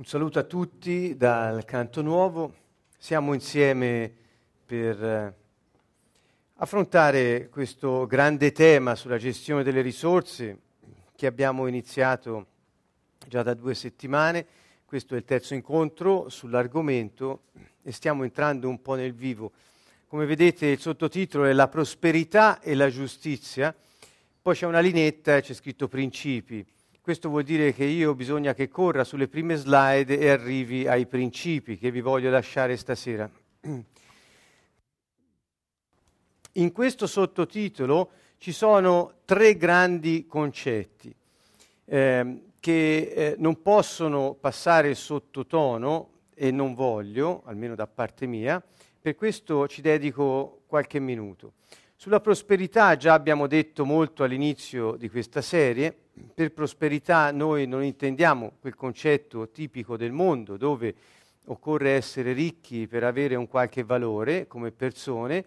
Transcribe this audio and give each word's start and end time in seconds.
Un 0.00 0.06
saluto 0.06 0.38
a 0.38 0.44
tutti 0.44 1.14
dal 1.14 1.66
Canto 1.66 2.00
Nuovo. 2.00 2.54
Siamo 2.96 3.34
insieme 3.34 4.10
per 4.64 5.04
eh, 5.04 5.34
affrontare 6.54 7.50
questo 7.50 8.06
grande 8.06 8.50
tema 8.52 8.94
sulla 8.94 9.18
gestione 9.18 9.62
delle 9.62 9.82
risorse 9.82 10.58
che 11.14 11.26
abbiamo 11.26 11.66
iniziato 11.66 12.46
già 13.28 13.42
da 13.42 13.52
due 13.52 13.74
settimane. 13.74 14.46
Questo 14.86 15.12
è 15.12 15.18
il 15.18 15.24
terzo 15.24 15.52
incontro 15.52 16.30
sull'argomento 16.30 17.42
e 17.82 17.92
stiamo 17.92 18.24
entrando 18.24 18.70
un 18.70 18.80
po' 18.80 18.94
nel 18.94 19.12
vivo. 19.12 19.52
Come 20.06 20.24
vedete 20.24 20.64
il 20.64 20.80
sottotitolo 20.80 21.44
è 21.44 21.52
La 21.52 21.68
prosperità 21.68 22.58
e 22.60 22.74
la 22.74 22.88
giustizia. 22.88 23.76
Poi 24.40 24.54
c'è 24.54 24.64
una 24.64 24.80
linetta 24.80 25.36
e 25.36 25.42
c'è 25.42 25.52
scritto 25.52 25.88
principi. 25.88 26.66
Questo 27.02 27.30
vuol 27.30 27.44
dire 27.44 27.72
che 27.72 27.84
io 27.84 28.14
bisogna 28.14 28.52
che 28.52 28.68
corra 28.68 29.04
sulle 29.04 29.26
prime 29.26 29.56
slide 29.56 30.18
e 30.18 30.28
arrivi 30.28 30.86
ai 30.86 31.06
principi 31.06 31.78
che 31.78 31.90
vi 31.90 32.02
voglio 32.02 32.28
lasciare 32.28 32.76
stasera. 32.76 33.28
In 36.52 36.72
questo 36.72 37.06
sottotitolo 37.06 38.10
ci 38.36 38.52
sono 38.52 39.20
tre 39.24 39.56
grandi 39.56 40.26
concetti 40.26 41.14
eh, 41.86 42.42
che 42.60 43.12
eh, 43.14 43.34
non 43.38 43.62
possono 43.62 44.34
passare 44.34 44.94
sottotono 44.94 46.10
e 46.34 46.50
non 46.50 46.74
voglio, 46.74 47.42
almeno 47.46 47.74
da 47.74 47.86
parte 47.86 48.26
mia, 48.26 48.62
per 49.00 49.14
questo 49.14 49.66
ci 49.68 49.80
dedico 49.80 50.64
qualche 50.66 51.00
minuto. 51.00 51.54
Sulla 51.96 52.20
prosperità 52.20 52.96
già 52.96 53.14
abbiamo 53.14 53.46
detto 53.46 53.86
molto 53.86 54.22
all'inizio 54.22 54.96
di 54.96 55.08
questa 55.08 55.40
serie, 55.40 55.96
per 56.34 56.52
prosperità 56.52 57.30
noi 57.32 57.66
non 57.66 57.82
intendiamo 57.82 58.52
quel 58.60 58.74
concetto 58.74 59.50
tipico 59.50 59.96
del 59.96 60.12
mondo 60.12 60.56
dove 60.56 60.94
occorre 61.46 61.90
essere 61.90 62.32
ricchi 62.32 62.86
per 62.86 63.04
avere 63.04 63.34
un 63.34 63.48
qualche 63.48 63.82
valore 63.82 64.46
come 64.46 64.70
persone 64.70 65.44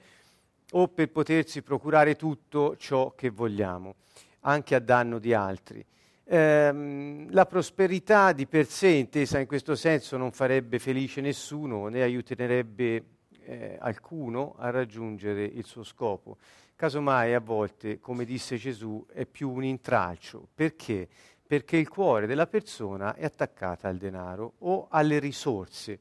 o 0.72 0.88
per 0.88 1.10
potersi 1.10 1.62
procurare 1.62 2.16
tutto 2.16 2.76
ciò 2.78 3.14
che 3.16 3.30
vogliamo, 3.30 3.96
anche 4.42 4.76
a 4.76 4.80
danno 4.80 5.20
di 5.20 5.34
altri. 5.34 5.86
Eh, 6.26 7.26
la 7.30 7.46
prosperità 7.46 8.32
di 8.32 8.48
per 8.48 8.66
sé, 8.66 8.88
intesa 8.88 9.40
in 9.40 9.46
questo 9.46 9.76
senso, 9.76 10.18
non 10.18 10.32
farebbe 10.32 10.80
felice 10.80 11.22
nessuno 11.22 11.88
né 11.90 12.02
aiuterebbe 12.02 13.04
eh, 13.46 13.78
alcuno 13.80 14.56
a 14.58 14.70
raggiungere 14.70 15.44
il 15.44 15.66
suo 15.66 15.84
scopo. 15.84 16.38
Casomai 16.84 17.34
a 17.34 17.40
volte, 17.40 17.98
come 18.02 18.26
disse 18.26 18.58
Gesù, 18.58 19.06
è 19.14 19.26
più 19.26 19.50
un 19.50 19.64
intralcio. 19.64 20.50
Perché? 20.54 21.08
Perché 21.48 21.78
il 21.78 21.88
cuore 21.88 22.28
della 22.28 22.46
persona 22.46 23.16
è 23.16 23.24
attaccato 23.24 23.88
al 23.88 23.96
denaro 23.96 24.56
o 24.58 24.88
alle 24.90 25.20
risorse. 25.20 25.98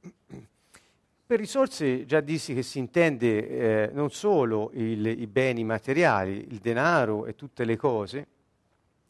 Per 1.26 1.36
risorse 1.36 2.06
già 2.06 2.20
dissi 2.20 2.54
che 2.54 2.62
si 2.62 2.78
intende 2.78 3.88
eh, 3.88 3.90
non 3.92 4.12
solo 4.12 4.70
il, 4.74 5.04
i 5.04 5.26
beni 5.26 5.64
materiali, 5.64 6.46
il 6.48 6.58
denaro 6.58 7.26
e 7.26 7.34
tutte 7.34 7.64
le 7.64 7.76
cose, 7.76 8.26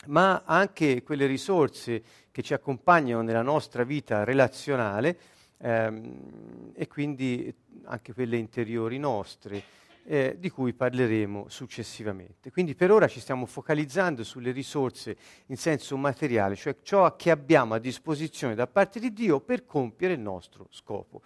ma 0.07 0.45
anche 0.47 1.03
quelle 1.03 1.27
risorse 1.27 2.03
che 2.31 2.41
ci 2.41 2.55
accompagnano 2.55 3.21
nella 3.21 3.43
nostra 3.43 3.85
vita 3.85 4.25
relazionale 4.25 5.19
ehm, 5.59 6.73
e 6.73 6.89
quindi 6.89 7.55
anche 7.85 8.15
quelle 8.15 8.39
interiori 8.39 8.99
nostre 8.99 9.80
eh, 10.11 10.35
di 10.41 10.51
cui 10.51 10.73
parleremo 10.73 11.47
successivamente. 11.49 12.51
Quindi 12.51 12.75
per 12.75 12.91
ora 12.91 13.07
ci 13.07 13.21
stiamo 13.21 13.47
focalizzando 13.47 14.25
sulle 14.25 14.51
risorse 14.51 15.17
in 15.47 15.57
senso 15.57 15.97
materiale, 15.97 16.57
cioè 16.57 16.75
ciò 16.83 17.15
che 17.15 17.31
abbiamo 17.31 17.75
a 17.75 17.79
disposizione 17.79 18.57
da 18.57 18.67
parte 18.67 18.99
di 18.99 19.13
Dio 19.13 19.39
per 19.39 19.65
compiere 19.65 20.15
il 20.15 20.19
nostro 20.19 20.67
scopo. 20.71 21.23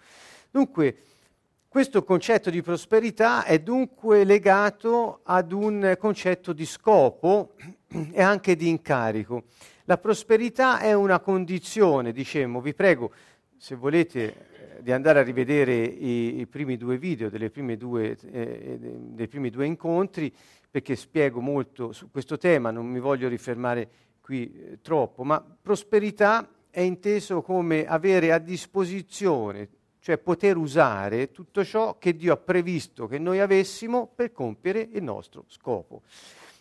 Dunque, 0.51 0.97
questo 1.67 2.03
concetto 2.03 2.51
di 2.51 2.61
prosperità 2.61 3.43
è 3.43 3.57
dunque 3.57 4.23
legato 4.23 5.21
ad 5.23 5.51
un 5.51 5.95
concetto 5.97 6.53
di 6.53 6.67
scopo 6.67 7.53
e 7.87 8.21
anche 8.21 8.55
di 8.55 8.69
incarico. 8.69 9.45
La 9.85 9.97
prosperità 9.97 10.77
è 10.77 10.93
una 10.93 11.19
condizione, 11.19 12.11
diciamo, 12.11 12.61
vi 12.61 12.75
prego, 12.75 13.11
se 13.57 13.75
volete 13.75 14.79
di 14.81 14.91
andare 14.91 15.19
a 15.19 15.23
rivedere 15.23 15.75
i, 15.83 16.39
i 16.39 16.47
primi 16.47 16.77
due 16.77 16.97
video 16.97 17.29
due, 17.29 18.17
eh, 18.31 18.77
dei 18.79 19.27
primi 19.27 19.49
due 19.49 19.65
incontri 19.65 20.33
perché 20.69 20.95
spiego 20.95 21.39
molto 21.39 21.93
su 21.93 22.11
questo 22.11 22.37
tema, 22.37 22.69
non 22.69 22.85
mi 22.85 22.99
voglio 22.99 23.29
rifermare 23.29 23.89
qui 24.19 24.53
eh, 24.53 24.79
troppo, 24.81 25.23
ma 25.23 25.39
prosperità 25.39 26.49
è 26.69 26.81
inteso 26.81 27.41
come 27.41 27.85
avere 27.85 28.33
a 28.33 28.37
disposizione, 28.37 29.69
cioè 29.99 30.17
poter 30.17 30.57
usare 30.57 31.31
tutto 31.31 31.63
ciò 31.63 31.97
che 31.97 32.15
Dio 32.15 32.33
ha 32.33 32.37
previsto 32.37 33.07
che 33.07 33.17
noi 33.17 33.39
avessimo 33.39 34.11
per 34.13 34.33
compiere 34.33 34.89
il 34.91 35.01
nostro 35.01 35.45
scopo. 35.47 36.01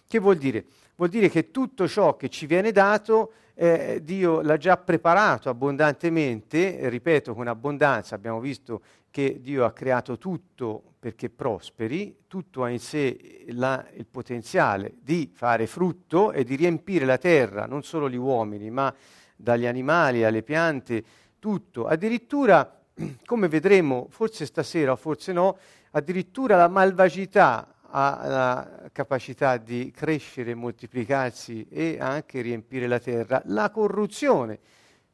Che 0.06 0.19
vuol 0.21 0.37
dire? 0.37 0.65
Vuol 0.94 1.09
dire 1.09 1.28
che 1.28 1.50
tutto 1.50 1.88
ciò 1.88 2.16
che 2.16 2.28
ci 2.28 2.47
viene 2.47 2.71
dato 2.71 3.33
eh, 3.54 4.00
Dio 4.03 4.41
l'ha 4.41 4.56
già 4.56 4.76
preparato 4.76 5.48
abbondantemente, 5.48 6.88
ripeto 6.88 7.34
con 7.34 7.47
abbondanza, 7.47 8.15
abbiamo 8.15 8.41
visto 8.41 8.82
che 9.10 9.38
Dio 9.41 9.65
ha 9.65 9.72
creato 9.72 10.19
tutto 10.19 10.82
perché 10.98 11.31
prosperi, 11.31 12.25
tutto 12.26 12.65
ha 12.65 12.70
in 12.70 12.81
sé 12.81 13.44
la, 13.50 13.87
il 13.94 14.06
potenziale 14.06 14.94
di 15.00 15.31
fare 15.32 15.66
frutto 15.66 16.32
e 16.32 16.42
di 16.42 16.56
riempire 16.56 17.04
la 17.04 17.19
terra, 17.19 17.66
non 17.66 17.82
solo 17.82 18.10
gli 18.10 18.16
uomini, 18.16 18.70
ma 18.70 18.92
dagli 19.37 19.66
animali 19.66 20.25
alle 20.25 20.42
piante, 20.42 21.04
tutto. 21.38 21.86
Addirittura, 21.86 22.81
come 23.25 23.48
vedremo, 23.48 24.06
forse 24.09 24.47
stasera 24.47 24.92
o 24.92 24.97
forse 24.97 25.32
no, 25.32 25.59
addirittura 25.91 26.56
la 26.56 26.69
malvagità 26.69 27.74
ha 27.97 28.27
la 28.27 28.91
capacità 28.91 29.56
di 29.56 29.93
crescere, 29.94 30.55
moltiplicarsi 30.55 31.65
e 31.71 31.97
anche 32.00 32.41
riempire 32.41 32.88
la 32.88 32.99
terra. 32.99 33.41
La 33.47 33.71
corruzione, 33.71 34.59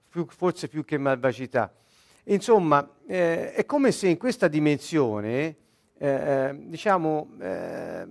più, 0.09 0.27
forse 0.27 0.67
più 0.67 0.83
che 0.83 0.97
malvagità. 0.97 1.71
Insomma, 2.25 2.89
eh, 3.07 3.53
è 3.53 3.67
come 3.67 3.93
se 3.93 4.09
in 4.09 4.17
questa 4.17 4.49
dimensione, 4.49 5.57
eh, 5.99 6.09
eh 6.09 6.57
diciamo, 6.59 7.33
eh, 7.39 8.07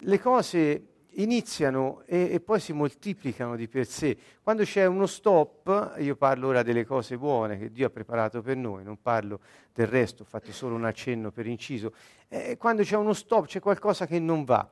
le 0.00 0.20
cose 0.20 0.82
iniziano 1.14 2.02
e, 2.06 2.30
e, 2.32 2.40
poi 2.40 2.60
si 2.60 2.72
moltiplicano 2.72 3.56
di 3.56 3.68
per 3.68 3.86
sé. 3.86 4.16
Quando 4.42 4.64
c'è 4.64 4.86
uno 4.86 5.06
stop, 5.06 5.96
io 5.98 6.16
parlo 6.16 6.48
ora 6.48 6.62
delle 6.62 6.84
cose 6.84 7.18
buone 7.18 7.58
che 7.58 7.70
Dio 7.70 7.86
ha 7.86 7.90
preparato 7.90 8.40
per 8.42 8.56
noi, 8.56 8.84
non 8.84 9.00
parlo 9.00 9.40
del 9.72 9.86
resto, 9.86 10.22
ho 10.22 10.26
fatto 10.26 10.52
solo 10.52 10.74
un 10.74 10.84
accenno 10.84 11.30
per 11.30 11.46
inciso, 11.46 11.92
eh, 12.28 12.56
quando 12.56 12.82
c'è 12.82 12.96
uno 12.96 13.12
stop 13.12 13.46
c'è 13.46 13.60
qualcosa 13.60 14.06
che 14.06 14.18
non 14.18 14.44
va. 14.44 14.68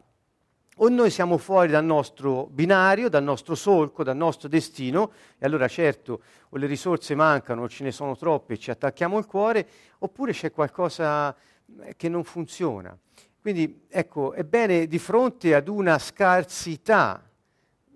O 0.83 0.89
noi 0.89 1.11
siamo 1.11 1.37
fuori 1.37 1.71
dal 1.71 1.85
nostro 1.85 2.47
binario, 2.47 3.11
dal 3.11 3.23
nostro 3.23 3.55
solco, 3.55 4.03
dal 4.03 4.17
nostro 4.17 4.49
destino, 4.49 5.13
e 5.39 5.45
allora 5.45 5.69
certo 5.69 6.23
o 6.49 6.57
le 6.57 6.67
risorse 6.67 7.15
mancano 7.15 7.63
o 7.63 7.69
ce 7.69 7.85
ne 7.85 7.93
sono 7.93 8.17
troppe 8.17 8.55
e 8.55 8.59
ci 8.59 8.71
attacchiamo 8.71 9.19
il 9.19 9.27
cuore, 9.27 9.69
oppure 9.99 10.33
c'è 10.33 10.51
qualcosa 10.51 11.37
eh, 11.83 11.97
che 11.97 12.09
non 12.09 12.25
funziona. 12.25 12.97
Quindi 13.41 13.87
ecco, 13.89 14.33
è 14.35 14.45
bene 14.45 14.87
di 14.87 14.99
fronte 14.99 15.55
ad 15.55 15.69
una 15.69 15.99
scarsità, 15.99 17.27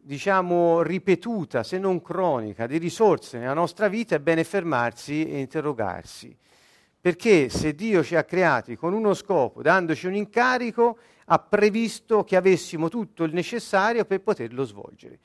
diciamo 0.00 0.80
ripetuta, 0.80 1.62
se 1.62 1.78
non 1.78 2.00
cronica, 2.00 2.66
di 2.66 2.78
risorse 2.78 3.38
nella 3.38 3.52
nostra 3.52 3.88
vita, 3.88 4.16
è 4.16 4.20
bene 4.20 4.42
fermarsi 4.42 5.28
e 5.28 5.40
interrogarsi. 5.40 6.34
Perché 6.98 7.50
se 7.50 7.74
Dio 7.74 8.02
ci 8.02 8.16
ha 8.16 8.24
creati 8.24 8.76
con 8.76 8.94
uno 8.94 9.12
scopo, 9.12 9.60
dandoci 9.60 10.06
un 10.06 10.14
incarico, 10.14 10.96
ha 11.26 11.38
previsto 11.38 12.24
che 12.24 12.36
avessimo 12.36 12.88
tutto 12.88 13.24
il 13.24 13.34
necessario 13.34 14.06
per 14.06 14.22
poterlo 14.22 14.64
svolgere. 14.64 15.18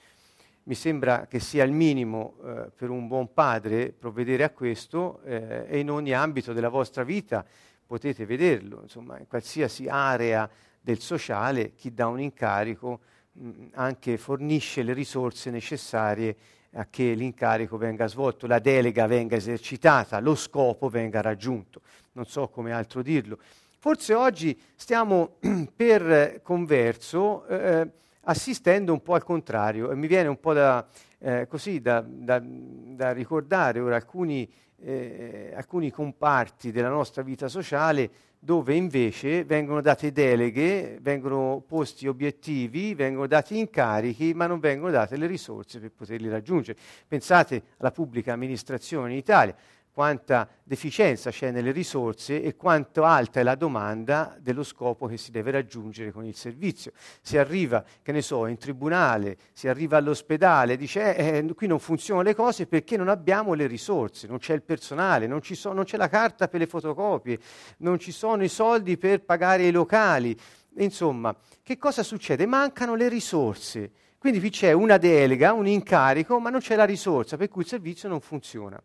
Mi 0.64 0.76
sembra 0.76 1.28
che 1.28 1.40
sia 1.40 1.64
il 1.64 1.72
minimo 1.72 2.36
eh, 2.44 2.72
per 2.76 2.90
un 2.90 3.08
buon 3.08 3.34
padre 3.34 3.94
provvedere 3.98 4.44
a 4.44 4.50
questo 4.50 5.22
eh, 5.24 5.66
e 5.70 5.80
in 5.80 5.90
ogni 5.90 6.14
ambito 6.14 6.52
della 6.52 6.68
vostra 6.68 7.04
vita 7.04 7.46
potete 7.90 8.28
vederlo, 8.28 8.82
insomma, 8.84 9.18
in 9.18 9.26
qualsiasi 9.26 9.88
area 9.88 10.48
del 10.80 11.00
sociale 11.00 11.74
chi 11.74 11.92
dà 11.92 12.06
un 12.06 12.20
incarico 12.20 13.00
mh, 13.32 13.70
anche 13.74 14.20
fornisce 14.20 14.84
le 14.84 14.94
risorse 14.94 15.50
necessarie 15.50 16.36
a 16.74 16.86
che 16.88 17.14
l'incarico 17.14 17.78
venga 17.78 18.06
svolto, 18.06 18.46
la 18.46 18.60
delega 18.60 19.08
venga 19.08 19.38
esercitata, 19.38 20.20
lo 20.20 20.36
scopo 20.36 20.88
venga 20.88 21.22
raggiunto. 21.22 21.82
Non 22.12 22.28
so 22.28 22.48
come 22.50 22.72
altro 22.72 23.02
dirlo. 23.02 23.40
Forse 23.80 24.14
oggi 24.14 24.56
stiamo 24.76 25.38
per 25.76 26.42
converso 26.44 27.48
eh, 27.48 27.90
assistendo 28.30 28.94
un 28.94 29.02
po' 29.02 29.16
al 29.16 29.24
contrario. 29.24 29.92
E 29.92 29.96
mi 29.96 30.08
viene 30.08 30.30
un 30.30 30.40
po' 30.40 30.54
da, 30.54 30.88
eh, 31.20 31.48
così, 31.48 31.82
da, 31.82 32.02
da, 32.02 32.42
da, 32.42 33.12
ricordare 33.12 33.80
ora 33.80 33.96
alcuni, 33.96 34.50
eh, 34.82 35.52
alcuni 35.56 35.92
comparti 35.92 36.72
della 36.72 36.90
nostra 36.90 37.24
vita 37.24 37.48
sociale 37.48 38.28
dove 38.42 38.74
invece 38.74 39.44
vengono 39.44 39.82
date 39.82 40.14
deleghe, 40.14 40.98
vengono 41.02 41.62
posti 41.68 42.08
obiettivi, 42.08 42.94
vengono 42.94 43.28
dati 43.28 43.58
incarichi, 43.58 44.34
ma 44.34 44.48
non 44.48 44.60
vengono 44.60 44.92
date 44.92 45.18
le 45.18 45.28
risorse 45.28 45.80
per 45.80 45.92
poterli 45.92 46.30
raggiungere. 46.30 46.80
Pensate 47.06 47.64
alla 47.78 47.92
pubblica 47.92 48.32
amministrazione 48.32 49.12
in 49.12 49.18
Italia 49.18 49.54
quanta 49.92 50.48
deficienza 50.64 51.30
c'è 51.32 51.52
nelle 51.52 51.72
risorse 51.72 52.42
e 52.42 52.56
quanto 52.56 53.04
alta 53.04 53.40
è 53.40 53.44
la 53.44 53.56
domanda 53.56 54.38
dello 54.40 54.64
scopo 54.64 55.08
che 55.08 55.18
si 55.18 55.32
deve 55.32 55.52
raggiungere 55.52 56.12
con 56.12 56.26
il 56.26 56.36
servizio. 56.36 56.92
Si 57.22 57.38
arriva, 57.38 57.84
che 58.02 58.12
ne 58.12 58.22
so, 58.22 58.46
in 58.46 58.58
tribunale, 58.58 59.38
si 59.54 59.68
arriva 59.68 59.98
all'ospedale, 59.98 60.78
dice 60.78 61.16
eh, 61.16 61.38
eh 61.38 61.54
qui 61.54 61.68
non 61.68 61.80
funzionano 61.80 62.28
le 62.28 62.36
cose 62.36 62.68
perché 62.68 62.98
non 62.98 63.10
abbiamo 63.10 63.54
le 63.54 63.68
risorse, 63.68 64.28
non 64.28 64.38
c'è 64.38 64.54
il 64.54 64.64
personale, 64.64 65.28
non, 65.28 65.42
so, 65.44 65.74
non 65.74 65.84
c'è 65.84 65.98
la 65.98 66.08
carta 66.08 66.48
per 66.48 66.60
le 66.60 66.68
fotocopie, 66.68 67.40
non 67.80 68.00
ci 68.00 68.12
sono 68.12 68.44
i 68.44 68.50
soldi 68.50 68.98
per 68.98 69.24
pagare 69.24 69.68
i 69.68 69.72
locali. 69.72 70.38
Insomma, 70.78 71.36
che 71.62 71.78
cosa 71.78 72.04
succede? 72.04 72.46
Mancano 72.46 72.96
le 72.96 73.10
risorse. 73.10 73.92
Quindi 74.18 74.40
qui 74.40 74.50
c'è 74.50 74.72
una 74.72 74.98
delega, 74.98 75.54
un 75.54 75.68
incarico, 75.68 76.40
ma 76.40 76.50
non 76.50 76.60
c'è 76.60 76.76
la 76.76 76.84
risorsa, 76.84 77.38
per 77.38 77.48
cui 77.48 77.62
il 77.62 77.68
servizio 77.68 78.10
non 78.10 78.20
funziona. 78.20 78.82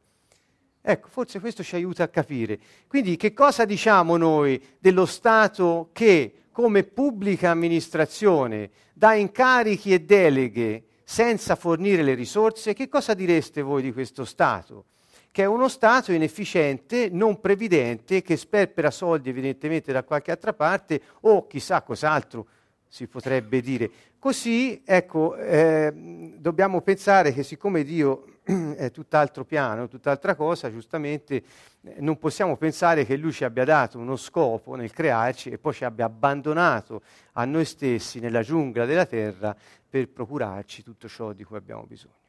Ecco, 0.87 1.09
forse 1.09 1.41
questo 1.41 1.63
ci 1.63 1.77
aiuta 1.77 2.03
a 2.03 2.09
capire. 2.09 2.59
Quindi 2.87 3.17
che 3.17 3.33
cosa 3.33 3.65
diciamo 3.65 4.19
noi 4.19 4.63
dello 4.79 5.07
Stato 5.07 5.89
che 5.95 6.43
come 6.53 6.85
pubblica 6.85 7.49
amministrazione 7.49 8.69
dà 8.93 9.15
incarichi 9.15 9.95
e 9.95 10.03
deleghe 10.03 10.85
senza 11.03 11.57
fornire 11.57 12.03
le 12.03 12.13
risorse? 12.13 12.75
Che 12.75 12.91
cosa 12.91 13.15
direste 13.15 13.63
voi 13.63 13.81
di 13.81 13.95
questo 13.95 14.27
Stato? 14.27 14.85
Che 15.33 15.43
è 15.43 15.47
uno 15.47 15.69
Stato 15.69 16.13
inefficiente, 16.13 17.09
non 17.11 17.41
previdente, 17.41 18.21
che 18.21 18.37
sperpera 18.37 18.91
soldi 18.91 19.31
evidentemente 19.31 19.91
da 19.91 20.03
qualche 20.03 20.33
altra 20.33 20.53
parte 20.53 21.01
o 21.23 21.47
chissà 21.47 21.81
cos'altro 21.81 22.47
si 22.87 23.07
potrebbe 23.07 23.63
dire. 23.63 23.91
Così, 24.19 24.83
ecco, 24.85 25.35
eh, 25.35 25.91
dobbiamo 26.37 26.83
pensare 26.83 27.33
che 27.33 27.43
siccome 27.43 27.85
Dio 27.85 28.27
è 28.77 28.91
tutt'altro 28.91 29.45
piano, 29.45 29.89
tutt'altra 29.89 30.35
cosa, 30.35 30.71
giustamente 30.71 31.43
eh, 31.83 31.97
non 32.01 32.19
possiamo 32.19 32.57
pensare 32.57 33.07
che 33.07 33.17
Lui 33.17 33.33
ci 33.33 33.45
abbia 33.45 33.65
dato 33.65 33.99
uno 33.99 34.17
scopo 34.17 34.75
nel 34.75 34.93
crearci 34.93 35.51
e 35.51 35.59
poi 35.59 35.73
ci 35.73 35.85
abbia 35.85 36.05
abbandonato 36.05 37.03
a 37.33 37.45
noi 37.47 37.65
stessi 37.65 38.21
nella 38.21 38.43
giungla 38.43 38.85
della 38.85 39.07
terra 39.07 39.57
per 39.89 40.09
procurarci 40.09 40.83
tutto 40.83 41.09
ciò 41.09 41.33
di 41.33 41.45
cui 41.45 41.57
abbiamo 41.57 41.85
bisogno. 41.85 42.24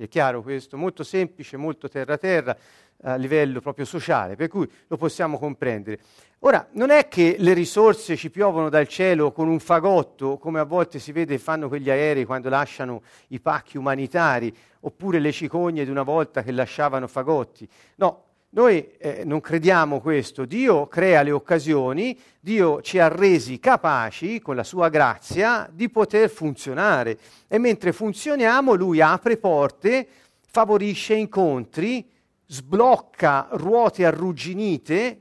È 0.00 0.08
chiaro 0.08 0.40
questo? 0.40 0.78
Molto 0.78 1.04
semplice, 1.04 1.58
molto 1.58 1.86
terra-terra 1.86 2.56
a 3.02 3.16
livello 3.16 3.60
proprio 3.60 3.84
sociale, 3.84 4.34
per 4.34 4.48
cui 4.48 4.66
lo 4.86 4.96
possiamo 4.96 5.38
comprendere. 5.38 6.00
Ora, 6.38 6.66
non 6.72 6.88
è 6.88 7.06
che 7.06 7.36
le 7.38 7.52
risorse 7.52 8.16
ci 8.16 8.30
piovono 8.30 8.70
dal 8.70 8.88
cielo 8.88 9.30
con 9.30 9.46
un 9.46 9.60
fagotto, 9.60 10.38
come 10.38 10.58
a 10.58 10.64
volte 10.64 10.98
si 10.98 11.12
vede 11.12 11.36
fanno 11.36 11.68
quegli 11.68 11.90
aerei 11.90 12.24
quando 12.24 12.48
lasciano 12.48 13.02
i 13.28 13.40
pacchi 13.40 13.76
umanitari, 13.76 14.50
oppure 14.80 15.18
le 15.18 15.32
cicogne 15.32 15.84
di 15.84 15.90
una 15.90 16.02
volta 16.02 16.42
che 16.42 16.52
lasciavano 16.52 17.06
fagotti. 17.06 17.68
No, 17.96 18.24
noi 18.52 18.90
eh, 18.98 19.22
non 19.24 19.40
crediamo 19.40 20.00
questo. 20.00 20.44
Dio 20.44 20.88
crea 20.88 21.22
le 21.22 21.30
occasioni, 21.30 22.18
Dio 22.40 22.82
ci 22.82 22.98
ha 22.98 23.06
resi 23.06 23.60
capaci, 23.60 24.40
con 24.40 24.56
la 24.56 24.64
sua 24.64 24.88
grazia, 24.88 25.70
di 25.72 25.88
poter 25.88 26.28
funzionare. 26.28 27.16
E 27.46 27.58
mentre 27.58 27.92
funzioniamo, 27.92 28.74
Lui 28.74 29.00
apre 29.00 29.36
porte, 29.36 30.06
favorisce 30.40 31.14
incontri, 31.14 32.08
sblocca 32.46 33.46
ruote 33.52 34.04
arrugginite 34.04 35.20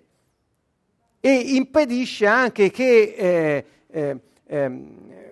e 1.19 1.31
impedisce 1.31 2.25
anche 2.25 2.71
che 2.71 3.13
eh, 3.15 3.65
eh, 3.91 4.19
eh, 4.47 4.71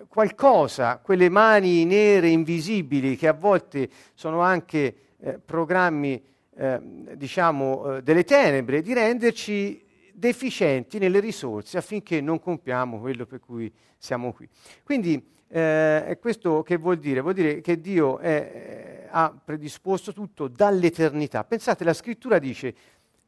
qualcosa, 0.06 0.98
quelle 0.98 1.28
mani 1.28 1.84
nere 1.84 2.28
invisibili 2.28 3.16
che 3.16 3.26
a 3.26 3.32
volte 3.32 3.88
sono 4.14 4.40
anche 4.40 4.94
eh, 5.18 5.40
programmi 5.44 6.22
eh, 6.58 6.80
diciamo 7.14 7.98
eh, 7.98 8.02
delle 8.02 8.24
tenebre, 8.24 8.82
di 8.82 8.92
renderci 8.92 9.80
deficienti 10.12 10.98
nelle 10.98 11.20
risorse 11.20 11.78
affinché 11.78 12.20
non 12.20 12.40
compiamo 12.40 12.98
quello 12.98 13.26
per 13.26 13.38
cui 13.38 13.72
siamo 13.96 14.32
qui. 14.32 14.48
Quindi 14.82 15.24
eh, 15.46 16.18
questo 16.20 16.62
che 16.64 16.76
vuol 16.76 16.98
dire? 16.98 17.20
Vuol 17.20 17.34
dire 17.34 17.60
che 17.60 17.80
Dio 17.80 18.18
è, 18.18 19.04
eh, 19.04 19.08
ha 19.08 19.32
predisposto 19.32 20.12
tutto 20.12 20.48
dall'eternità. 20.48 21.44
Pensate, 21.44 21.84
la 21.84 21.94
scrittura 21.94 22.40
dice, 22.40 22.74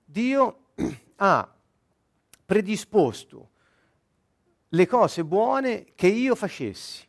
Dio 0.04 0.70
ha 1.16 1.54
predisposto 2.44 3.50
le 4.70 4.86
cose 4.88 5.24
buone 5.24 5.86
che 5.94 6.08
io 6.08 6.34
facessi. 6.34 7.06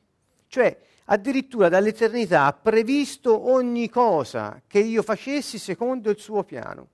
Cioè, 0.47 0.79
addirittura 1.05 1.69
dall'eternità 1.69 2.45
ha 2.45 2.53
previsto 2.53 3.49
ogni 3.51 3.89
cosa 3.89 4.61
che 4.67 4.79
io 4.79 5.01
facessi 5.03 5.57
secondo 5.57 6.09
il 6.09 6.19
suo 6.19 6.43
piano. 6.43 6.89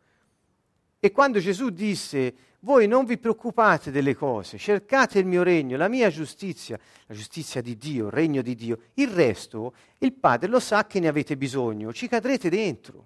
E 1.00 1.12
quando 1.12 1.40
Gesù 1.40 1.70
disse 1.70 2.36
voi 2.62 2.88
non 2.88 3.06
vi 3.06 3.18
preoccupate 3.18 3.92
delle 3.92 4.16
cose, 4.16 4.58
cercate 4.58 5.20
il 5.20 5.26
mio 5.26 5.44
regno, 5.44 5.78
la 5.78 5.88
mia 5.88 6.10
giustizia, 6.10 6.78
la 7.06 7.14
giustizia 7.14 7.62
di 7.62 7.78
Dio, 7.78 8.08
il 8.08 8.12
regno 8.12 8.42
di 8.42 8.56
Dio. 8.56 8.80
Il 8.96 9.10
resto, 9.10 9.74
il 10.00 10.14
Padre 10.14 10.50
lo 10.50 10.60
sa 10.60 10.86
che 10.88 11.00
ne 11.00 11.08
avete 11.08 11.38
bisogno, 11.38 11.94
ci 11.94 12.08
cadrete 12.08 12.50
dentro. 12.50 13.06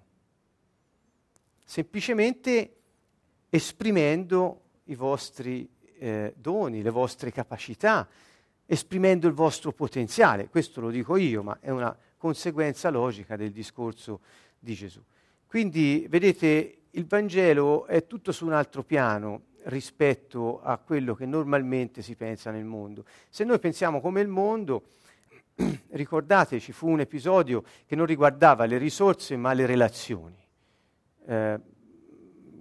Semplicemente 1.64 2.76
esprimendo 3.50 4.62
i 4.84 4.94
vostri 4.94 5.68
eh, 5.98 6.32
doni, 6.36 6.82
le 6.82 6.90
vostre 6.90 7.30
capacità, 7.30 8.08
esprimendo 8.72 9.28
il 9.28 9.34
vostro 9.34 9.72
potenziale. 9.72 10.48
Questo 10.48 10.80
lo 10.80 10.88
dico 10.88 11.18
io, 11.18 11.42
ma 11.42 11.58
è 11.60 11.68
una 11.68 11.94
conseguenza 12.16 12.88
logica 12.88 13.36
del 13.36 13.50
discorso 13.50 14.20
di 14.58 14.72
Gesù. 14.72 15.02
Quindi, 15.46 16.06
vedete, 16.08 16.78
il 16.92 17.04
Vangelo 17.04 17.84
è 17.84 18.06
tutto 18.06 18.32
su 18.32 18.46
un 18.46 18.54
altro 18.54 18.82
piano 18.82 19.42
rispetto 19.64 20.62
a 20.62 20.78
quello 20.78 21.14
che 21.14 21.26
normalmente 21.26 22.00
si 22.00 22.16
pensa 22.16 22.50
nel 22.50 22.64
mondo. 22.64 23.04
Se 23.28 23.44
noi 23.44 23.58
pensiamo 23.58 24.00
come 24.00 24.22
il 24.22 24.28
mondo, 24.28 24.84
ricordate, 25.90 26.58
ci 26.58 26.72
fu 26.72 26.88
un 26.88 27.00
episodio 27.00 27.62
che 27.84 27.94
non 27.94 28.06
riguardava 28.06 28.64
le 28.64 28.78
risorse 28.78 29.36
ma 29.36 29.52
le 29.52 29.66
relazioni. 29.66 30.42
Eh, 31.26 31.60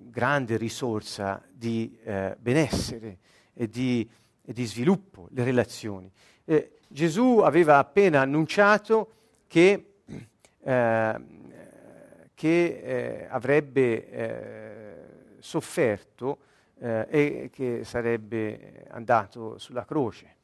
grande 0.09 0.57
risorsa 0.57 1.41
di 1.49 1.97
eh, 2.03 2.35
benessere 2.37 3.17
e 3.53 3.69
di, 3.69 4.09
e 4.43 4.53
di, 4.53 4.65
sviluppo, 4.65 5.27
le 5.31 5.43
relazioni. 5.43 6.11
Eh, 6.45 6.77
Gesù 6.87 7.39
aveva 7.39 7.77
appena 7.77 8.21
annunciato 8.21 9.11
che 9.47 9.93
eh, 10.63 11.39
che 12.41 12.81
eh, 12.83 13.27
avrebbe 13.29 14.09
eh, 14.09 14.93
sofferto 15.37 16.39
eh, 16.79 17.05
e 17.07 17.49
che 17.53 17.81
sarebbe 17.83 18.87
andato 18.89 19.59
sulla 19.59 19.85
croce. 19.85 20.37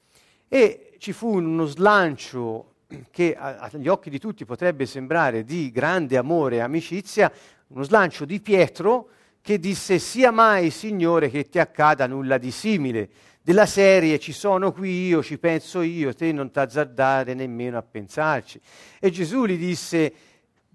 E 0.47 0.93
ci 0.99 1.11
fu 1.11 1.37
uno 1.37 1.65
slancio 1.65 2.73
che 3.09 3.35
agli 3.35 3.87
occhi 3.87 4.11
di 4.11 4.19
tutti 4.19 4.45
potrebbe 4.45 4.85
sembrare 4.85 5.43
di 5.43 5.71
grande 5.71 6.17
amore 6.17 6.57
e 6.57 6.59
amicizia, 6.59 7.31
uno 7.69 7.81
slancio 7.81 8.25
di 8.25 8.39
Pietro 8.41 9.09
che 9.41 9.57
disse 9.57 9.97
sia 9.97 10.29
mai, 10.29 10.69
Signore, 10.69 11.31
che 11.31 11.49
ti 11.49 11.57
accada 11.57 12.05
nulla 12.05 12.37
di 12.37 12.51
simile. 12.51 13.09
Della 13.47 13.65
serie 13.65 14.19
ci 14.19 14.33
sono 14.33 14.73
qui 14.73 15.07
io, 15.07 15.23
ci 15.23 15.37
penso 15.37 15.79
io, 15.79 16.13
te 16.13 16.33
non 16.33 16.51
t'azzardare 16.51 17.33
nemmeno 17.33 17.77
a 17.77 17.81
pensarci. 17.81 18.59
E 18.99 19.09
Gesù 19.09 19.45
gli 19.45 19.57
disse, 19.57 20.13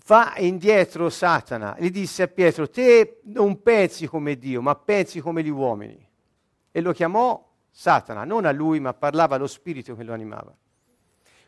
va 0.06 0.32
indietro 0.38 1.10
Satana, 1.10 1.76
gli 1.78 1.90
disse 1.90 2.22
a 2.22 2.28
Pietro, 2.28 2.70
te 2.70 3.20
non 3.24 3.60
pensi 3.60 4.06
come 4.06 4.38
Dio, 4.38 4.62
ma 4.62 4.74
pensi 4.74 5.20
come 5.20 5.42
gli 5.42 5.50
uomini. 5.50 6.02
E 6.70 6.80
lo 6.80 6.92
chiamò 6.92 7.46
Satana, 7.70 8.24
non 8.24 8.46
a 8.46 8.52
lui, 8.52 8.80
ma 8.80 8.94
parlava 8.94 9.34
allo 9.34 9.48
spirito 9.48 9.94
che 9.94 10.02
lo 10.02 10.14
animava. 10.14 10.56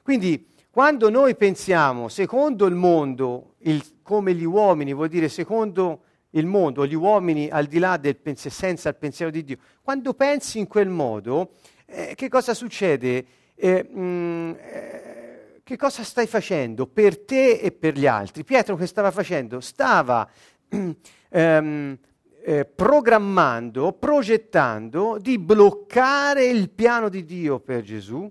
Quindi, 0.02 0.46
quando 0.68 1.08
noi 1.08 1.36
pensiamo 1.36 2.08
secondo 2.08 2.66
il 2.66 2.74
mondo, 2.74 3.54
il, 3.60 3.82
come 4.02 4.34
gli 4.34 4.44
uomini, 4.44 4.92
vuol 4.92 5.08
dire 5.08 5.30
secondo 5.30 6.02
il 6.34 6.46
mondo, 6.46 6.86
gli 6.86 6.94
uomini 6.94 7.48
al 7.48 7.66
di 7.66 7.78
là 7.78 7.96
del 7.96 8.16
pensiero, 8.16 8.54
senza 8.54 8.88
il 8.88 8.96
pensiero 8.96 9.30
di 9.30 9.44
Dio, 9.44 9.56
quando 9.82 10.14
pensi 10.14 10.58
in 10.58 10.66
quel 10.66 10.88
modo, 10.88 11.54
eh, 11.86 12.14
che 12.14 12.28
cosa 12.28 12.54
succede? 12.54 13.26
Eh, 13.54 13.88
mh, 13.88 14.00
mm, 14.00 14.50
eh, 14.58 15.60
che 15.62 15.76
cosa 15.76 16.02
stai 16.02 16.26
facendo 16.26 16.86
per 16.86 17.24
te 17.24 17.52
e 17.52 17.72
per 17.72 17.96
gli 17.96 18.06
altri? 18.06 18.44
Pietro 18.44 18.76
che 18.76 18.86
stava 18.86 19.10
facendo? 19.10 19.60
Stava 19.60 20.28
ehm, 20.68 21.98
eh, 22.42 22.64
programmando, 22.66 23.92
progettando 23.92 25.16
di 25.18 25.38
bloccare 25.38 26.44
il 26.44 26.68
piano 26.68 27.08
di 27.08 27.24
Dio 27.24 27.60
per 27.60 27.82
Gesù 27.82 28.30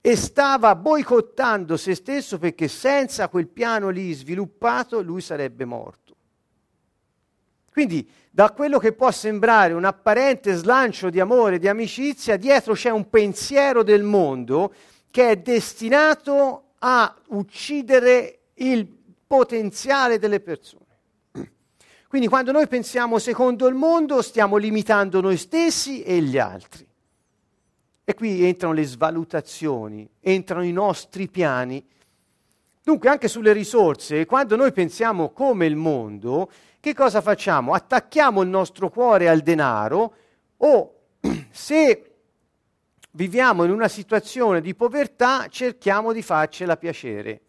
e 0.00 0.16
stava 0.16 0.74
boicottando 0.74 1.76
se 1.76 1.94
stesso 1.94 2.38
perché 2.38 2.68
senza 2.68 3.28
quel 3.28 3.48
piano 3.48 3.88
lì 3.88 4.12
sviluppato 4.12 5.00
lui 5.00 5.22
sarebbe 5.22 5.64
morto. 5.64 6.07
Quindi 7.78 8.10
da 8.28 8.50
quello 8.50 8.80
che 8.80 8.90
può 8.90 9.08
sembrare 9.12 9.72
un 9.72 9.84
apparente 9.84 10.52
slancio 10.54 11.10
di 11.10 11.20
amore, 11.20 11.60
di 11.60 11.68
amicizia, 11.68 12.36
dietro 12.36 12.74
c'è 12.74 12.90
un 12.90 13.08
pensiero 13.08 13.84
del 13.84 14.02
mondo 14.02 14.72
che 15.12 15.30
è 15.30 15.36
destinato 15.36 16.70
a 16.80 17.14
uccidere 17.28 18.40
il 18.54 18.84
potenziale 19.24 20.18
delle 20.18 20.40
persone. 20.40 20.86
Quindi 22.08 22.26
quando 22.26 22.50
noi 22.50 22.66
pensiamo 22.66 23.20
secondo 23.20 23.68
il 23.68 23.76
mondo 23.76 24.22
stiamo 24.22 24.56
limitando 24.56 25.20
noi 25.20 25.36
stessi 25.36 26.02
e 26.02 26.20
gli 26.20 26.36
altri. 26.36 26.84
E 28.02 28.14
qui 28.14 28.44
entrano 28.44 28.74
le 28.74 28.82
svalutazioni, 28.82 30.10
entrano 30.18 30.64
i 30.64 30.72
nostri 30.72 31.28
piani. 31.28 31.86
Dunque 32.88 33.10
anche 33.10 33.28
sulle 33.28 33.52
risorse, 33.52 34.24
quando 34.24 34.56
noi 34.56 34.72
pensiamo 34.72 35.28
come 35.28 35.66
il 35.66 35.76
mondo, 35.76 36.50
che 36.80 36.94
cosa 36.94 37.20
facciamo? 37.20 37.74
Attacchiamo 37.74 38.40
il 38.40 38.48
nostro 38.48 38.88
cuore 38.88 39.28
al 39.28 39.40
denaro 39.40 40.14
o 40.56 40.94
se 41.50 42.14
viviamo 43.10 43.64
in 43.64 43.72
una 43.72 43.88
situazione 43.88 44.62
di 44.62 44.74
povertà 44.74 45.48
cerchiamo 45.48 46.14
di 46.14 46.22
farcela 46.22 46.78
piacere. 46.78 47.40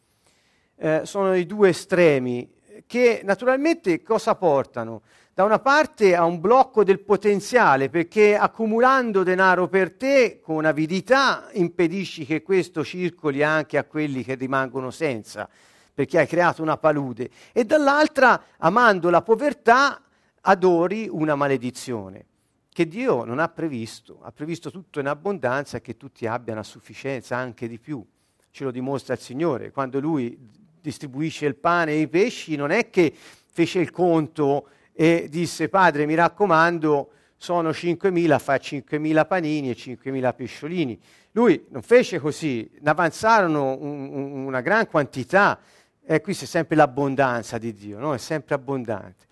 Eh, 0.76 1.04
sono 1.06 1.34
i 1.34 1.46
due 1.46 1.70
estremi 1.70 2.52
che 2.86 3.22
naturalmente 3.24 4.02
cosa 4.02 4.36
portano? 4.36 5.04
Da 5.40 5.46
una 5.46 5.60
parte 5.60 6.18
a 6.18 6.26
un 6.26 6.42
blocco 6.42 6.84
del 6.84 7.00
potenziale, 7.00 7.88
perché 7.88 8.36
accumulando 8.36 9.24
denaro 9.24 9.70
per 9.70 9.94
te 9.94 10.42
con 10.42 10.66
avidità 10.66 11.48
impedisci 11.54 12.26
che 12.26 12.42
questo 12.42 12.84
circoli 12.84 13.42
anche 13.42 13.78
a 13.78 13.86
quelli 13.86 14.26
che 14.26 14.36
rimangono 14.36 14.92
senza, 14.92 15.48
perché 15.94 16.20
hai 16.20 16.28
creato 16.28 16.62
una 16.62 16.76
palude, 16.76 17.30
e 17.54 17.64
dall'altra, 17.64 18.44
amando 18.58 19.10
la 19.10 19.22
povertà, 19.22 20.02
adori 20.42 21.08
una 21.10 21.36
maledizione 21.36 22.26
che 22.68 22.86
Dio 22.86 23.24
non 23.24 23.40
ha 23.40 23.48
previsto, 23.48 24.20
ha 24.24 24.34
previsto 24.34 24.70
tutto 24.70 25.00
in 25.00 25.08
abbondanza 25.08 25.78
e 25.78 25.82
che 25.82 25.96
tutti 25.96 26.28
abbiano 26.28 26.60
a 26.60 26.64
sufficienza, 26.64 27.38
anche 27.38 27.70
di 27.70 27.80
più. 27.80 28.06
Ce 28.52 28.66
lo 28.66 28.72
dimostra 28.72 29.14
il 29.14 29.22
Signore, 29.22 29.72
quando 29.72 30.02
Lui 30.02 30.38
distribuisce 30.82 31.46
il 31.46 31.56
pane 31.56 31.94
e 31.94 32.00
i 32.02 32.10
pesci, 32.10 32.58
non 32.58 32.72
è 32.72 32.90
che 32.90 33.14
fece 33.16 33.80
il 33.80 33.92
conto 33.92 34.72
e 35.02 35.28
disse 35.30 35.70
padre 35.70 36.06
mi 36.06 36.14
raccomando 36.14 37.12
sono 37.38 37.70
5.000, 37.70 38.38
fa 38.38 38.56
5.000 38.56 39.28
panini 39.28 39.70
e 39.70 39.74
5.000 39.74 40.36
pesciolini. 40.36 41.00
Lui 41.32 41.68
non 41.70 41.82
fece 41.82 42.20
così, 42.20 42.70
ne 42.82 42.90
avanzarono 42.90 43.78
un, 43.80 44.10
un, 44.12 44.46
una 44.46 44.60
gran 44.60 44.90
quantità 44.90 45.58
e 46.04 46.20
qui 46.20 46.34
c'è 46.34 46.44
sempre 46.44 46.76
l'abbondanza 46.76 47.58
di 47.58 47.72
Dio, 47.72 47.98
no? 47.98 48.14
è 48.14 48.18
sempre 48.18 48.56
abbondante. 48.56 49.26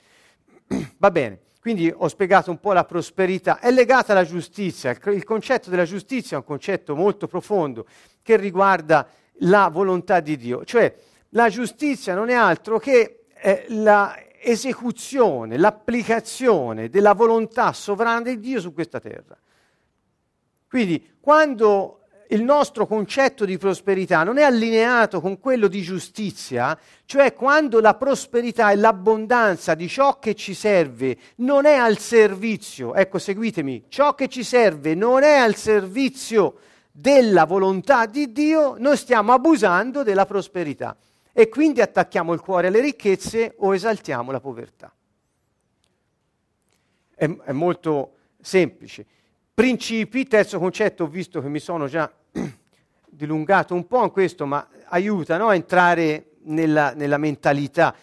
Va 1.00 1.12
bene, 1.12 1.40
quindi 1.60 1.94
ho 1.94 2.08
spiegato 2.08 2.50
un 2.50 2.62
po' 2.62 2.72
la 2.72 2.86
prosperità, 2.86 3.60
è 3.60 3.70
legata 3.70 4.14
alla 4.14 4.24
giustizia, 4.24 4.96
il 5.08 5.26
concetto 5.26 5.70
della 5.70 5.84
giustizia 5.84 6.38
è 6.38 6.40
un 6.40 6.46
concetto 6.46 6.96
molto 6.96 7.28
profondo 7.28 7.86
che 8.22 8.38
riguarda 8.38 9.06
la 9.40 9.68
volontà 9.68 10.22
di 10.22 10.38
Dio, 10.38 10.64
cioè 10.64 10.96
la 11.32 11.50
giustizia 11.50 12.16
non 12.16 12.30
è 12.30 12.36
altro 12.36 12.80
che 12.80 13.26
eh, 13.34 13.66
l'esecuzione, 14.48 15.58
l'applicazione 15.58 16.90
della 16.90 17.14
volontà 17.14 17.74
sovrana 17.74 18.22
di 18.22 18.40
Dio 18.40 18.62
su 18.62 18.74
questa 18.74 19.00
terra. 19.00 19.38
Quindi 20.70 21.16
quando 21.20 22.00
il 22.30 22.44
nostro 22.44 22.88
concetto 22.88 23.46
di 23.46 23.58
prosperità 23.58 24.24
non 24.24 24.38
è 24.38 24.44
allineato 24.44 25.20
con 25.22 25.40
quello 25.40 25.68
di 25.68 25.82
giustizia, 25.82 26.78
cioè 27.06 27.34
quando 27.34 27.80
la 27.80 27.96
prosperità 27.96 28.72
e 28.72 28.76
l'abbondanza 28.76 29.76
di 29.76 29.88
ciò 29.88 30.20
che 30.20 30.34
ci 30.34 30.54
serve 30.54 31.18
non 31.38 31.66
è 31.66 31.76
al 31.76 31.98
servizio, 31.98 32.96
ecco 32.96 33.18
seguitemi, 33.18 33.86
ciò 33.90 34.14
che 34.14 34.28
ci 34.28 34.44
serve 34.44 34.94
non 34.96 35.24
è 35.24 35.36
al 35.36 35.56
servizio 35.56 36.60
della 36.92 37.46
volontà 37.46 38.06
di 38.06 38.32
Dio, 38.32 38.76
noi 38.78 38.98
stiamo 38.98 39.32
abusando 39.32 40.04
della 40.04 40.26
prosperità 40.26 40.96
e 41.40 41.50
quindi 41.50 41.82
attacchiamo 41.82 42.34
il 42.34 42.40
cuore 42.40 42.66
alle 42.66 42.80
ricchezze 42.80 43.54
o 43.58 43.76
esaltiamo 43.76 44.32
la 44.32 44.40
povertà. 44.40 44.92
È, 47.14 47.30
è 47.30 47.52
molto 47.52 48.16
semplice. 48.42 49.06
Principi, 49.54 50.26
terzo 50.26 50.58
concetto, 50.58 51.04
ho 51.04 51.08
visto 51.08 51.40
che 51.40 51.48
mi 51.48 51.60
sono 51.60 51.86
già 51.86 52.12
dilungato 53.06 53.76
un 53.76 53.86
po' 53.86 54.04
in 54.04 54.10
questo, 54.10 54.48
ma 54.48 54.68
aiuta 54.86 55.38
no, 55.38 55.50
a 55.50 55.54
entrare 55.54 56.32
nella, 56.46 56.96
nella 56.96 57.20
mentalità. 57.20 57.94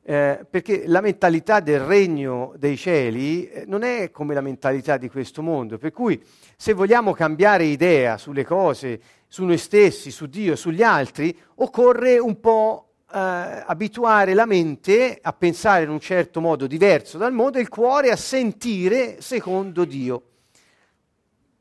Eh, 0.00 0.46
perché 0.48 0.84
la 0.86 1.00
mentalità 1.00 1.58
del 1.58 1.80
regno 1.80 2.52
dei 2.58 2.76
cieli 2.76 3.48
eh, 3.48 3.64
non 3.66 3.82
è 3.82 4.12
come 4.12 4.34
la 4.34 4.40
mentalità 4.40 4.98
di 4.98 5.08
questo 5.08 5.42
mondo, 5.42 5.78
per 5.78 5.90
cui 5.90 6.22
se 6.56 6.74
vogliamo 6.74 7.12
cambiare 7.12 7.64
idea 7.64 8.18
sulle 8.18 8.44
cose, 8.44 9.00
su 9.34 9.42
noi 9.42 9.58
stessi, 9.58 10.12
su 10.12 10.26
Dio, 10.26 10.54
sugli 10.54 10.84
altri, 10.84 11.36
occorre 11.56 12.20
un 12.20 12.38
po' 12.38 12.90
eh, 13.12 13.18
abituare 13.18 14.32
la 14.32 14.46
mente 14.46 15.18
a 15.20 15.32
pensare 15.32 15.82
in 15.82 15.90
un 15.90 15.98
certo 15.98 16.40
modo 16.40 16.68
diverso 16.68 17.18
dal 17.18 17.32
mondo 17.32 17.58
e 17.58 17.62
il 17.62 17.68
cuore 17.68 18.12
a 18.12 18.16
sentire 18.16 19.20
secondo 19.20 19.84
Dio. 19.84 20.22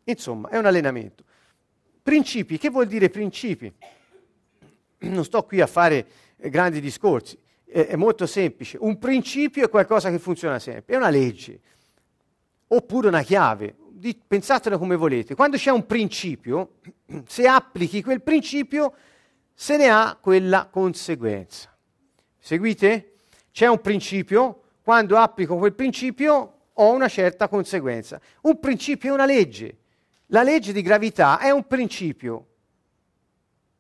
Insomma, 0.04 0.50
è 0.50 0.60
un 0.60 0.68
allenamento. 0.68 1.24
Principi, 2.04 2.60
che 2.60 2.70
vuol 2.70 2.86
dire 2.86 3.10
principi? 3.10 3.74
Non 5.00 5.26
sto 5.26 5.42
qui 5.42 5.60
a 5.60 5.66
fare 5.66 6.08
eh, 6.38 6.50
grandi 6.52 6.80
discorsi, 6.80 7.36
è, 7.66 7.88
è 7.88 7.96
molto 7.96 8.28
semplice. 8.28 8.78
Un 8.80 9.00
principio 9.00 9.66
è 9.66 9.70
qualcosa 9.70 10.12
che 10.12 10.20
funziona 10.20 10.60
sempre, 10.60 10.94
è 10.94 10.98
una 10.98 11.10
legge, 11.10 11.60
oppure 12.68 13.08
una 13.08 13.24
chiave. 13.24 13.78
Di, 14.04 14.20
pensatelo 14.28 14.78
come 14.78 14.98
volete. 14.98 15.34
Quando 15.34 15.56
c'è 15.56 15.72
un 15.72 15.86
principio, 15.86 16.80
se 17.26 17.48
applichi 17.48 18.04
quel 18.04 18.22
principio, 18.22 18.94
se 19.54 19.78
ne 19.78 19.88
ha 19.88 20.18
quella 20.20 20.68
conseguenza. 20.70 21.74
Seguite? 22.38 23.14
C'è 23.54 23.66
un 23.68 23.80
principio, 23.80 24.64
quando 24.84 25.18
applico 25.18 25.56
quel 25.56 25.72
principio 25.72 26.58
ho 26.74 26.92
una 26.92 27.08
certa 27.08 27.48
conseguenza. 27.48 28.20
Un 28.42 28.60
principio 28.60 29.12
è 29.12 29.14
una 29.14 29.26
legge. 29.26 29.78
La 30.26 30.44
legge 30.44 30.74
di 30.74 30.82
gravità 30.82 31.40
è 31.40 31.52
un 31.52 31.66
principio. 31.66 32.48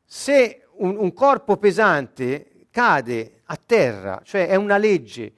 Se 0.05 0.67
un, 0.75 0.95
un 0.95 1.11
corpo 1.11 1.57
pesante 1.57 2.67
cade 2.71 3.41
a 3.43 3.57
terra, 3.57 4.21
cioè 4.23 4.47
è 4.47 4.55
una 4.55 4.77
legge, 4.77 5.33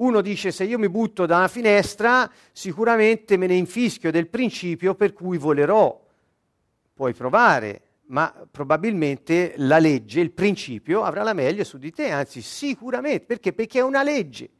uno 0.00 0.20
dice 0.20 0.50
se 0.50 0.64
io 0.64 0.78
mi 0.78 0.88
butto 0.88 1.26
da 1.26 1.36
una 1.36 1.48
finestra 1.48 2.30
sicuramente 2.52 3.36
me 3.36 3.46
ne 3.46 3.54
infischio 3.54 4.10
del 4.10 4.28
principio 4.28 4.94
per 4.94 5.12
cui 5.12 5.38
volerò. 5.38 5.98
Puoi 6.94 7.14
provare, 7.14 7.82
ma 8.06 8.34
probabilmente 8.50 9.54
la 9.56 9.78
legge, 9.78 10.20
il 10.20 10.32
principio, 10.32 11.02
avrà 11.02 11.22
la 11.22 11.32
meglio 11.32 11.64
su 11.64 11.78
di 11.78 11.92
te, 11.92 12.10
anzi 12.10 12.42
sicuramente, 12.42 13.24
perché? 13.24 13.52
Perché 13.52 13.78
è 13.78 13.82
una 13.82 14.02
legge, 14.02 14.50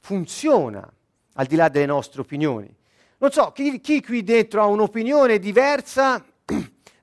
funziona 0.00 0.92
al 1.34 1.46
di 1.46 1.56
là 1.56 1.68
delle 1.68 1.86
nostre 1.86 2.20
opinioni. 2.20 2.74
Non 3.18 3.30
so, 3.30 3.52
chi, 3.52 3.80
chi 3.80 4.02
qui 4.02 4.22
dentro 4.22 4.62
ha 4.62 4.66
un'opinione 4.66 5.38
diversa 5.38 6.24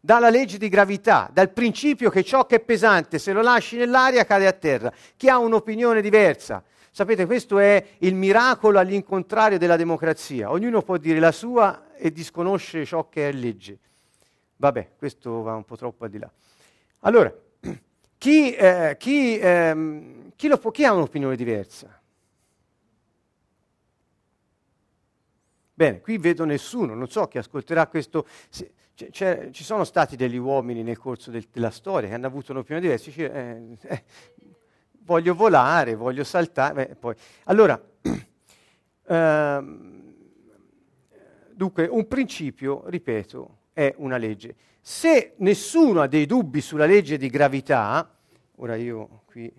dalla 0.03 0.29
legge 0.29 0.57
di 0.57 0.67
gravità, 0.67 1.29
dal 1.31 1.51
principio 1.51 2.09
che 2.09 2.23
ciò 2.23 2.47
che 2.47 2.55
è 2.55 2.59
pesante, 2.59 3.19
se 3.19 3.31
lo 3.31 3.41
lasci 3.41 3.77
nell'aria, 3.77 4.25
cade 4.25 4.47
a 4.47 4.51
terra. 4.51 4.91
Chi 5.15 5.29
ha 5.29 5.37
un'opinione 5.37 6.01
diversa? 6.01 6.63
Sapete, 6.89 7.25
questo 7.27 7.59
è 7.59 7.85
il 7.99 8.15
miracolo 8.15 8.79
all'incontrario 8.79 9.59
della 9.59 9.77
democrazia. 9.77 10.51
Ognuno 10.51 10.81
può 10.81 10.97
dire 10.97 11.19
la 11.19 11.31
sua 11.31 11.93
e 11.95 12.11
disconosce 12.11 12.83
ciò 12.83 13.07
che 13.07 13.29
è 13.29 13.31
legge. 13.31 13.77
Vabbè, 14.57 14.89
questo 14.97 15.43
va 15.43 15.53
un 15.53 15.63
po' 15.63 15.77
troppo 15.77 16.03
al 16.03 16.09
di 16.09 16.17
là. 16.17 16.29
Allora, 17.01 17.33
chi, 18.17 18.53
eh, 18.53 18.95
chi, 18.99 19.37
ehm, 19.37 20.31
chi, 20.35 20.49
può, 20.57 20.71
chi 20.71 20.83
ha 20.83 20.93
un'opinione 20.93 21.35
diversa? 21.35 21.99
Bene, 25.73 26.01
qui 26.01 26.17
vedo 26.17 26.43
nessuno, 26.43 26.93
non 26.93 27.07
so 27.07 27.27
chi 27.27 27.37
ascolterà 27.37 27.87
questo. 27.87 28.27
Se, 28.49 28.71
ci 29.09 29.63
sono 29.63 29.83
stati 29.83 30.15
degli 30.15 30.37
uomini 30.37 30.83
nel 30.83 30.97
corso 30.97 31.31
del, 31.31 31.47
della 31.51 31.71
storia 31.71 32.09
che 32.09 32.15
hanno 32.15 32.27
avuto 32.27 32.51
un'opinione 32.51 32.81
diversa. 32.81 33.09
Dice, 33.09 33.31
eh, 33.31 33.77
eh, 33.81 34.03
voglio 35.03 35.33
volare, 35.33 35.95
voglio 35.95 36.23
saltare. 36.23 36.95
Beh. 36.99 37.15
Allora, 37.45 37.81
ehm, 39.07 40.13
dunque, 41.51 41.87
un 41.87 42.07
principio, 42.07 42.83
ripeto, 42.87 43.57
è 43.73 43.93
una 43.97 44.17
legge. 44.17 44.55
Se 44.81 45.33
nessuno 45.37 46.01
ha 46.01 46.07
dei 46.07 46.25
dubbi 46.25 46.61
sulla 46.61 46.85
legge 46.85 47.17
di 47.17 47.29
gravità, 47.29 48.17
ora 48.55 48.75
io 48.75 49.23
qui, 49.25 49.51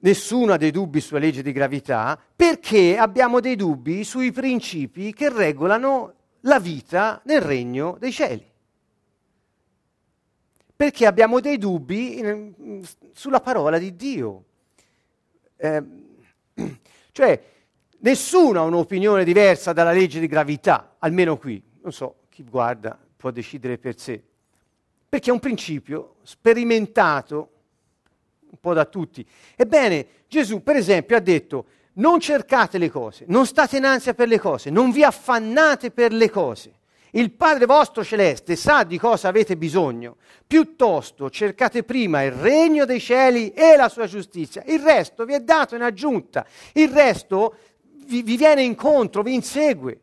nessuno 0.00 0.52
ha 0.52 0.56
dei 0.56 0.70
dubbi 0.70 1.00
sulla 1.00 1.20
legge 1.20 1.42
di 1.42 1.52
gravità, 1.52 2.18
perché 2.34 2.96
abbiamo 2.96 3.40
dei 3.40 3.56
dubbi 3.56 4.04
sui 4.04 4.32
principi 4.32 5.12
che 5.12 5.28
regolano 5.28 6.14
la 6.42 6.60
vita 6.60 7.20
nel 7.24 7.40
regno 7.40 7.96
dei 7.98 8.12
cieli? 8.12 8.50
perché 10.82 11.06
abbiamo 11.06 11.38
dei 11.38 11.58
dubbi 11.58 12.18
in, 12.18 12.84
sulla 13.12 13.38
parola 13.38 13.78
di 13.78 13.94
Dio. 13.94 14.44
Eh, 15.54 15.82
cioè, 17.12 17.42
nessuno 17.98 18.58
ha 18.58 18.64
un'opinione 18.64 19.22
diversa 19.22 19.72
dalla 19.72 19.92
legge 19.92 20.18
di 20.18 20.26
gravità, 20.26 20.96
almeno 20.98 21.36
qui. 21.36 21.62
Non 21.82 21.92
so, 21.92 22.22
chi 22.30 22.42
guarda 22.42 22.98
può 23.16 23.30
decidere 23.30 23.78
per 23.78 23.96
sé. 23.96 24.20
Perché 25.08 25.30
è 25.30 25.32
un 25.32 25.38
principio 25.38 26.16
sperimentato 26.24 27.50
un 28.50 28.58
po' 28.58 28.74
da 28.74 28.84
tutti. 28.84 29.24
Ebbene, 29.54 30.06
Gesù, 30.26 30.64
per 30.64 30.74
esempio, 30.74 31.14
ha 31.14 31.20
detto 31.20 31.66
non 31.94 32.20
cercate 32.20 32.78
le 32.78 32.90
cose, 32.90 33.24
non 33.28 33.46
state 33.46 33.76
in 33.76 33.84
ansia 33.84 34.14
per 34.14 34.28
le 34.28 34.38
cose, 34.38 34.70
non 34.70 34.90
vi 34.90 35.04
affannate 35.04 35.90
per 35.90 36.12
le 36.12 36.30
cose. 36.30 36.74
Il 37.14 37.32
Padre 37.32 37.66
vostro 37.66 38.02
celeste 38.02 38.56
sa 38.56 38.84
di 38.84 38.98
cosa 38.98 39.28
avete 39.28 39.58
bisogno. 39.58 40.16
Piuttosto 40.46 41.28
cercate 41.28 41.82
prima 41.82 42.22
il 42.22 42.32
regno 42.32 42.86
dei 42.86 43.00
cieli 43.00 43.50
e 43.50 43.76
la 43.76 43.90
sua 43.90 44.06
giustizia. 44.06 44.62
Il 44.66 44.80
resto 44.80 45.26
vi 45.26 45.34
è 45.34 45.40
dato 45.40 45.74
in 45.74 45.82
aggiunta. 45.82 46.46
Il 46.72 46.88
resto 46.88 47.54
vi, 48.06 48.22
vi 48.22 48.36
viene 48.38 48.62
incontro, 48.62 49.22
vi 49.22 49.34
insegue. 49.34 50.00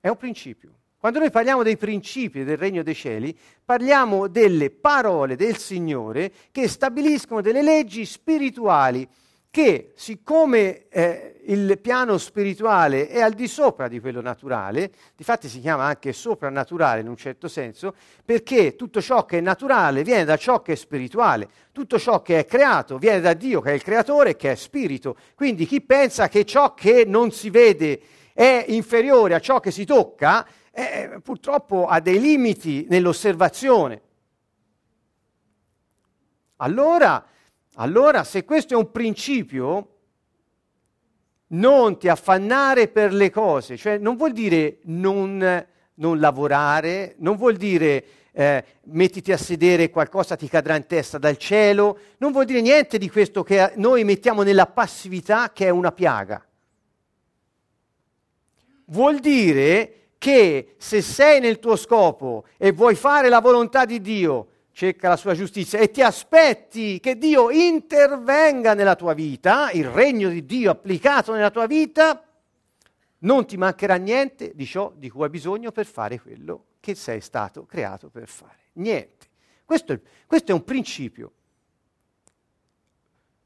È 0.00 0.08
un 0.08 0.16
principio. 0.16 0.70
Quando 0.96 1.18
noi 1.18 1.30
parliamo 1.30 1.62
dei 1.62 1.76
principi 1.76 2.42
del 2.42 2.56
regno 2.56 2.82
dei 2.82 2.94
cieli, 2.94 3.36
parliamo 3.62 4.28
delle 4.28 4.70
parole 4.70 5.36
del 5.36 5.58
Signore 5.58 6.32
che 6.50 6.68
stabiliscono 6.68 7.42
delle 7.42 7.60
leggi 7.60 8.06
spirituali 8.06 9.06
che 9.52 9.92
siccome 9.96 10.88
eh, 10.88 11.42
il 11.44 11.78
piano 11.78 12.16
spirituale 12.16 13.06
è 13.06 13.20
al 13.20 13.34
di 13.34 13.46
sopra 13.46 13.86
di 13.86 14.00
quello 14.00 14.22
naturale, 14.22 14.90
difatti 15.14 15.46
si 15.46 15.60
chiama 15.60 15.84
anche 15.84 16.14
soprannaturale 16.14 17.02
in 17.02 17.08
un 17.08 17.18
certo 17.18 17.48
senso, 17.48 17.94
perché 18.24 18.76
tutto 18.76 19.02
ciò 19.02 19.26
che 19.26 19.36
è 19.36 19.40
naturale 19.42 20.04
viene 20.04 20.24
da 20.24 20.38
ciò 20.38 20.62
che 20.62 20.72
è 20.72 20.74
spirituale, 20.74 21.50
tutto 21.70 21.98
ciò 21.98 22.22
che 22.22 22.38
è 22.38 22.46
creato 22.46 22.96
viene 22.96 23.20
da 23.20 23.34
Dio 23.34 23.60
che 23.60 23.72
è 23.72 23.74
il 23.74 23.82
creatore 23.82 24.36
che 24.36 24.52
è 24.52 24.54
spirito. 24.54 25.16
Quindi 25.34 25.66
chi 25.66 25.82
pensa 25.82 26.28
che 26.28 26.46
ciò 26.46 26.72
che 26.72 27.04
non 27.06 27.30
si 27.30 27.50
vede 27.50 28.00
è 28.32 28.64
inferiore 28.68 29.34
a 29.34 29.40
ciò 29.40 29.60
che 29.60 29.70
si 29.70 29.84
tocca, 29.84 30.46
eh, 30.70 31.20
purtroppo 31.22 31.84
ha 31.88 32.00
dei 32.00 32.18
limiti 32.18 32.86
nell'osservazione. 32.88 34.00
Allora, 36.56 37.22
allora, 37.76 38.24
se 38.24 38.44
questo 38.44 38.74
è 38.74 38.76
un 38.76 38.90
principio, 38.90 39.88
non 41.48 41.98
ti 41.98 42.08
affannare 42.08 42.88
per 42.88 43.12
le 43.12 43.30
cose, 43.30 43.76
cioè 43.76 43.98
non 43.98 44.16
vuol 44.16 44.32
dire 44.32 44.78
non, 44.84 45.66
non 45.94 46.18
lavorare, 46.18 47.14
non 47.18 47.36
vuol 47.36 47.56
dire 47.56 48.04
eh, 48.32 48.64
mettiti 48.84 49.32
a 49.32 49.36
sedere 49.36 49.84
e 49.84 49.90
qualcosa 49.90 50.36
ti 50.36 50.48
cadrà 50.48 50.76
in 50.76 50.86
testa 50.86 51.18
dal 51.18 51.36
cielo, 51.36 51.98
non 52.18 52.32
vuol 52.32 52.46
dire 52.46 52.60
niente 52.60 52.98
di 52.98 53.10
questo 53.10 53.42
che 53.42 53.72
noi 53.76 54.04
mettiamo 54.04 54.42
nella 54.42 54.66
passività 54.66 55.52
che 55.52 55.66
è 55.66 55.70
una 55.70 55.92
piaga. 55.92 56.44
Vuol 58.86 59.18
dire 59.20 59.96
che 60.18 60.74
se 60.78 61.02
sei 61.02 61.40
nel 61.40 61.58
tuo 61.58 61.76
scopo 61.76 62.44
e 62.56 62.72
vuoi 62.72 62.94
fare 62.94 63.28
la 63.28 63.40
volontà 63.40 63.84
di 63.84 64.00
Dio, 64.00 64.48
cerca 64.72 65.08
la 65.08 65.16
sua 65.16 65.34
giustizia 65.34 65.78
e 65.78 65.90
ti 65.90 66.02
aspetti 66.02 66.98
che 66.98 67.16
Dio 67.16 67.50
intervenga 67.50 68.74
nella 68.74 68.96
tua 68.96 69.14
vita, 69.14 69.70
il 69.70 69.86
regno 69.86 70.28
di 70.28 70.44
Dio 70.44 70.70
applicato 70.70 71.32
nella 71.32 71.50
tua 71.50 71.66
vita, 71.66 72.26
non 73.18 73.46
ti 73.46 73.56
mancherà 73.56 73.96
niente 73.96 74.52
di 74.54 74.66
ciò 74.66 74.92
di 74.96 75.08
cui 75.08 75.24
hai 75.24 75.30
bisogno 75.30 75.70
per 75.70 75.86
fare 75.86 76.20
quello 76.20 76.64
che 76.80 76.94
sei 76.94 77.20
stato 77.20 77.64
creato 77.64 78.08
per 78.08 78.26
fare. 78.26 78.70
Niente. 78.74 79.28
Questo 79.64 79.92
è, 79.92 80.00
questo 80.26 80.50
è 80.50 80.54
un 80.54 80.64
principio. 80.64 81.32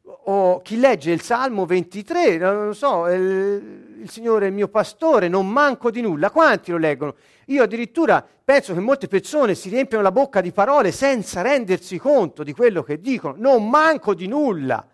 O 0.09 0.61
chi 0.63 0.79
legge 0.79 1.11
il 1.11 1.21
Salmo 1.21 1.67
23, 1.67 2.37
non 2.37 2.75
so, 2.77 3.09
il, 3.09 3.97
il 4.03 4.09
Signore 4.09 4.45
è 4.45 4.49
il 4.49 4.55
mio 4.55 4.69
pastore, 4.69 5.27
non 5.27 5.49
manco 5.49 5.91
di 5.91 6.01
nulla. 6.01 6.31
Quanti 6.31 6.71
lo 6.71 6.79
leggono? 6.79 7.17
Io 7.47 7.65
addirittura 7.65 8.25
penso 8.45 8.73
che 8.73 8.79
molte 8.79 9.09
persone 9.09 9.57
si 9.57 9.69
riempiono 9.69 10.05
la 10.05 10.13
bocca 10.13 10.41
di 10.41 10.53
parole 10.53 10.93
senza 10.93 11.43
rendersi 11.43 11.99
conto 11.99 12.45
di 12.45 12.53
quello 12.53 12.85
che 12.85 13.01
dicono. 13.01 13.35
Non 13.37 13.69
manco 13.69 14.15
di 14.15 14.29
nulla. 14.29 14.87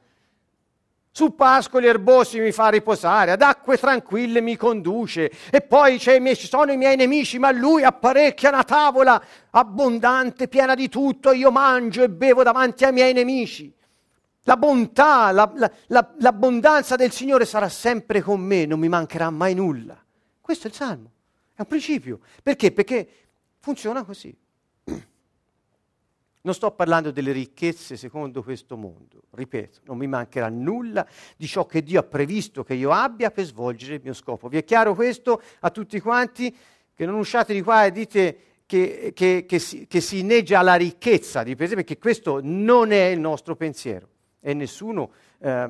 Su 1.10 1.34
pascoli 1.34 1.86
erbosi 1.88 2.40
mi 2.40 2.52
fa 2.52 2.70
riposare, 2.70 3.32
ad 3.32 3.42
acque 3.42 3.76
tranquille 3.76 4.40
mi 4.40 4.56
conduce, 4.56 5.30
e 5.50 5.60
poi 5.60 5.98
ci 5.98 6.46
sono 6.46 6.72
i 6.72 6.78
miei 6.78 6.96
nemici, 6.96 7.38
ma 7.38 7.50
lui 7.50 7.84
apparecchia 7.84 8.48
una 8.48 8.64
tavola 8.64 9.22
abbondante, 9.50 10.48
piena 10.48 10.74
di 10.74 10.88
tutto, 10.88 11.32
io 11.32 11.50
mangio 11.50 12.02
e 12.02 12.08
bevo 12.08 12.42
davanti 12.42 12.86
ai 12.86 12.92
miei 12.92 13.12
nemici. 13.12 13.80
La 14.44 14.56
bontà, 14.56 15.30
la, 15.30 15.50
la, 15.54 15.70
la, 15.86 16.14
l'abbondanza 16.18 16.96
del 16.96 17.12
Signore 17.12 17.44
sarà 17.44 17.68
sempre 17.68 18.20
con 18.20 18.40
me, 18.40 18.66
non 18.66 18.80
mi 18.80 18.88
mancherà 18.88 19.30
mai 19.30 19.54
nulla. 19.54 20.02
Questo 20.40 20.66
è 20.66 20.70
il 20.70 20.76
Salmo. 20.76 21.10
È 21.54 21.60
un 21.60 21.66
principio. 21.66 22.20
Perché? 22.42 22.72
Perché 22.72 23.08
funziona 23.60 24.04
così. 24.04 24.36
Non 26.44 26.54
sto 26.54 26.72
parlando 26.72 27.12
delle 27.12 27.30
ricchezze 27.30 27.96
secondo 27.96 28.42
questo 28.42 28.76
mondo, 28.76 29.22
ripeto, 29.30 29.82
non 29.84 29.96
mi 29.96 30.08
mancherà 30.08 30.48
nulla 30.48 31.06
di 31.36 31.46
ciò 31.46 31.66
che 31.66 31.84
Dio 31.84 32.00
ha 32.00 32.02
previsto 32.02 32.64
che 32.64 32.74
io 32.74 32.90
abbia 32.90 33.30
per 33.30 33.44
svolgere 33.44 33.94
il 33.94 34.00
mio 34.02 34.12
scopo. 34.12 34.48
Vi 34.48 34.56
è 34.56 34.64
chiaro 34.64 34.96
questo 34.96 35.40
a 35.60 35.70
tutti 35.70 36.00
quanti? 36.00 36.52
Che 36.92 37.06
non 37.06 37.14
usciate 37.14 37.54
di 37.54 37.62
qua 37.62 37.84
e 37.84 37.92
dite 37.92 38.38
che, 38.66 39.12
che, 39.14 39.44
che, 39.46 39.58
si, 39.60 39.86
che 39.86 40.00
si 40.00 40.18
inneggia 40.18 40.58
alla 40.58 40.74
ricchezza 40.74 41.44
di 41.44 41.54
per 41.54 41.68
sé, 41.68 41.76
perché 41.76 41.96
questo 41.96 42.40
non 42.42 42.90
è 42.90 43.04
il 43.04 43.20
nostro 43.20 43.54
pensiero 43.54 44.08
e 44.44 44.54
nessuno 44.54 45.12
eh, 45.38 45.68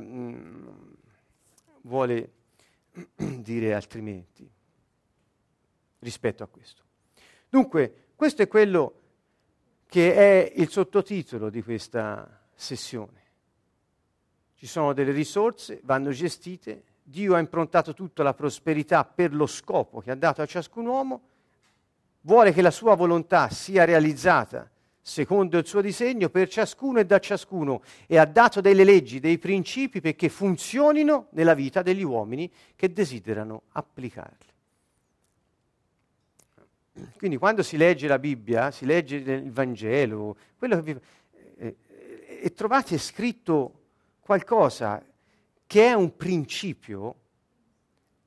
vuole 1.83 2.33
dire 3.15 3.75
altrimenti 3.75 4.51
rispetto 5.99 6.43
a 6.43 6.47
questo. 6.49 6.83
Dunque, 7.49 8.07
questo 8.17 8.43
è 8.43 8.49
quello 8.49 9.01
che 9.87 10.15
è 10.15 10.53
il 10.57 10.71
sottotitolo 10.71 11.51
di 11.51 11.63
questa 11.63 12.41
sessione. 12.55 13.21
Ci 14.55 14.67
sono 14.67 14.95
delle 14.95 15.13
risorse, 15.13 15.81
vanno 15.85 16.11
gestite, 16.11 16.85
Dio 17.03 17.35
ha 17.35 17.39
improntato 17.39 17.93
tutta 17.93 18.23
la 18.23 18.33
prosperità 18.33 19.05
per 19.05 19.35
lo 19.35 19.47
scopo 19.47 20.01
che 20.01 20.11
ha 20.11 20.15
dato 20.15 20.41
a 20.41 20.47
ciascun 20.47 20.87
uomo, 20.87 21.23
vuole 22.23 22.53
che 22.53 22.63
la 22.63 22.71
sua 22.71 22.95
volontà 22.95 23.51
sia 23.51 23.85
realizzata 23.85 24.71
secondo 25.05 25.59
il 25.59 25.67
suo 25.67 25.81
disegno 25.81 26.31
per 26.31 26.49
ciascuno 26.49 27.01
e 27.01 27.05
da 27.05 27.19
ciascuno 27.19 27.83
e 28.07 28.19
ha 28.19 28.25
dato 28.25 28.61
delle 28.61 28.85
leggi, 28.85 29.19
dei 29.19 29.39
principi 29.39 30.01
perché 30.01 30.29
funzionino 30.29 31.27
nella 31.31 31.55
vita 31.55 31.83
degli 31.83 32.05
uomini 32.05 32.51
che 32.77 32.93
desiderano 32.93 33.63
applicarli. 33.73 34.51
Quindi 37.17 37.37
quando 37.37 37.63
si 37.63 37.77
legge 37.77 38.07
la 38.07 38.19
Bibbia, 38.19 38.71
si 38.71 38.85
legge 38.85 39.17
il 39.17 39.51
Vangelo, 39.51 40.37
vi, 40.59 40.97
eh, 41.57 41.77
e 42.43 42.53
trovate 42.55 42.97
scritto 42.99 43.81
qualcosa 44.21 45.05
che 45.67 45.87
è 45.87 45.95
un 45.95 46.17
principio, 46.17 47.15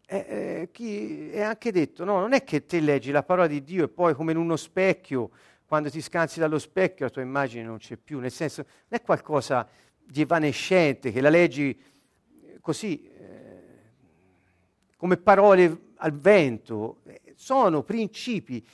eh, 0.08 0.70
eh, 0.72 1.32
è 1.32 1.42
anche 1.42 1.72
detto, 1.72 2.04
no, 2.04 2.20
non 2.20 2.34
è 2.34 2.44
che 2.44 2.66
te 2.66 2.80
leggi 2.80 3.12
la 3.12 3.24
parola 3.24 3.48
di 3.48 3.64
Dio 3.64 3.86
e 3.86 3.88
poi 3.88 4.14
come 4.14 4.32
in 4.32 4.38
uno 4.40 4.56
specchio, 4.56 5.30
quando 5.66 5.90
ti 5.90 6.02
scansi 6.02 6.40
dallo 6.40 6.60
specchio 6.60 7.06
la 7.06 7.12
tua 7.12 7.22
immagine 7.22 7.64
non 7.64 7.78
c'è 7.78 7.98
più, 7.98 8.20
nel 8.20 8.32
senso 8.32 8.64
non 8.64 9.00
è 9.00 9.02
qualcosa 9.02 9.68
di 10.04 10.22
evanescente 10.22 11.12
che 11.12 11.22
la 11.22 11.30
leggi 11.30 11.80
così 12.62 13.04
eh, 13.04 13.56
come 14.98 15.18
parole 15.18 15.94
al 15.98 16.14
vento, 16.14 17.02
sono 17.36 17.84
principi, 17.84 18.66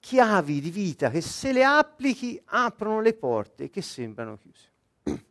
chiavi 0.00 0.60
di 0.60 0.70
vita 0.70 1.10
che 1.10 1.20
se 1.20 1.52
le 1.52 1.64
applichi 1.64 2.40
aprono 2.46 3.00
le 3.00 3.14
porte 3.14 3.70
che 3.70 3.82
sembrano 3.82 4.38
chiuse. 4.38 4.70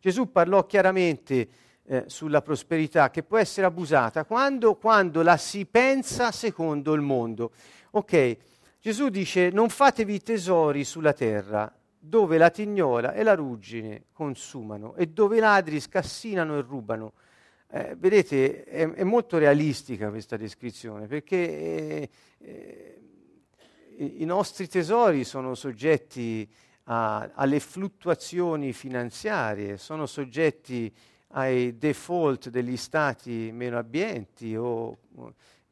Gesù 0.00 0.30
parlò 0.30 0.66
chiaramente 0.66 1.48
eh, 1.84 2.04
sulla 2.06 2.42
prosperità 2.42 3.10
che 3.10 3.22
può 3.22 3.38
essere 3.38 3.66
abusata 3.66 4.24
quando, 4.24 4.74
quando 4.74 5.22
la 5.22 5.36
si 5.36 5.66
pensa 5.66 6.32
secondo 6.32 6.92
il 6.94 7.02
mondo. 7.02 7.52
Ok, 7.92 8.36
Gesù 8.86 9.08
dice 9.08 9.50
non 9.50 9.68
fatevi 9.68 10.22
tesori 10.22 10.84
sulla 10.84 11.12
terra 11.12 11.76
dove 11.98 12.38
la 12.38 12.50
tignola 12.50 13.14
e 13.14 13.24
la 13.24 13.34
ruggine 13.34 14.04
consumano 14.12 14.94
e 14.94 15.08
dove 15.08 15.38
i 15.38 15.40
ladri 15.40 15.80
scassinano 15.80 16.56
e 16.56 16.60
rubano. 16.60 17.14
Eh, 17.68 17.96
vedete, 17.98 18.62
è, 18.62 18.88
è, 18.88 19.02
molto 19.02 19.38
realistica 19.38 20.08
questa 20.10 20.36
descrizione 20.36 21.08
perché 21.08 21.36
eh, 21.36 22.10
eh, 22.38 23.00
i 24.18 24.24
nostri 24.24 24.68
tesori 24.68 25.24
sono 25.24 25.56
soggetti 25.56 26.48
a, 26.84 27.28
alle 27.34 27.58
fluttuazioni 27.58 28.72
finanziarie, 28.72 29.78
sono 29.78 30.06
soggetti 30.06 30.94
ai 31.30 31.76
default 31.76 32.50
degli 32.50 32.76
stati 32.76 33.50
meno 33.52 33.78
abbienti 33.78 34.54
o 34.54 34.96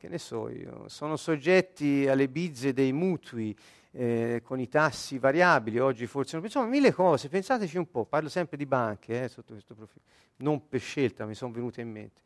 che 0.04 0.10
ne 0.10 0.18
so 0.18 0.50
io, 0.50 0.86
sono 0.88 1.16
soggetti 1.16 2.06
alle 2.06 2.28
bizze 2.28 2.74
dei 2.74 2.92
mutui 2.92 3.56
eh, 3.92 4.42
con 4.44 4.60
i 4.60 4.68
tassi 4.68 5.18
variabili, 5.18 5.78
oggi 5.78 6.06
forse 6.06 6.36
non 6.36 6.44
insomma 6.44 6.66
mille 6.66 6.92
cose, 6.92 7.30
pensateci 7.30 7.78
un 7.78 7.90
po', 7.90 8.04
parlo 8.04 8.28
sempre 8.28 8.58
di 8.58 8.66
banche 8.66 9.24
eh, 9.24 9.28
sotto 9.28 9.54
questo 9.54 9.74
profilo, 9.74 10.04
non 10.36 10.68
per 10.68 10.80
scelta, 10.80 11.24
mi 11.24 11.34
sono 11.34 11.52
venute 11.52 11.80
in 11.80 11.90
mente. 11.90 12.20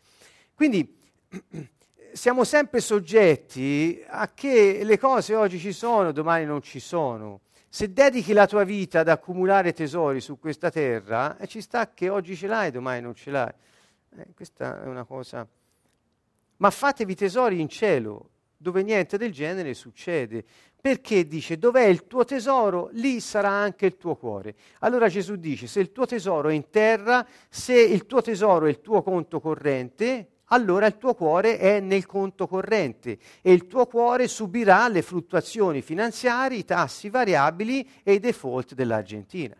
Quindi 0.54 0.98
siamo 2.12 2.42
sempre 2.42 2.80
soggetti 2.80 4.02
a 4.08 4.28
che 4.34 4.80
le 4.82 4.98
cose 4.98 5.36
oggi 5.36 5.60
ci 5.60 5.72
sono, 5.72 6.10
domani 6.10 6.46
non 6.46 6.62
ci 6.62 6.80
sono. 6.80 7.42
Se 7.68 7.92
dedichi 7.92 8.32
la 8.32 8.48
tua 8.48 8.64
vita 8.64 9.00
ad 9.00 9.08
accumulare 9.08 9.72
tesori 9.72 10.20
su 10.20 10.40
questa 10.40 10.68
terra, 10.68 11.36
eh, 11.38 11.46
ci 11.46 11.60
sta 11.60 11.92
che 11.94 12.08
oggi 12.08 12.34
ce 12.34 12.48
l'hai, 12.48 12.72
domani 12.72 13.02
non 13.02 13.14
ce 13.14 13.30
l'hai. 13.30 13.52
Eh, 14.16 14.26
questa 14.34 14.82
è 14.82 14.86
una 14.86 15.04
cosa. 15.04 15.46
Ma 16.58 16.70
fatevi 16.70 17.14
tesori 17.14 17.60
in 17.60 17.68
cielo, 17.68 18.30
dove 18.56 18.82
niente 18.82 19.16
del 19.16 19.32
genere 19.32 19.74
succede. 19.74 20.44
Perché 20.80 21.26
dice, 21.26 21.58
dov'è 21.58 21.84
il 21.84 22.06
tuo 22.06 22.24
tesoro, 22.24 22.88
lì 22.92 23.20
sarà 23.20 23.50
anche 23.50 23.86
il 23.86 23.96
tuo 23.96 24.16
cuore. 24.16 24.54
Allora 24.80 25.08
Gesù 25.08 25.36
dice, 25.36 25.66
se 25.66 25.80
il 25.80 25.90
tuo 25.90 26.06
tesoro 26.06 26.48
è 26.48 26.54
in 26.54 26.70
terra, 26.70 27.26
se 27.48 27.78
il 27.80 28.06
tuo 28.06 28.22
tesoro 28.22 28.66
è 28.66 28.68
il 28.68 28.80
tuo 28.80 29.02
conto 29.02 29.40
corrente, 29.40 30.30
allora 30.50 30.86
il 30.86 30.96
tuo 30.96 31.14
cuore 31.14 31.58
è 31.58 31.80
nel 31.80 32.06
conto 32.06 32.46
corrente 32.46 33.18
e 33.42 33.52
il 33.52 33.66
tuo 33.66 33.86
cuore 33.86 34.28
subirà 34.28 34.88
le 34.88 35.02
fluttuazioni 35.02 35.82
finanziarie, 35.82 36.58
i 36.58 36.64
tassi 36.64 37.10
variabili 37.10 37.88
e 38.02 38.14
i 38.14 38.18
default 38.20 38.74
dell'Argentina. 38.74 39.56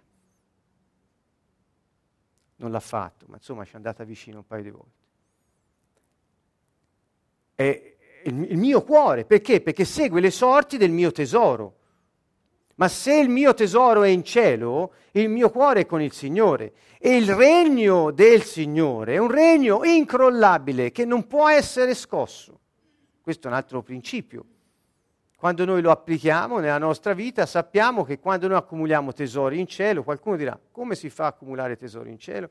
Non 2.57 2.71
l'ha 2.71 2.81
fatto, 2.81 3.27
ma 3.29 3.37
insomma 3.37 3.65
ci 3.65 3.73
è 3.73 3.77
andata 3.77 4.05
vicino 4.05 4.39
un 4.39 4.47
paio 4.47 4.63
di 4.63 4.71
volte. 4.71 4.98
È 7.61 7.97
il, 8.23 8.57
mio 8.57 8.83
cuore, 8.85 9.25
perché? 9.25 9.61
Perché 9.61 9.85
segue 9.85 10.21
le 10.21 10.31
sorti 10.31 10.77
del 10.77 10.93
mio 10.93 11.11
tesoro. 11.11 11.75
Ma 12.77 12.87
se 12.87 13.17
il 13.17 13.29
mio 13.29 13.53
tesoro 13.53 14.05
è 14.05 14.09
in 14.09 14.23
cielo, 14.23 14.93
il 15.11 15.29
mio 15.29 15.51
cuore 15.51 15.81
è 15.81 15.87
con 15.87 16.01
il 16.01 16.13
Signore. 16.13 16.73
E 17.01 17.17
il 17.17 17.35
regno 17.35 18.13
del 18.13 18.45
Signore 18.45 19.15
è 19.15 19.19
un 19.19 19.29
regno 19.29 19.83
incrollabile 19.83 20.93
che 20.93 21.05
non 21.05 21.27
può 21.27 21.49
essere 21.49 21.95
scosso. 21.95 22.61
Questo 23.21 23.49
è 23.49 23.51
un 23.51 23.57
altro 23.57 23.83
principio. 23.83 24.45
Quando 25.37 25.65
noi 25.65 25.83
lo 25.83 25.91
applichiamo 25.91 26.61
nella 26.61 26.79
nostra 26.79 27.15
vita, 27.15 27.45
sappiamo 27.45 28.05
che 28.05 28.21
quando 28.21 28.47
noi 28.47 28.59
accumuliamo 28.59 29.13
tesori 29.13 29.59
in 29.59 29.67
cielo, 29.67 30.05
qualcuno 30.05 30.37
dirà 30.37 30.57
come 30.71 30.95
si 30.95 31.11
fa 31.11 31.25
a 31.25 31.29
accumulare 31.29 31.77
tesori 31.77 32.13
in 32.13 32.19
cielo? 32.21 32.51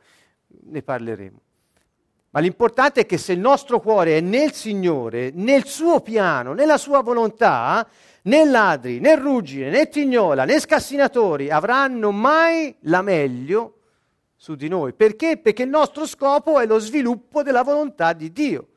Ne 0.65 0.84
parleremo. 0.84 1.39
Ma 2.38 2.43
l'importante 2.43 3.02
è 3.02 3.06
che 3.08 3.17
se 3.17 3.34
il 3.34 3.39
nostro 3.39 3.80
cuore 3.80 4.19
è 4.19 4.21
nel 4.21 4.54
Signore, 4.54 5.32
nel 5.34 5.65
suo 5.65 6.02
piano, 6.02 6.54
nella 6.54 6.78
sua 6.78 7.02
volontà, 7.02 7.89
né 8.21 8.45
ladri, 8.45 9.00
né 9.00 9.15
ruggine, 9.15 9.71
né 9.71 9.89
tignola, 9.89 10.45
né 10.45 10.60
scassinatori 10.60 11.50
avranno 11.50 12.12
mai 12.12 12.76
la 12.82 13.02
meglio 13.02 13.80
su 14.36 14.54
di 14.54 14.67
noi. 14.67 14.93
Perché? 14.93 15.38
Perché 15.38 15.63
il 15.63 15.69
nostro 15.69 16.06
scopo 16.06 16.60
è 16.60 16.67
lo 16.67 16.78
sviluppo 16.78 17.41
della 17.41 17.63
volontà 17.63 18.13
di 18.13 18.32
Dio. 18.32 18.67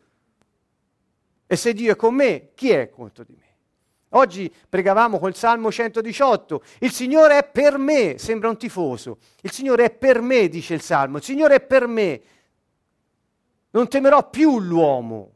E 1.46 1.54
se 1.54 1.74
Dio 1.74 1.92
è 1.92 1.96
con 1.96 2.14
me, 2.14 2.52
chi 2.54 2.70
è 2.70 2.88
contro 2.88 3.24
di 3.24 3.34
me? 3.38 3.44
Oggi 4.12 4.50
pregavamo 4.70 5.18
col 5.18 5.34
Salmo 5.34 5.70
118, 5.70 6.62
il 6.78 6.92
Signore 6.92 7.36
è 7.36 7.44
per 7.44 7.76
me, 7.76 8.16
sembra 8.16 8.48
un 8.48 8.56
tifoso, 8.56 9.18
il 9.42 9.50
Signore 9.50 9.84
è 9.84 9.90
per 9.90 10.22
me, 10.22 10.48
dice 10.48 10.72
il 10.72 10.80
Salmo, 10.80 11.18
il 11.18 11.22
Signore 11.22 11.56
è 11.56 11.60
per 11.60 11.86
me, 11.86 12.22
non 13.70 13.88
temerò 13.88 14.28
più 14.28 14.58
l'uomo, 14.58 15.34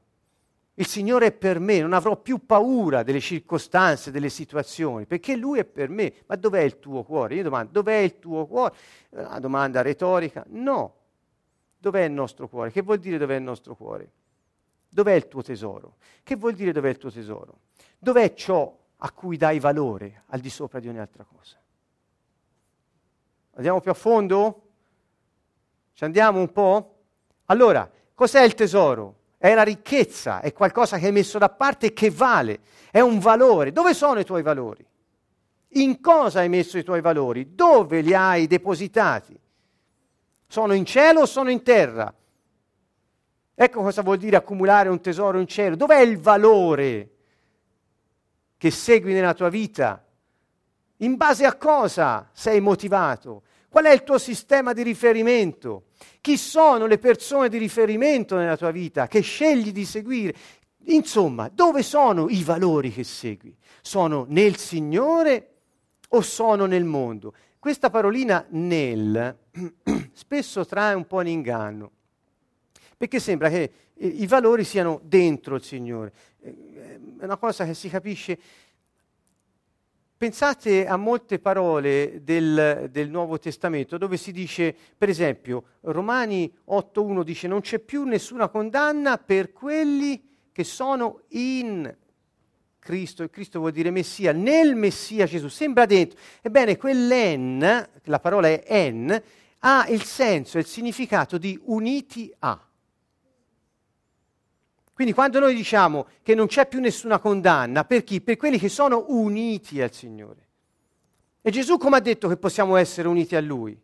il 0.77 0.87
Signore 0.87 1.27
è 1.27 1.33
per 1.33 1.61
me, 1.61 1.81
non 1.81 1.92
avrò 1.92 2.16
più 2.16 2.44
paura 2.44 3.05
delle 3.05 3.20
circostanze, 3.20 4.11
delle 4.11 4.29
situazioni, 4.29 5.07
perché 5.07 5.37
Lui 5.37 5.61
è 5.61 5.64
per 5.64 5.88
me. 5.88 6.12
Ma 6.27 6.35
dov'è 6.35 6.61
il 6.61 6.81
tuo 6.81 7.05
cuore? 7.05 7.37
Io 7.37 7.44
domando, 7.44 7.70
dov'è 7.70 7.94
il 7.99 8.18
tuo 8.18 8.44
cuore? 8.47 8.75
Una 9.11 9.38
domanda 9.38 9.83
retorica? 9.83 10.44
No. 10.49 10.97
Dov'è 11.79 12.03
il 12.03 12.11
nostro 12.11 12.49
cuore? 12.49 12.73
Che 12.73 12.83
vuol 12.83 12.99
dire 12.99 13.18
dov'è 13.18 13.37
il 13.37 13.42
nostro 13.42 13.77
cuore? 13.77 14.11
Dov'è 14.88 15.12
il 15.12 15.29
tuo 15.29 15.42
tesoro? 15.42 15.97
Che 16.25 16.35
vuol 16.35 16.55
dire 16.55 16.73
dov'è 16.73 16.88
il 16.88 16.99
tuo 16.99 17.11
tesoro? 17.11 17.59
Dov'è 17.97 18.35
ciò 18.35 18.77
a 18.97 19.12
cui 19.12 19.37
dai 19.37 19.61
valore 19.61 20.25
al 20.27 20.40
di 20.40 20.51
sopra 20.51 20.81
di 20.81 20.88
ogni 20.88 20.99
altra 20.99 21.25
cosa? 21.25 21.57
Andiamo 23.53 23.81
più 23.81 23.92
a 23.92 23.94
fondo? 23.94 24.62
Ci 25.92 26.03
andiamo 26.03 26.40
un 26.40 26.51
po'? 26.51 27.03
Allora, 27.44 27.88
cos'è 28.14 28.42
il 28.42 28.55
tesoro? 28.55 29.22
è 29.44 29.53
la 29.53 29.62
ricchezza, 29.62 30.40
è 30.40 30.55
qualcosa 30.55 30.96
che 30.96 31.05
hai 31.05 31.12
messo 31.12 31.37
da 31.37 31.50
parte 31.50 31.88
e 31.88 31.92
che 31.92 32.09
vale, 32.09 32.61
è 32.90 33.00
un 33.00 33.18
valore. 33.18 33.72
Dove 33.72 33.92
sono 33.92 34.18
i 34.18 34.24
tuoi 34.24 34.40
valori? 34.40 34.83
In 35.77 36.00
cosa 36.00 36.38
hai 36.38 36.48
messo 36.48 36.79
i 36.79 36.83
tuoi 36.83 37.03
valori? 37.03 37.55
Dove 37.55 38.00
li 38.00 38.14
hai 38.14 38.46
depositati? 38.46 39.38
Sono 40.46 40.72
in 40.72 40.87
cielo 40.87 41.20
o 41.20 41.27
sono 41.27 41.50
in 41.50 41.62
terra? 41.62 42.11
Ecco 43.55 43.83
cosa 43.83 44.00
vuol 44.00 44.16
dire 44.16 44.37
accumulare 44.37 44.88
un 44.88 45.03
tesoro 45.03 45.38
in 45.38 45.46
cielo. 45.46 45.77
Dov'è 45.77 46.00
il 46.00 46.18
valore 46.18 47.11
che 48.57 48.70
segui 48.70 49.12
nella 49.12 49.35
tua 49.35 49.50
vita? 49.50 50.03
In 50.98 51.16
base 51.16 51.44
a 51.44 51.55
cosa 51.57 52.31
sei 52.33 52.61
motivato? 52.62 53.42
Qual 53.74 53.87
è 53.87 53.92
il 53.92 54.04
tuo 54.04 54.18
sistema 54.18 54.72
di 54.72 54.84
riferimento? 54.84 55.87
Chi 56.20 56.37
sono 56.37 56.87
le 56.87 56.98
persone 56.98 57.48
di 57.48 57.58
riferimento 57.58 58.37
nella 58.37 58.56
tua 58.56 58.70
vita 58.70 59.08
che 59.08 59.18
scegli 59.20 59.72
di 59.72 59.84
seguire? 59.84 60.32
Insomma, 60.84 61.50
dove 61.52 61.82
sono 61.82 62.28
i 62.28 62.44
valori 62.44 62.92
che 62.92 63.02
segui? 63.02 63.52
Sono 63.82 64.26
nel 64.28 64.58
Signore 64.58 65.54
o 66.10 66.20
sono 66.20 66.66
nel 66.66 66.84
mondo? 66.84 67.34
Questa 67.58 67.90
parolina 67.90 68.46
nel 68.50 69.38
spesso 70.14 70.64
trae 70.64 70.94
un 70.94 71.08
po' 71.08 71.20
in 71.22 71.26
inganno, 71.26 71.90
perché 72.96 73.18
sembra 73.18 73.48
che 73.48 73.72
eh, 73.92 74.06
i 74.06 74.28
valori 74.28 74.62
siano 74.62 75.00
dentro 75.02 75.56
il 75.56 75.64
Signore. 75.64 76.12
Eh, 76.40 77.00
è 77.18 77.24
una 77.24 77.38
cosa 77.38 77.64
che 77.64 77.74
si 77.74 77.88
capisce 77.88 78.38
Pensate 80.24 80.87
a 80.87 80.96
molte 80.96 81.38
parole 81.38 82.22
del, 82.24 82.88
del, 82.90 83.10
Nuovo 83.10 83.38
Testamento 83.38 83.98
dove 83.98 84.16
si 84.16 84.32
dice, 84.32 84.74
per 84.96 85.10
esempio, 85.10 85.64
Romani 85.82 86.50
8.1 86.66 87.22
dice 87.22 87.46
non 87.46 87.60
c'è 87.60 87.78
più 87.78 88.04
nessuna 88.04 88.48
condanna 88.48 89.18
per 89.18 89.52
quelli 89.52 90.26
che 90.50 90.64
sono 90.64 91.24
in 91.32 91.94
Cristo, 92.78 93.22
e 93.22 93.28
Cristo 93.28 93.58
vuol 93.58 93.72
dire 93.72 93.90
Messia, 93.90 94.32
nel 94.32 94.76
Messia 94.76 95.26
Gesù, 95.26 95.48
sembra 95.48 95.84
dentro. 95.84 96.18
Ebbene, 96.40 96.78
quell'en, 96.78 97.90
la 98.04 98.18
parola 98.18 98.48
è 98.48 98.64
en, 98.66 99.22
ha 99.58 99.87
il 99.90 100.04
senso 100.04 100.56
e 100.56 100.60
il 100.60 100.66
significato 100.66 101.37
di 101.37 101.60
uniti 101.64 102.34
a. 102.38 102.66
Quindi 104.94 105.12
quando 105.12 105.40
noi 105.40 105.54
diciamo 105.54 106.07
che 106.22 106.37
non 106.37 106.46
c'è 106.46 106.68
più 106.68 106.80
nessuna 106.80 107.18
condanna, 107.18 107.85
per 107.85 108.04
chi? 108.04 108.20
Per 108.20 108.37
quelli 108.37 108.59
che 108.59 108.68
sono 108.68 109.07
uniti 109.09 109.83
al 109.83 109.92
Signore. 109.92 110.48
E 111.42 111.50
Gesù 111.50 111.78
come 111.78 111.96
ha 111.96 112.00
detto 112.00 112.28
che 112.28 112.37
possiamo 112.37 112.76
essere 112.76 113.09
uniti 113.09 113.35
a 113.35 113.40
Lui? 113.40 113.78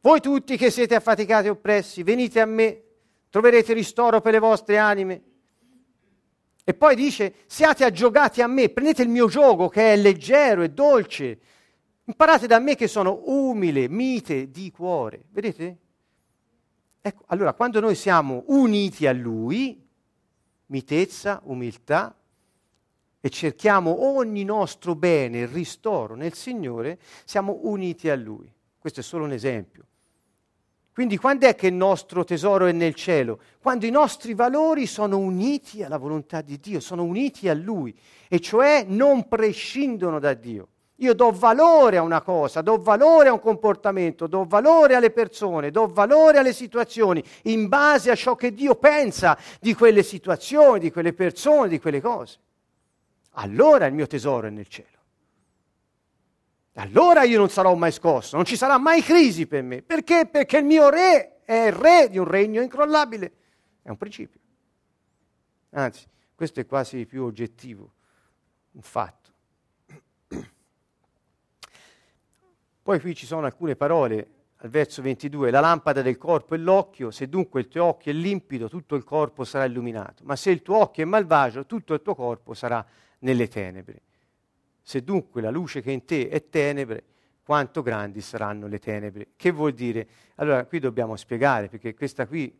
Voi 0.00 0.20
tutti 0.20 0.56
che 0.56 0.70
siete 0.70 0.94
affaticati 0.94 1.48
e 1.48 1.50
oppressi, 1.50 2.04
venite 2.04 2.40
a 2.40 2.46
me, 2.46 2.82
troverete 3.28 3.72
ristoro 3.72 4.20
per 4.20 4.32
le 4.32 4.38
vostre 4.38 4.78
anime. 4.78 5.22
E 6.62 6.72
poi 6.74 6.94
dice, 6.94 7.34
siate 7.46 7.84
aggiogati 7.84 8.42
a 8.42 8.46
me, 8.46 8.68
prendete 8.68 9.02
il 9.02 9.08
mio 9.08 9.26
gioco 9.26 9.68
che 9.68 9.92
è 9.92 9.96
leggero 9.96 10.62
e 10.62 10.70
dolce, 10.70 11.38
imparate 12.04 12.46
da 12.46 12.60
me 12.60 12.76
che 12.76 12.86
sono 12.86 13.22
umile, 13.24 13.88
mite 13.88 14.52
di 14.52 14.70
cuore. 14.70 15.24
Vedete? 15.30 15.78
Ecco, 17.00 17.24
allora 17.26 17.54
quando 17.54 17.80
noi 17.80 17.96
siamo 17.96 18.44
uniti 18.46 19.06
a 19.06 19.12
Lui, 19.12 19.85
mitezza, 20.66 21.40
umiltà 21.44 22.14
e 23.20 23.30
cerchiamo 23.30 24.16
ogni 24.16 24.44
nostro 24.44 24.94
bene, 24.94 25.40
il 25.40 25.48
ristoro 25.48 26.14
nel 26.14 26.34
Signore, 26.34 26.98
siamo 27.24 27.58
uniti 27.62 28.08
a 28.08 28.14
Lui. 28.14 28.50
Questo 28.78 29.00
è 29.00 29.02
solo 29.02 29.24
un 29.24 29.32
esempio. 29.32 29.84
Quindi 30.92 31.18
quando 31.18 31.46
è 31.46 31.54
che 31.54 31.66
il 31.66 31.74
nostro 31.74 32.24
tesoro 32.24 32.66
è 32.66 32.72
nel 32.72 32.94
cielo? 32.94 33.40
Quando 33.60 33.84
i 33.84 33.90
nostri 33.90 34.32
valori 34.32 34.86
sono 34.86 35.18
uniti 35.18 35.82
alla 35.82 35.98
volontà 35.98 36.40
di 36.40 36.58
Dio, 36.58 36.80
sono 36.80 37.02
uniti 37.02 37.48
a 37.48 37.54
Lui, 37.54 37.94
e 38.28 38.40
cioè 38.40 38.84
non 38.88 39.28
prescindono 39.28 40.18
da 40.18 40.32
Dio. 40.32 40.68
Io 41.00 41.14
do 41.14 41.30
valore 41.30 41.98
a 41.98 42.02
una 42.02 42.22
cosa, 42.22 42.62
do 42.62 42.78
valore 42.78 43.28
a 43.28 43.32
un 43.32 43.40
comportamento, 43.40 44.26
do 44.26 44.44
valore 44.46 44.94
alle 44.94 45.10
persone, 45.10 45.70
do 45.70 45.86
valore 45.86 46.38
alle 46.38 46.54
situazioni 46.54 47.22
in 47.42 47.68
base 47.68 48.10
a 48.10 48.14
ciò 48.14 48.34
che 48.34 48.54
Dio 48.54 48.76
pensa 48.76 49.38
di 49.60 49.74
quelle 49.74 50.02
situazioni, 50.02 50.78
di 50.78 50.90
quelle 50.90 51.12
persone, 51.12 51.68
di 51.68 51.78
quelle 51.78 52.00
cose. 52.00 52.38
Allora 53.32 53.84
il 53.84 53.92
mio 53.92 54.06
tesoro 54.06 54.46
è 54.46 54.50
nel 54.50 54.68
cielo. 54.68 54.88
Allora 56.78 57.22
io 57.24 57.38
non 57.38 57.50
sarò 57.50 57.74
mai 57.74 57.92
scosso, 57.92 58.36
non 58.36 58.46
ci 58.46 58.56
sarà 58.56 58.78
mai 58.78 59.02
crisi 59.02 59.46
per 59.46 59.62
me. 59.62 59.82
Perché? 59.82 60.26
Perché 60.26 60.58
il 60.58 60.64
mio 60.64 60.88
re 60.88 61.42
è 61.44 61.66
il 61.66 61.72
re 61.72 62.08
di 62.08 62.18
un 62.18 62.26
regno 62.26 62.62
incrollabile. 62.62 63.32
È 63.82 63.90
un 63.90 63.96
principio. 63.98 64.40
Anzi, 65.70 66.06
questo 66.34 66.60
è 66.60 66.66
quasi 66.66 67.04
più 67.04 67.24
oggettivo, 67.24 67.92
un 68.72 68.82
fatto. 68.82 69.25
Poi 72.86 73.00
qui 73.00 73.16
ci 73.16 73.26
sono 73.26 73.46
alcune 73.46 73.74
parole 73.74 74.28
al 74.58 74.68
verso 74.70 75.02
22, 75.02 75.50
la 75.50 75.58
lampada 75.58 76.02
del 76.02 76.16
corpo 76.16 76.54
è 76.54 76.56
l'occhio, 76.56 77.10
se 77.10 77.28
dunque 77.28 77.58
il 77.58 77.66
tuo 77.66 77.82
occhio 77.82 78.12
è 78.12 78.14
limpido, 78.14 78.68
tutto 78.68 78.94
il 78.94 79.02
corpo 79.02 79.42
sarà 79.42 79.64
illuminato, 79.64 80.22
ma 80.22 80.36
se 80.36 80.52
il 80.52 80.62
tuo 80.62 80.76
occhio 80.76 81.02
è 81.02 81.06
malvagio, 81.06 81.66
tutto 81.66 81.94
il 81.94 82.00
tuo 82.00 82.14
corpo 82.14 82.54
sarà 82.54 82.86
nelle 83.18 83.48
tenebre. 83.48 84.02
Se 84.80 85.02
dunque 85.02 85.40
la 85.40 85.50
luce 85.50 85.82
che 85.82 85.90
è 85.90 85.94
in 85.94 86.04
te 86.04 86.28
è 86.28 86.48
tenebre, 86.48 87.02
quanto 87.42 87.82
grandi 87.82 88.20
saranno 88.20 88.68
le 88.68 88.78
tenebre. 88.78 89.30
Che 89.34 89.50
vuol 89.50 89.72
dire? 89.72 90.06
Allora, 90.36 90.64
qui 90.64 90.78
dobbiamo 90.78 91.16
spiegare, 91.16 91.68
perché 91.68 91.92
questa 91.92 92.28
qui, 92.28 92.56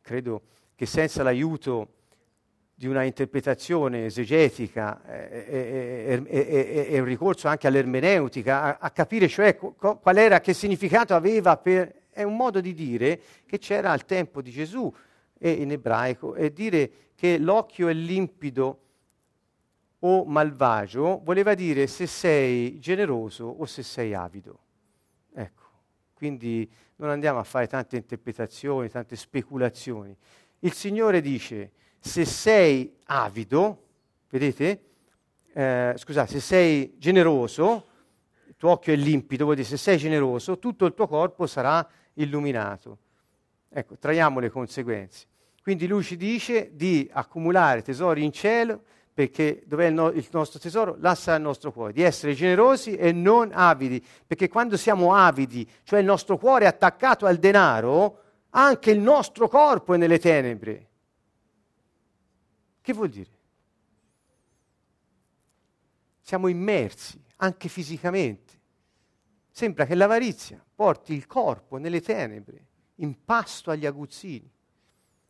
credo 0.00 0.42
che 0.76 0.86
senza 0.86 1.24
l'aiuto 1.24 1.94
di 2.80 2.86
una 2.86 3.02
interpretazione 3.02 4.06
esegetica 4.06 5.04
e, 5.04 6.24
e, 6.26 6.86
e, 6.88 6.98
un 6.98 7.04
ricorso 7.04 7.46
anche 7.46 7.66
all'ermeneutica, 7.66 8.62
a, 8.62 8.76
a 8.80 8.90
capire 8.90 9.28
cioè 9.28 9.54
co, 9.54 9.74
qual 9.74 10.16
era, 10.16 10.40
che 10.40 10.54
significato 10.54 11.14
aveva 11.14 11.58
per... 11.58 11.94
È 12.08 12.22
un 12.22 12.36
modo 12.36 12.58
di 12.58 12.72
dire 12.72 13.20
che 13.44 13.58
c'era 13.58 13.90
al 13.90 14.06
tempo 14.06 14.40
di 14.40 14.50
Gesù 14.50 14.90
e 15.38 15.50
in 15.50 15.72
ebraico, 15.72 16.34
e 16.34 16.54
dire 16.54 16.90
che 17.16 17.36
l'occhio 17.36 17.88
è 17.88 17.92
limpido 17.92 18.80
o 19.98 20.24
malvagio 20.24 21.20
voleva 21.22 21.52
dire 21.52 21.86
se 21.86 22.06
sei 22.06 22.78
generoso 22.78 23.44
o 23.44 23.66
se 23.66 23.82
sei 23.82 24.14
avido. 24.14 24.58
Ecco, 25.34 25.64
quindi 26.14 26.66
non 26.96 27.10
andiamo 27.10 27.40
a 27.40 27.44
fare 27.44 27.66
tante 27.66 27.96
interpretazioni, 27.96 28.88
tante 28.88 29.16
speculazioni. 29.16 30.16
Il 30.60 30.72
Signore 30.72 31.20
dice 31.20 31.72
se 32.00 32.24
sei 32.24 32.96
avido, 33.04 33.84
vedete? 34.30 34.84
Eh, 35.52 35.94
scusate, 35.96 36.32
se 36.32 36.40
sei 36.40 36.94
generoso, 36.96 37.86
il 38.48 38.54
tuo 38.56 38.70
occhio 38.70 38.92
è 38.92 38.96
limpido, 38.96 39.44
vuol 39.44 39.56
dire 39.56 39.68
se 39.68 39.76
sei 39.76 39.98
generoso, 39.98 40.58
tutto 40.58 40.86
il 40.86 40.94
tuo 40.94 41.06
corpo 41.06 41.46
sarà 41.46 41.86
illuminato. 42.14 42.98
Ecco, 43.68 43.96
traiamo 43.98 44.40
le 44.40 44.50
conseguenze. 44.50 45.26
Quindi 45.62 45.86
lui 45.86 46.02
ci 46.02 46.16
dice 46.16 46.70
di 46.72 47.08
accumulare 47.12 47.82
tesori 47.82 48.24
in 48.24 48.32
cielo, 48.32 48.82
perché 49.12 49.62
dov'è 49.66 49.86
il, 49.86 49.94
no- 49.94 50.10
il 50.10 50.26
nostro 50.32 50.58
tesoro? 50.58 50.96
Là 50.98 51.14
sarà 51.14 51.36
il 51.36 51.42
nostro 51.42 51.70
cuore, 51.72 51.92
di 51.92 52.02
essere 52.02 52.32
generosi 52.32 52.96
e 52.96 53.12
non 53.12 53.50
avidi, 53.52 54.02
perché 54.26 54.48
quando 54.48 54.76
siamo 54.78 55.14
avidi, 55.14 55.68
cioè 55.82 56.00
il 56.00 56.06
nostro 56.06 56.38
cuore 56.38 56.64
è 56.64 56.68
attaccato 56.68 57.26
al 57.26 57.36
denaro, 57.36 58.22
anche 58.50 58.90
il 58.90 59.00
nostro 59.00 59.48
corpo 59.48 59.94
è 59.94 59.98
nelle 59.98 60.18
tenebre. 60.18 60.89
Che 62.90 62.96
vuol 62.96 63.08
dire? 63.08 63.30
Siamo 66.22 66.48
immersi 66.48 67.22
anche 67.36 67.68
fisicamente. 67.68 68.58
Sembra 69.48 69.86
che 69.86 69.94
l'avarizia 69.94 70.60
porti 70.74 71.14
il 71.14 71.28
corpo 71.28 71.76
nelle 71.76 72.00
tenebre, 72.00 72.66
in 72.96 73.24
pasto 73.24 73.70
agli 73.70 73.86
aguzzini. 73.86 74.50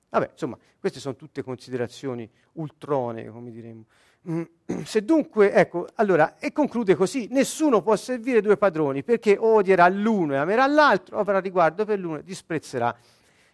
Vabbè, 0.09 0.31
insomma, 0.33 0.57
queste 0.79 1.01
sono 1.01 1.17
tutte 1.17 1.43
considerazioni 1.43 2.27
ultrone, 2.53 3.29
come 3.29 3.51
diremmo. 3.51 3.85
Se 4.85 5.05
dunque, 5.05 5.53
ecco, 5.53 5.87
allora, 5.97 6.39
e 6.39 6.53
conclude 6.53 6.95
così, 6.95 7.29
nessuno 7.31 7.83
può 7.83 7.95
servire 7.95 8.41
due 8.41 8.57
padroni 8.57 9.03
perché 9.03 9.37
odierà 9.39 9.87
l'uno 9.89 10.33
e 10.33 10.39
amerà 10.39 10.67
l'altro, 10.67 11.19
avrà 11.19 11.41
riguardo 11.41 11.85
per 11.85 11.99
l'uno 11.99 12.21
e 12.21 12.25
disprezzerà 12.25 12.97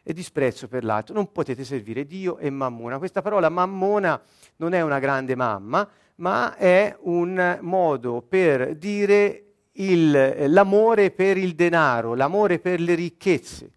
e 0.08 0.12
disprezzo 0.12 0.68
per 0.68 0.84
l'altro. 0.84 1.16
Non 1.16 1.32
potete 1.32 1.64
servire 1.64 2.06
Dio 2.06 2.38
e 2.38 2.48
Mammona. 2.48 2.98
Questa 2.98 3.22
parola 3.22 3.48
Mammona 3.48 4.22
non 4.58 4.72
è 4.72 4.80
una 4.80 5.00
grande 5.00 5.34
mamma, 5.34 5.88
ma 6.16 6.54
è 6.54 6.96
un 7.00 7.58
modo 7.62 8.22
per 8.22 8.76
dire 8.76 9.46
il, 9.72 10.44
l'amore 10.48 11.10
per 11.10 11.36
il 11.36 11.56
denaro, 11.56 12.14
l'amore 12.14 12.60
per 12.60 12.78
le 12.78 12.94
ricchezze, 12.94 13.72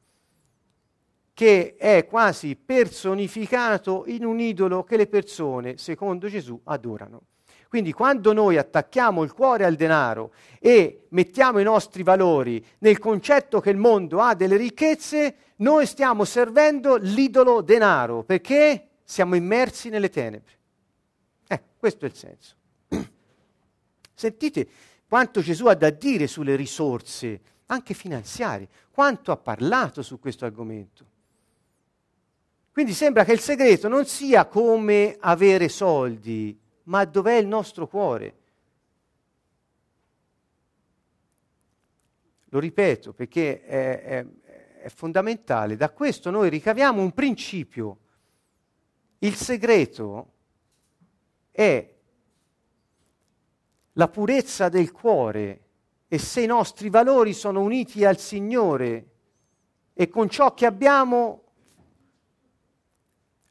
che 1.33 1.75
è 1.75 2.05
quasi 2.05 2.55
personificato 2.55 4.03
in 4.05 4.23
un 4.23 4.39
idolo 4.39 4.83
che 4.83 4.97
le 4.97 5.07
persone, 5.07 5.79
secondo 5.79 6.27
Gesù, 6.27 6.61
adorano. 6.65 7.21
Quindi 7.69 7.93
quando 7.93 8.33
noi 8.33 8.57
attacchiamo 8.57 9.21
il 9.21 9.31
cuore 9.31 9.63
al 9.63 9.75
denaro 9.75 10.31
e 10.59 11.05
mettiamo 11.09 11.59
i 11.59 11.63
nostri 11.63 12.01
valori 12.01 12.65
nel 12.79 12.97
concetto 12.97 13.59
che 13.59 13.69
il 13.69 13.77
mondo 13.77 14.21
ha 14.21 14.33
delle 14.33 14.57
ricchezze, 14.57 15.35
noi 15.57 15.85
stiamo 15.85 16.25
servendo 16.25 16.95
l'idolo 16.95 17.61
denaro 17.61 18.23
perché 18.23 18.87
siamo 19.03 19.35
immersi 19.35 19.89
nelle 19.89 20.09
tenebre. 20.09 20.57
Ecco, 21.45 21.67
questo 21.77 22.05
è 22.05 22.07
il 22.07 22.15
senso. 22.15 22.55
Sentite 24.15 24.67
quanto 25.07 25.41
Gesù 25.41 25.67
ha 25.67 25.75
da 25.75 25.91
dire 25.91 26.25
sulle 26.25 26.55
risorse, 26.55 27.39
anche 27.67 27.93
finanziarie, 27.93 28.67
quanto 28.89 29.31
ha 29.31 29.37
parlato 29.37 30.01
su 30.01 30.19
questo 30.19 30.43
argomento. 30.43 31.05
Quindi 32.71 32.93
sembra 32.93 33.23
che 33.23 33.33
il 33.33 33.39
segreto 33.39 33.87
non 33.87 34.07
sia 34.07 34.45
come 34.45 35.17
avere 35.19 35.69
soldi, 35.69 36.59
ma 36.89 37.05
dov'è 37.05 37.35
il 37.35 37.47
nostro 37.47 37.87
cuore? 37.87 38.37
Lo 42.45 42.59
ripeto 42.59 43.13
perché 43.13 43.63
è, 43.63 44.01
è, 44.01 44.25
è 44.81 44.89
fondamentale. 44.89 45.75
Da 45.75 45.91
questo 45.91 46.31
noi 46.31 46.49
ricaviamo 46.49 46.99
un 46.99 47.11
principio. 47.13 47.99
Il 49.19 49.35
segreto 49.35 50.33
è 51.51 51.95
la 53.93 54.07
purezza 54.07 54.67
del 54.69 54.91
cuore 54.91 55.67
e 56.07 56.17
se 56.17 56.41
i 56.41 56.47
nostri 56.47 56.89
valori 56.89 57.33
sono 57.33 57.61
uniti 57.61 58.03
al 58.03 58.17
Signore 58.17 59.09
e 59.93 60.07
con 60.07 60.27
ciò 60.27 60.55
che 60.55 60.65
abbiamo 60.65 61.43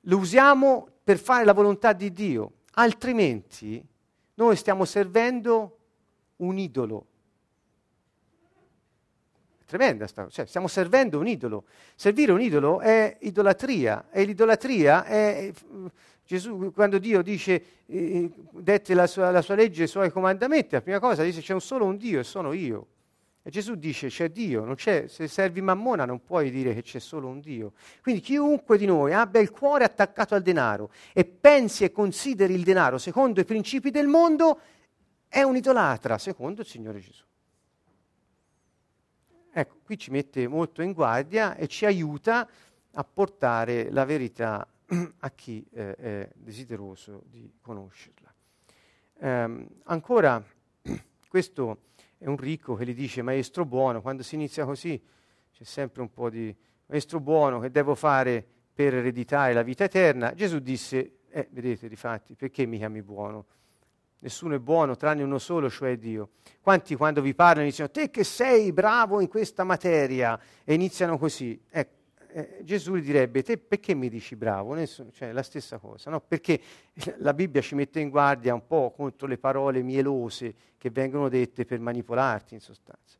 lo 0.03 0.17
usiamo 0.17 0.89
per 1.05 1.19
fare 1.19 1.45
la 1.45 1.53
volontà 1.53 1.93
di 1.93 2.11
Dio 2.11 2.53
altrimenti 2.79 3.85
noi 4.35 4.57
stiamo 4.57 4.85
servendo 4.85 5.79
un 6.37 6.59
idolo. 6.59 7.07
Tremenda 9.67 10.07
sta 10.07 10.23
cosa, 10.23 10.35
cioè 10.35 10.47
stiamo 10.47 10.69
servendo 10.69 11.19
un 11.19 11.27
idolo. 11.27 11.65
Servire 11.95 12.33
un 12.33 12.41
idolo 12.41 12.81
è 12.81 13.19
idolatria 13.21 14.09
e 14.11 14.25
l'idolatria 14.25 15.05
è 15.05 15.53
Gesù 16.25 16.73
quando 16.73 16.99
Dio 16.99 17.21
dice 17.23 17.63
eh, 17.87 18.31
dette 18.53 18.95
la 18.95 19.07
sua, 19.07 19.31
la 19.31 19.43
sua 19.43 19.57
legge 19.57 19.83
e 19.83 19.85
i 19.85 19.89
suoi 19.89 20.11
comandamenti, 20.11 20.75
la 20.75 20.81
prima 20.81 21.01
cosa 21.01 21.23
dice 21.23 21.41
c'è 21.41 21.55
un 21.55 21.61
solo 21.61 21.85
un 21.85 21.97
Dio 21.97 22.21
e 22.21 22.25
sono 22.25 22.53
io. 22.53 22.87
E 23.43 23.51
Gesù 23.51 23.77
dice 23.77 24.09
c'è 24.09 24.31
Dio, 24.31 24.65
non 24.65 24.75
c'è, 24.75 25.07
se 25.07 25.27
servi 25.27 25.61
mammona 25.61 26.05
non 26.05 26.23
puoi 26.23 26.51
dire 26.51 26.75
che 26.75 26.83
c'è 26.83 26.99
solo 26.99 27.29
un 27.29 27.41
Dio. 27.41 27.73
Quindi 28.03 28.21
chiunque 28.21 28.77
di 28.77 28.85
noi 28.85 29.13
abbia 29.15 29.41
il 29.41 29.51
cuore 29.51 29.85
attaccato 29.85 30.35
al 30.35 30.43
denaro 30.43 30.91
e 31.13 31.25
pensi 31.25 31.85
e 31.85 31.93
consideri 31.93 32.55
il 32.55 32.63
denaro 32.63 32.99
secondo 32.99 33.41
i 33.41 33.45
principi 33.45 33.91
del 33.91 34.07
mondo, 34.07 34.61
è 35.29 35.43
un 35.43 35.57
idolatra 35.57 36.19
secondo 36.19 36.61
il 36.61 36.67
Signore 36.67 37.01
Gesù. 37.01 37.25
Ecco, 39.51 39.79
qui 39.83 39.99
ci 39.99 40.11
mette 40.11 40.47
molto 40.47 40.83
in 40.83 40.93
guardia 40.93 41.57
e 41.57 41.69
ci 41.69 41.85
aiuta 41.85 42.49
a 42.93 43.05
portare 43.05 43.91
la 43.91 44.05
verità 44.05 44.67
a 45.21 45.31
chi 45.31 45.67
eh, 45.73 45.95
è 45.95 46.31
desideroso 46.35 47.23
di 47.27 47.51
conoscerla. 47.61 48.33
Um, 49.21 49.67
ancora, 49.85 50.43
questo 51.29 51.79
è 52.19 52.27
un 52.27 52.37
ricco 52.37 52.75
che 52.75 52.85
gli 52.85 52.95
dice 52.95 53.23
maestro 53.23 53.65
buono, 53.65 54.03
quando 54.03 54.23
si 54.23 54.35
inizia 54.35 54.65
così 54.65 55.01
c'è 55.53 55.65
sempre 55.65 56.03
un 56.03 56.11
po' 56.11 56.29
di 56.29 56.55
maestro 56.87 57.21
buono 57.21 57.61
che 57.61 57.71
devo 57.71 57.95
fare 57.95 58.45
per 58.73 58.95
ereditare 58.95 59.53
la 59.53 59.63
vita 59.63 59.85
eterna. 59.85 60.35
Gesù 60.35 60.59
disse, 60.59 61.19
eh, 61.31 61.49
vedete 61.51 61.89
difatti, 61.89 62.35
perché 62.35 62.67
mi 62.67 62.79
chiami 62.79 63.03
buono? 63.03 63.47
Nessuno 64.21 64.57
è 64.57 64.59
buono 64.59 64.97
tranne 64.97 65.23
uno 65.23 65.39
solo, 65.39 65.71
cioè 65.71 65.97
Dio. 65.97 66.31
Quanti 66.61 66.97
quando 66.97 67.21
vi 67.21 67.35
parlano 67.35 67.69
dicono, 67.69 67.89
te 67.91 68.11
che 68.11 68.25
sei 68.25 68.73
bravo 68.73 69.21
in 69.21 69.29
questa 69.29 69.63
materia, 69.63 70.39
e 70.65 70.75
iniziano 70.75 71.19
così. 71.19 71.61
Ecco, 71.71 71.98
eh, 72.31 72.61
Gesù 72.63 72.99
direbbe, 72.99 73.43
te 73.43 73.59
perché 73.59 73.95
mi 73.95 74.09
dici 74.09 74.37
bravo? 74.37 74.75
Nessuno, 74.75 75.11
cioè 75.13 75.33
la 75.33 75.43
stessa 75.43 75.79
cosa, 75.79 76.11
no? 76.11 76.21
Perché 76.21 76.61
la 77.19 77.35
Bibbia 77.35 77.61
ci 77.61 77.75
mette 77.75 78.01
in 78.01 78.09
guardia 78.09 78.55
un 78.55 78.67
po' 78.67 78.93
contro 78.95 79.27
le 79.27 79.39
parole 79.39 79.83
mielose 79.83 80.55
che 80.77 80.91
vengono 80.91 81.29
dette 81.29 81.65
per 81.65 81.81
manipolarti 81.81 82.55
in 82.55 82.61
sostanza. 82.61 83.19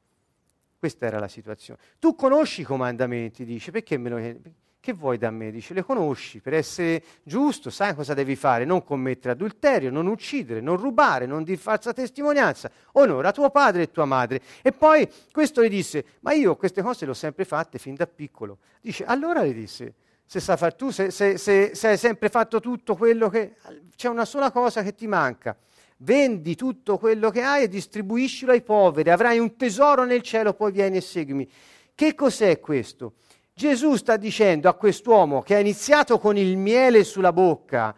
Questa 0.79 1.07
era 1.07 1.19
la 1.19 1.29
situazione. 1.29 1.81
Tu 1.99 2.15
conosci 2.15 2.61
i 2.61 2.65
comandamenti, 2.65 3.45
dice, 3.45 3.71
perché 3.73 3.97
me 3.97 4.09
lo 4.11 4.17
chiedi? 4.17 4.55
Che 4.89 4.95
vuoi 4.95 5.19
da 5.19 5.31
me? 5.31 5.51
Dice, 5.51 5.75
le 5.75 5.85
conosci, 5.85 6.41
per 6.41 6.55
essere 6.55 7.03
giusto 7.23 7.69
sai 7.69 7.95
cosa 7.95 8.15
devi 8.15 8.35
fare, 8.37 8.65
non 8.65 8.83
commettere 8.83 9.33
adulterio, 9.33 9.91
non 9.91 10.07
uccidere, 10.07 10.63
non 10.63 10.79
rubare, 10.79 11.27
non 11.27 11.43
dir 11.43 11.59
falsa 11.59 11.93
testimonianza, 11.93 12.71
onora 12.93 13.31
tuo 13.31 13.51
padre 13.51 13.83
e 13.83 13.91
tua 13.91 14.07
madre. 14.07 14.41
E 14.63 14.73
poi 14.73 15.07
questo 15.31 15.63
gli 15.63 15.69
disse, 15.69 16.03
ma 16.21 16.33
io 16.33 16.57
queste 16.57 16.81
cose 16.81 17.05
le 17.05 17.11
ho 17.11 17.15
sempre 17.15 17.45
fatte 17.45 17.77
fin 17.77 17.97
da 17.97 18.07
piccolo. 18.07 18.61
Dice, 18.81 19.05
allora 19.05 19.43
le 19.43 19.53
disse, 19.53 19.93
se 20.25 20.41
sai 20.41 20.57
far 20.57 20.73
tu, 20.73 20.89
se, 20.89 21.11
se, 21.11 21.37
se, 21.37 21.73
se 21.75 21.89
hai 21.89 21.99
sempre 21.99 22.31
fatto 22.31 22.59
tutto 22.59 22.97
quello 22.97 23.29
che... 23.29 23.57
c'è 23.95 24.09
una 24.09 24.25
sola 24.25 24.51
cosa 24.51 24.83
che 24.83 24.95
ti 24.95 25.07
manca, 25.07 25.55
Vendi 25.99 26.55
tutto 26.55 26.97
quello 26.97 27.29
che 27.29 27.43
hai 27.43 27.65
e 27.65 27.69
distribuiscilo 27.69 28.53
ai 28.53 28.63
poveri, 28.63 29.11
avrai 29.11 29.39
un 29.39 29.55
tesoro 29.55 30.05
nel 30.05 30.23
cielo, 30.23 30.55
poi 30.55 30.73
vieni 30.73 30.97
e 30.97 31.03
seguimi. 31.03 31.47
Che 31.95 32.15
cos'è 32.15 32.59
questo? 32.59 33.15
Gesù 33.59 33.97
sta 33.97 34.17
dicendo 34.17 34.69
a 34.69 34.75
quest'uomo 34.75 35.43
che 35.43 35.57
ha 35.57 35.59
iniziato 35.59 36.21
con 36.21 36.37
il 36.37 36.57
miele 36.57 37.03
sulla 37.03 37.33
bocca, 37.33 37.93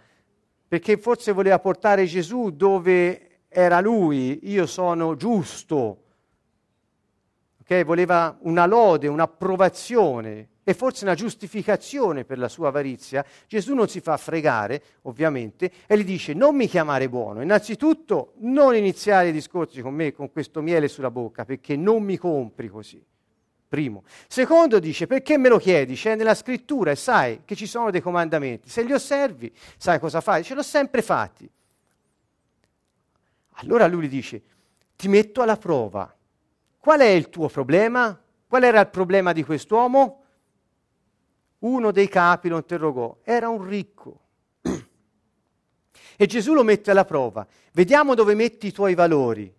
perché 0.66 0.96
forse 0.96 1.32
voleva 1.32 1.58
portare 1.58 2.06
Gesù 2.06 2.48
dove 2.48 3.40
era 3.46 3.82
lui, 3.82 4.40
io 4.44 4.64
sono 4.64 5.16
giusto, 5.16 6.04
okay? 7.60 7.84
voleva 7.84 8.38
una 8.40 8.64
lode, 8.64 9.06
un'approvazione 9.06 10.48
e 10.64 10.72
forse 10.72 11.04
una 11.04 11.14
giustificazione 11.14 12.24
per 12.24 12.38
la 12.38 12.48
sua 12.48 12.68
avarizia, 12.68 13.22
Gesù 13.46 13.74
non 13.74 13.86
si 13.86 14.00
fa 14.00 14.16
fregare, 14.16 14.82
ovviamente, 15.02 15.70
e 15.86 15.98
gli 15.98 16.04
dice 16.04 16.32
non 16.32 16.56
mi 16.56 16.68
chiamare 16.68 17.10
buono, 17.10 17.42
innanzitutto 17.42 18.32
non 18.38 18.74
iniziare 18.74 19.28
i 19.28 19.32
discorsi 19.32 19.82
con 19.82 19.92
me 19.92 20.14
con 20.14 20.32
questo 20.32 20.62
miele 20.62 20.88
sulla 20.88 21.10
bocca, 21.10 21.44
perché 21.44 21.76
non 21.76 22.02
mi 22.02 22.16
compri 22.16 22.68
così. 22.68 23.04
Primo. 23.70 24.02
Secondo 24.26 24.80
dice, 24.80 25.06
perché 25.06 25.38
me 25.38 25.48
lo 25.48 25.56
chiedi? 25.56 25.94
C'è 25.94 26.16
nella 26.16 26.34
scrittura 26.34 26.90
e 26.90 26.96
sai 26.96 27.42
che 27.44 27.54
ci 27.54 27.68
sono 27.68 27.92
dei 27.92 28.00
comandamenti. 28.00 28.68
Se 28.68 28.82
li 28.82 28.92
osservi, 28.92 29.54
sai 29.76 30.00
cosa 30.00 30.20
fai? 30.20 30.42
Ce 30.42 30.54
l'ho 30.54 30.62
sempre 30.64 31.02
fatti. 31.02 31.48
Allora 33.50 33.86
lui 33.86 34.06
gli 34.06 34.08
dice, 34.08 34.42
ti 34.96 35.06
metto 35.06 35.40
alla 35.40 35.56
prova. 35.56 36.12
Qual 36.80 36.98
è 36.98 37.06
il 37.06 37.28
tuo 37.28 37.48
problema? 37.48 38.20
Qual 38.48 38.64
era 38.64 38.80
il 38.80 38.88
problema 38.88 39.32
di 39.32 39.44
quest'uomo? 39.44 40.24
Uno 41.60 41.92
dei 41.92 42.08
capi 42.08 42.48
lo 42.48 42.56
interrogò, 42.56 43.18
era 43.22 43.48
un 43.48 43.64
ricco. 43.64 44.20
E 46.16 46.26
Gesù 46.26 46.54
lo 46.54 46.64
mette 46.64 46.90
alla 46.90 47.04
prova. 47.04 47.46
Vediamo 47.72 48.16
dove 48.16 48.34
metti 48.34 48.66
i 48.66 48.72
tuoi 48.72 48.94
valori. 48.94 49.54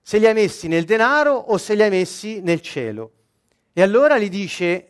Se 0.00 0.18
li 0.18 0.26
hai 0.26 0.32
messi 0.32 0.68
nel 0.68 0.84
denaro 0.84 1.32
o 1.32 1.58
se 1.58 1.74
li 1.74 1.82
hai 1.82 1.90
messi 1.90 2.40
nel 2.40 2.60
cielo. 2.60 3.12
E 3.78 3.82
allora 3.82 4.18
gli 4.18 4.28
dice, 4.28 4.88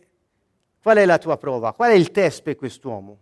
qual 0.81 0.97
è 0.97 1.05
la 1.05 1.19
tua 1.19 1.37
prova? 1.37 1.75
Qual 1.75 1.91
è 1.91 1.95
il 1.95 2.11
test 2.11 2.41
per 2.41 2.57
quest'uomo? 2.57 3.19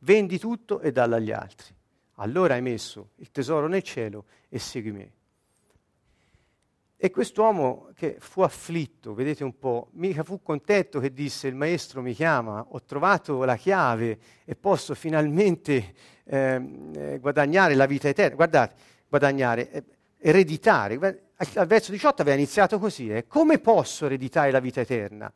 Vendi 0.00 0.38
tutto 0.38 0.80
e 0.80 0.92
dallo 0.92 1.14
agli 1.14 1.32
altri. 1.32 1.74
Allora 2.16 2.52
hai 2.52 2.60
messo 2.60 3.12
il 3.14 3.30
tesoro 3.30 3.66
nel 3.66 3.80
cielo 3.82 4.26
e 4.50 4.58
segui 4.58 4.92
me. 4.92 5.12
E 6.98 7.10
quest'uomo 7.10 7.92
che 7.94 8.16
fu 8.18 8.42
afflitto, 8.42 9.14
vedete 9.14 9.42
un 9.42 9.58
po', 9.58 9.88
mica 9.92 10.22
fu 10.22 10.42
contento 10.42 11.00
che 11.00 11.14
disse 11.14 11.48
il 11.48 11.54
maestro 11.54 12.02
mi 12.02 12.12
chiama, 12.12 12.66
ho 12.68 12.82
trovato 12.82 13.42
la 13.44 13.56
chiave 13.56 14.18
e 14.44 14.54
posso 14.54 14.94
finalmente 14.94 15.94
ehm, 16.24 16.92
eh, 16.94 17.18
guadagnare 17.20 17.74
la 17.74 17.86
vita 17.86 18.06
eterna. 18.06 18.34
Guardate, 18.34 18.74
guadagnare, 19.08 19.70
eh, 19.70 19.84
ereditare 20.18 21.25
al 21.36 21.66
verso 21.66 21.92
18 21.92 22.22
aveva 22.22 22.36
iniziato 22.36 22.78
così, 22.78 23.10
eh? 23.10 23.26
come 23.26 23.58
posso 23.58 24.06
ereditare 24.06 24.50
la 24.50 24.60
vita 24.60 24.80
eterna? 24.80 25.32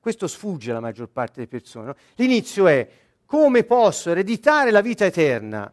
Questo 0.00 0.26
sfugge 0.26 0.70
alla 0.70 0.80
maggior 0.80 1.08
parte 1.08 1.34
delle 1.36 1.48
persone. 1.48 1.86
No? 1.86 1.94
L'inizio 2.16 2.66
è, 2.66 2.88
come 3.24 3.64
posso 3.64 4.10
ereditare 4.10 4.70
la 4.70 4.80
vita 4.80 5.04
eterna? 5.04 5.72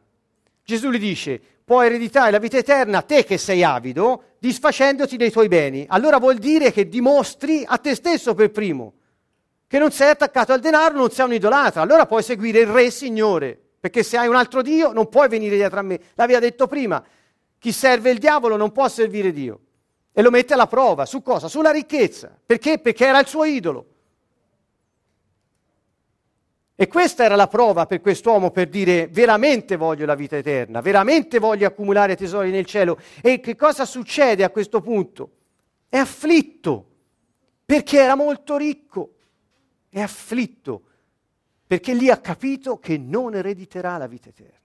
Gesù 0.64 0.90
gli 0.90 1.00
dice, 1.00 1.40
puoi 1.64 1.88
ereditare 1.88 2.32
la 2.32 2.40
vita 2.40 2.58
eterna 2.58 3.02
te 3.02 3.24
che 3.24 3.38
sei 3.38 3.64
avido, 3.64 4.36
disfacendoti 4.40 5.18
dei 5.18 5.32
tuoi 5.32 5.48
beni. 5.48 5.86
Allora 5.88 6.18
vuol 6.18 6.38
dire 6.38 6.72
che 6.72 6.90
dimostri 6.90 7.64
a 7.66 7.78
te 7.78 7.96
stesso 7.96 8.34
per 8.34 8.52
primo 8.52 8.94
che 9.68 9.80
non 9.80 9.92
sei 9.92 10.10
attaccato 10.10 10.54
al 10.54 10.60
denaro, 10.60 10.96
non 10.96 11.12
sei 11.12 11.26
un 11.26 11.34
idolatra. 11.34 11.82
Allora 11.82 12.06
puoi 12.06 12.24
seguire 12.24 12.60
il 12.60 12.68
Re 12.68 12.92
Signore, 12.92 13.60
perché 13.80 14.04
se 14.04 14.18
hai 14.18 14.28
un 14.28 14.36
altro 14.36 14.62
Dio 14.62 14.92
non 14.94 15.10
puoi 15.10 15.28
venire 15.28 15.56
dietro 15.56 15.80
a 15.80 15.82
me. 15.82 16.00
L'aveva 16.14 16.40
detto 16.40 16.68
prima, 16.68 17.04
chi 17.66 17.72
serve 17.72 18.12
il 18.12 18.20
diavolo 18.20 18.58
non 18.58 18.72
può 18.72 18.88
servire 18.88 19.32
Dio. 19.32 19.60
E 20.14 20.22
lo 20.22 20.30
mette 20.30 20.54
alla 20.54 20.68
prova. 20.68 21.08
Su 21.08 21.24
cosa? 21.24 21.48
Sulla 21.48 21.72
ricchezza. 21.72 22.40
Perché? 22.46 22.78
Perché 22.78 23.08
era 23.08 23.18
il 23.18 23.26
suo 23.26 23.44
idolo. 23.44 23.86
E 26.76 26.88
questa 26.88 27.24
era 27.24 27.36
la 27.36 27.48
prova 27.48 27.88
per 27.88 28.02
quest'uomo 28.02 28.52
per 28.52 28.70
dire 28.70 29.08
veramente 29.08 29.78
voglio 29.78 30.06
la 30.06 30.14
vita 30.14 30.38
eterna, 30.38 30.80
veramente 30.82 31.40
voglio 31.40 31.66
accumulare 31.66 32.16
tesori 32.16 32.52
nel 32.52 32.68
cielo. 32.68 33.00
E 33.20 33.40
che 33.40 33.56
cosa 33.56 33.84
succede 33.86 34.44
a 34.44 34.52
questo 34.52 34.80
punto? 34.80 35.32
È 35.90 35.98
afflitto 35.98 36.86
perché 37.66 37.98
era 37.98 38.14
molto 38.14 38.58
ricco. 38.58 39.16
È 39.90 40.00
afflitto 40.02 40.84
perché 41.66 41.96
lì 41.96 42.12
ha 42.12 42.18
capito 42.18 42.78
che 42.78 43.00
non 43.00 43.34
erediterà 43.34 43.98
la 43.98 44.06
vita 44.06 44.30
eterna 44.30 44.65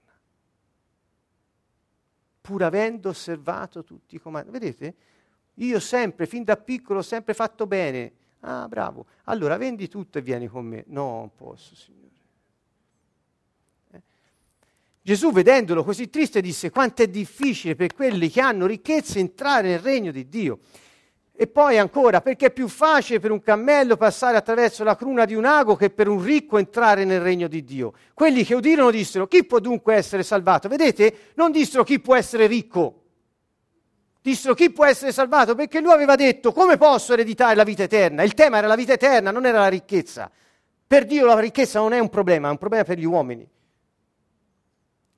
pur 2.41 2.63
avendo 2.63 3.09
osservato 3.09 3.83
tutti 3.83 4.15
i 4.15 4.19
comandi. 4.19 4.49
Vedete? 4.49 4.95
Io 5.55 5.79
sempre, 5.79 6.25
fin 6.25 6.43
da 6.43 6.57
piccolo, 6.57 6.99
ho 6.99 7.03
sempre 7.03 7.33
fatto 7.33 7.67
bene. 7.67 8.13
Ah, 8.41 8.67
bravo. 8.67 9.05
Allora 9.25 9.57
vendi 9.57 9.87
tutto 9.87 10.17
e 10.17 10.21
vieni 10.21 10.47
con 10.47 10.65
me. 10.65 10.83
No, 10.87 11.17
non 11.17 11.35
posso, 11.35 11.75
Signore. 11.75 12.09
Eh? 13.91 14.01
Gesù, 15.01 15.31
vedendolo 15.31 15.83
così 15.83 16.09
triste, 16.09 16.41
disse 16.41 16.71
quanto 16.71 17.03
è 17.03 17.07
difficile 17.07 17.75
per 17.75 17.93
quelli 17.93 18.29
che 18.29 18.41
hanno 18.41 18.65
ricchezze 18.65 19.19
entrare 19.19 19.69
nel 19.69 19.79
regno 19.79 20.11
di 20.11 20.27
Dio. 20.27 20.59
E 21.41 21.47
poi 21.47 21.79
ancora, 21.79 22.21
perché 22.21 22.45
è 22.45 22.51
più 22.51 22.67
facile 22.67 23.19
per 23.19 23.31
un 23.31 23.41
cammello 23.41 23.97
passare 23.97 24.37
attraverso 24.37 24.83
la 24.83 24.95
cruna 24.95 25.25
di 25.25 25.33
un 25.33 25.45
ago 25.45 25.75
che 25.75 25.89
per 25.89 26.07
un 26.07 26.21
ricco 26.21 26.59
entrare 26.59 27.03
nel 27.03 27.19
regno 27.19 27.47
di 27.47 27.63
Dio. 27.63 27.93
Quelli 28.13 28.43
che 28.43 28.53
udirono 28.53 28.91
dissero, 28.91 29.25
chi 29.25 29.43
può 29.43 29.57
dunque 29.57 29.95
essere 29.95 30.21
salvato? 30.21 30.67
Vedete? 30.67 31.31
Non 31.33 31.51
dissero 31.51 31.83
chi 31.83 31.99
può 31.99 32.15
essere 32.15 32.45
ricco. 32.45 33.01
Dissero 34.21 34.53
chi 34.53 34.69
può 34.69 34.85
essere 34.85 35.11
salvato 35.11 35.55
perché 35.55 35.81
lui 35.81 35.91
aveva 35.91 36.13
detto 36.13 36.53
come 36.53 36.77
posso 36.77 37.13
ereditare 37.13 37.55
la 37.55 37.63
vita 37.63 37.81
eterna. 37.81 38.21
Il 38.21 38.35
tema 38.35 38.59
era 38.59 38.67
la 38.67 38.75
vita 38.75 38.93
eterna, 38.93 39.31
non 39.31 39.47
era 39.47 39.61
la 39.61 39.67
ricchezza. 39.67 40.29
Per 40.85 41.05
Dio 41.05 41.25
la 41.25 41.39
ricchezza 41.39 41.79
non 41.79 41.93
è 41.93 41.97
un 41.97 42.09
problema, 42.09 42.49
è 42.49 42.51
un 42.51 42.59
problema 42.59 42.83
per 42.83 42.99
gli 42.99 43.05
uomini. 43.05 43.49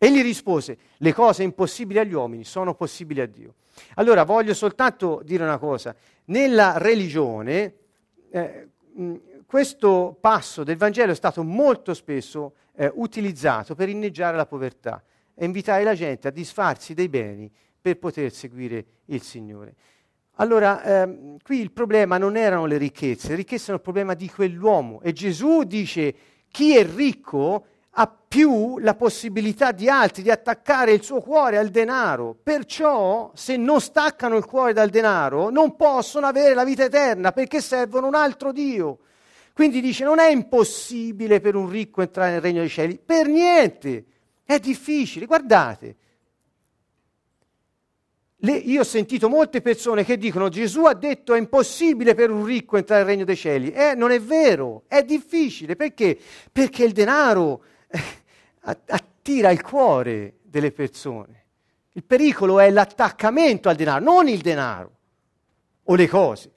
Egli 0.04 0.22
rispose, 0.22 0.78
le 0.98 1.14
cose 1.14 1.44
impossibili 1.44 1.98
agli 1.98 2.14
uomini 2.14 2.44
sono 2.44 2.76
possibili 2.76 3.22
a 3.22 3.26
Dio. 3.26 3.54
Allora 3.94 4.26
voglio 4.26 4.54
soltanto 4.54 5.22
dire 5.24 5.44
una 5.46 5.58
cosa, 5.58 5.96
nella 6.26 6.78
religione 6.78 7.74
eh, 8.30 8.68
questo 9.46 10.18
passo 10.20 10.66
del 10.66 10.76
Vangelo 10.76 11.14
è 11.14 11.16
stato 11.16 11.42
molto 11.42 11.94
spesso 11.94 12.56
eh, 12.76 12.92
utilizzato 12.94 13.76
per 13.76 13.88
inneggiare 13.88 14.36
la 14.36 14.46
povertà 14.46 15.02
e 15.34 15.46
invitare 15.46 15.86
la 15.86 15.96
gente 15.96 16.28
a 16.28 16.32
disfarsi 16.32 16.94
dei 16.94 17.08
beni 17.08 17.50
per 17.80 17.98
poter 17.98 18.34
seguire 18.34 18.86
il 19.06 19.22
Signore. 19.22 19.74
Allora, 20.34 20.84
ehm, 20.84 21.38
qui 21.42 21.62
il 21.62 21.72
problema 21.72 22.18
non 22.18 22.36
erano 22.36 22.66
le 22.66 22.76
ricchezze, 22.78 23.30
le 23.30 23.36
ricchezze 23.36 23.72
erano 23.72 23.78
il 23.78 23.84
problema 23.84 24.16
di 24.16 24.30
quell'uomo 24.30 25.00
e 25.02 25.14
Gesù 25.14 25.64
dice 25.64 26.14
chi 26.50 26.76
è 26.76 26.86
ricco 26.86 27.68
ha 27.96 28.08
più 28.28 28.80
la 28.80 28.96
possibilità 28.96 29.72
di 29.72 29.88
altri 29.88 30.24
di 30.24 30.32
attaccare 30.32 30.94
il 30.94 31.04
suo 31.04 31.22
cuore 31.22 31.58
al 31.58 31.70
denaro. 31.70 32.36
Perciò, 32.42 33.32
se 33.36 33.56
non 33.56 33.82
staccano 33.82 34.36
il 34.36 34.46
cuore 34.46 34.74
dal 34.74 34.90
denaro, 34.90 35.50
non 35.50 35.76
possono 35.76 36.26
avere 36.26 36.56
la 36.56 36.64
vita 36.64 36.84
eterna 36.84 37.32
perché 37.32 37.62
servono 37.62 38.08
un 38.08 38.16
altro 38.16 38.52
Dio. 38.52 39.00
Quindi 39.54 39.82
dice: 39.82 40.04
non 40.04 40.18
è 40.18 40.30
impossibile 40.32 41.40
per 41.40 41.56
un 41.56 41.70
ricco 41.70 42.02
entrare 42.02 42.32
nel 42.32 42.42
regno 42.42 42.62
dei 42.62 42.70
cieli, 42.70 43.00
per 43.04 43.28
niente. 43.28 44.06
È 44.44 44.58
difficile. 44.58 45.28
Guardate. 45.28 45.96
Le, 48.38 48.52
io 48.52 48.82
ho 48.82 48.84
sentito 48.84 49.30
molte 49.30 49.62
persone 49.62 50.04
che 50.04 50.18
dicono 50.18 50.50
Gesù 50.50 50.84
ha 50.84 50.94
detto 50.94 51.34
è 51.34 51.38
impossibile 51.38 52.14
per 52.14 52.30
un 52.30 52.44
ricco 52.44 52.76
entrare 52.76 53.04
nel 53.04 53.12
regno 53.12 53.26
dei 53.26 53.38
cieli. 53.38 53.72
Eh, 53.72 53.94
non 53.96 54.12
è 54.12 54.20
vero, 54.20 54.84
è 54.88 55.04
difficile. 55.04 55.76
Perché? 55.76 56.18
Perché 56.52 56.84
il 56.84 56.92
denaro 56.92 57.64
attira 58.62 59.52
il 59.52 59.62
cuore 59.62 60.36
delle 60.42 60.72
persone. 60.72 61.42
Il 61.94 62.04
pericolo 62.04 62.60
è 62.60 62.70
l'attaccamento 62.70 63.70
al 63.70 63.76
denaro, 63.76 64.04
non 64.04 64.28
il 64.28 64.42
denaro 64.42 64.92
o 65.84 65.96
le 65.96 66.08
cose. 66.08 66.52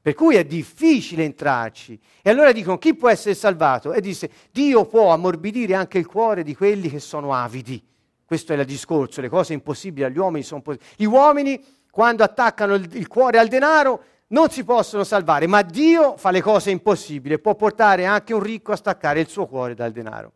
Per 0.00 0.14
cui 0.14 0.34
è 0.34 0.44
difficile 0.44 1.24
entrarci. 1.24 1.98
E 2.22 2.30
allora 2.30 2.50
dicono 2.50 2.78
chi 2.78 2.94
può 2.94 3.08
essere 3.08 3.34
salvato? 3.34 3.92
E 3.92 4.00
dice 4.00 4.30
Dio 4.50 4.84
può 4.84 5.12
ammorbidire 5.12 5.74
anche 5.74 5.98
il 5.98 6.06
cuore 6.06 6.42
di 6.42 6.56
quelli 6.56 6.88
che 6.88 6.98
sono 6.98 7.32
avidi. 7.32 7.84
Questo 8.24 8.52
è 8.52 8.56
il 8.56 8.64
discorso, 8.64 9.20
le 9.20 9.28
cose 9.28 9.52
impossibili 9.52 10.04
agli 10.04 10.18
uomini 10.18 10.42
sono 10.42 10.60
possibili. 10.60 10.90
Gli 10.96 11.04
uomini, 11.04 11.64
quando 11.90 12.24
attaccano 12.24 12.74
il, 12.74 12.88
il 12.96 13.06
cuore 13.06 13.38
al 13.38 13.46
denaro, 13.46 14.02
non 14.28 14.50
si 14.50 14.64
possono 14.64 15.04
salvare, 15.04 15.46
ma 15.46 15.62
Dio 15.62 16.16
fa 16.16 16.30
le 16.30 16.40
cose 16.40 16.70
impossibili 16.70 17.38
può 17.38 17.54
portare 17.54 18.06
anche 18.06 18.32
un 18.32 18.42
ricco 18.42 18.72
a 18.72 18.76
staccare 18.76 19.20
il 19.20 19.28
suo 19.28 19.46
cuore 19.46 19.74
dal 19.74 19.92
denaro. 19.92 20.32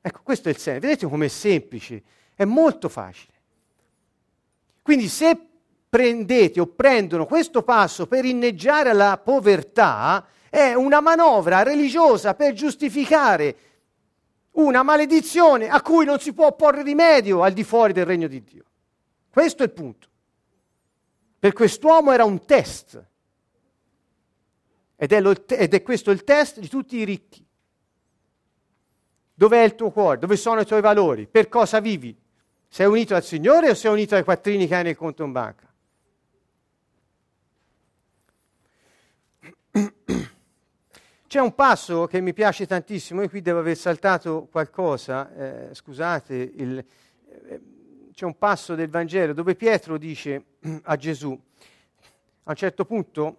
Ecco, 0.00 0.20
questo 0.22 0.48
è 0.48 0.52
il 0.52 0.58
senso. 0.58 0.80
Vedete 0.80 1.06
com'è 1.06 1.28
semplice? 1.28 2.02
È 2.34 2.44
molto 2.44 2.88
facile. 2.88 3.32
Quindi 4.82 5.08
se 5.08 5.38
prendete 5.88 6.60
o 6.60 6.66
prendono 6.66 7.26
questo 7.26 7.62
passo 7.62 8.06
per 8.06 8.24
inneggiare 8.24 8.90
alla 8.90 9.18
povertà, 9.18 10.26
è 10.50 10.74
una 10.74 11.00
manovra 11.00 11.62
religiosa 11.62 12.34
per 12.34 12.52
giustificare 12.54 13.56
una 14.52 14.82
maledizione 14.82 15.68
a 15.68 15.80
cui 15.82 16.04
non 16.04 16.18
si 16.18 16.32
può 16.32 16.54
porre 16.54 16.82
rimedio 16.82 17.42
al 17.42 17.52
di 17.52 17.64
fuori 17.64 17.92
del 17.92 18.06
regno 18.06 18.26
di 18.26 18.42
Dio. 18.42 18.64
Questo 19.30 19.62
è 19.62 19.66
il 19.66 19.72
punto. 19.72 20.08
Per 21.38 21.52
quest'uomo 21.52 22.12
era 22.12 22.24
un 22.24 22.44
test. 22.44 23.06
Ed 24.96 25.12
è, 25.12 25.20
lo, 25.20 25.46
ed 25.46 25.74
è 25.74 25.82
questo 25.82 26.10
il 26.10 26.24
test 26.24 26.58
di 26.58 26.68
tutti 26.68 26.96
i 26.96 27.04
ricchi. 27.04 27.46
Dov'è 29.38 29.62
il 29.62 29.76
tuo 29.76 29.92
cuore? 29.92 30.18
Dove 30.18 30.34
sono 30.36 30.62
i 30.62 30.66
tuoi 30.66 30.80
valori? 30.80 31.28
Per 31.28 31.48
cosa 31.48 31.78
vivi? 31.78 32.12
Sei 32.66 32.86
unito 32.86 33.14
al 33.14 33.22
Signore 33.22 33.70
o 33.70 33.74
sei 33.74 33.92
unito 33.92 34.16
ai 34.16 34.24
quattrini 34.24 34.66
che 34.66 34.74
hai 34.74 34.82
nel 34.82 34.96
conto 34.96 35.22
in 35.22 35.30
banca? 35.30 35.72
C'è 41.28 41.38
un 41.38 41.54
passo 41.54 42.08
che 42.08 42.20
mi 42.20 42.32
piace 42.32 42.66
tantissimo, 42.66 43.22
io 43.22 43.28
qui 43.28 43.40
devo 43.40 43.60
aver 43.60 43.76
saltato 43.76 44.48
qualcosa, 44.50 45.32
eh, 45.32 45.72
scusate, 45.72 46.34
il, 46.34 46.84
eh, 47.46 47.60
c'è 48.12 48.24
un 48.24 48.36
passo 48.38 48.74
del 48.74 48.88
Vangelo 48.90 49.34
dove 49.34 49.54
Pietro 49.54 49.98
dice 49.98 50.46
a 50.82 50.96
Gesù, 50.96 51.30
a 51.30 52.50
un 52.50 52.56
certo 52.56 52.84
punto, 52.84 53.36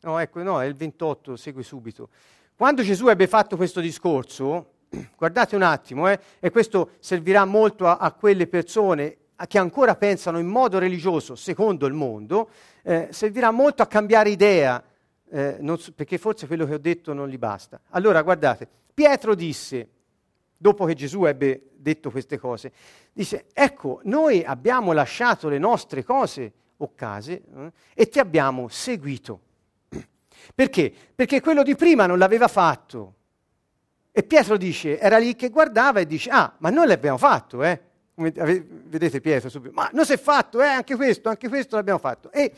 no 0.00 0.18
ecco, 0.18 0.42
no, 0.42 0.60
è 0.60 0.64
il 0.64 0.74
28, 0.74 1.36
segui 1.36 1.62
subito, 1.62 2.08
quando 2.56 2.82
Gesù 2.82 3.06
ebbe 3.06 3.28
fatto 3.28 3.56
questo 3.56 3.78
discorso, 3.78 4.78
guardate 5.16 5.56
un 5.56 5.62
attimo, 5.62 6.08
eh, 6.08 6.18
e 6.40 6.50
questo 6.50 6.90
servirà 6.98 7.44
molto 7.44 7.86
a, 7.86 7.96
a 7.96 8.12
quelle 8.12 8.46
persone 8.46 9.16
che 9.46 9.58
ancora 9.58 9.96
pensano 9.96 10.38
in 10.38 10.46
modo 10.46 10.78
religioso 10.78 11.34
secondo 11.34 11.86
il 11.86 11.94
mondo, 11.94 12.50
eh, 12.82 13.08
servirà 13.10 13.50
molto 13.50 13.82
a 13.82 13.86
cambiare 13.86 14.30
idea 14.30 14.82
eh, 15.30 15.58
so, 15.76 15.92
perché 15.92 16.18
forse 16.18 16.46
quello 16.46 16.66
che 16.66 16.74
ho 16.74 16.78
detto 16.78 17.12
non 17.12 17.28
gli 17.28 17.38
basta. 17.38 17.80
Allora, 17.90 18.22
guardate, 18.22 18.68
Pietro 18.92 19.34
disse, 19.34 19.88
dopo 20.56 20.84
che 20.84 20.94
Gesù 20.94 21.24
ebbe 21.24 21.70
detto 21.76 22.10
queste 22.10 22.38
cose, 22.38 22.72
disse, 23.12 23.46
ecco, 23.52 24.00
noi 24.04 24.44
abbiamo 24.44 24.92
lasciato 24.92 25.48
le 25.48 25.58
nostre 25.58 26.04
cose 26.04 26.52
o 26.78 26.92
case 26.94 27.42
eh, 27.56 27.72
e 27.94 28.08
ti 28.08 28.18
abbiamo 28.18 28.68
seguito. 28.68 29.40
Perché? 30.54 30.92
Perché 31.14 31.40
quello 31.40 31.62
di 31.62 31.76
prima 31.76 32.06
non 32.06 32.18
l'aveva 32.18 32.48
fatto. 32.48 33.14
E 34.12 34.22
Pietro 34.24 34.56
dice, 34.56 34.98
era 34.98 35.18
lì 35.18 35.36
che 35.36 35.50
guardava 35.50 36.00
e 36.00 36.06
dice, 36.06 36.30
ah, 36.30 36.54
ma 36.58 36.70
noi 36.70 36.86
l'abbiamo 36.86 37.18
fatto, 37.18 37.62
eh? 37.62 37.80
vedete 38.14 39.20
Pietro 39.20 39.48
subito, 39.48 39.72
ma 39.74 39.88
non 39.92 40.04
si 40.04 40.12
è 40.12 40.18
fatto, 40.18 40.60
eh? 40.60 40.66
Anche 40.66 40.96
questo, 40.96 41.28
anche 41.28 41.48
questo 41.48 41.76
l'abbiamo 41.76 41.98
fatto. 41.98 42.30
E, 42.32 42.52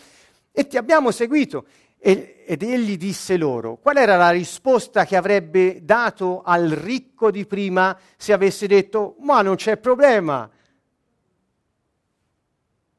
e 0.51 0.67
ti 0.67 0.77
abbiamo 0.77 1.11
seguito. 1.11 1.67
E, 1.99 2.43
ed 2.47 2.63
egli 2.63 2.97
disse 2.97 3.37
loro, 3.37 3.77
qual 3.77 3.97
era 3.97 4.17
la 4.17 4.31
risposta 4.31 5.05
che 5.05 5.15
avrebbe 5.15 5.85
dato 5.85 6.43
al 6.45 6.69
ricco 6.69 7.31
di 7.31 7.47
prima 7.47 7.97
se 8.17 8.33
avesse 8.33 8.67
detto, 8.67 9.15
ma 9.21 9.41
non 9.43 9.55
c'è 9.55 9.77
problema, 9.77 10.51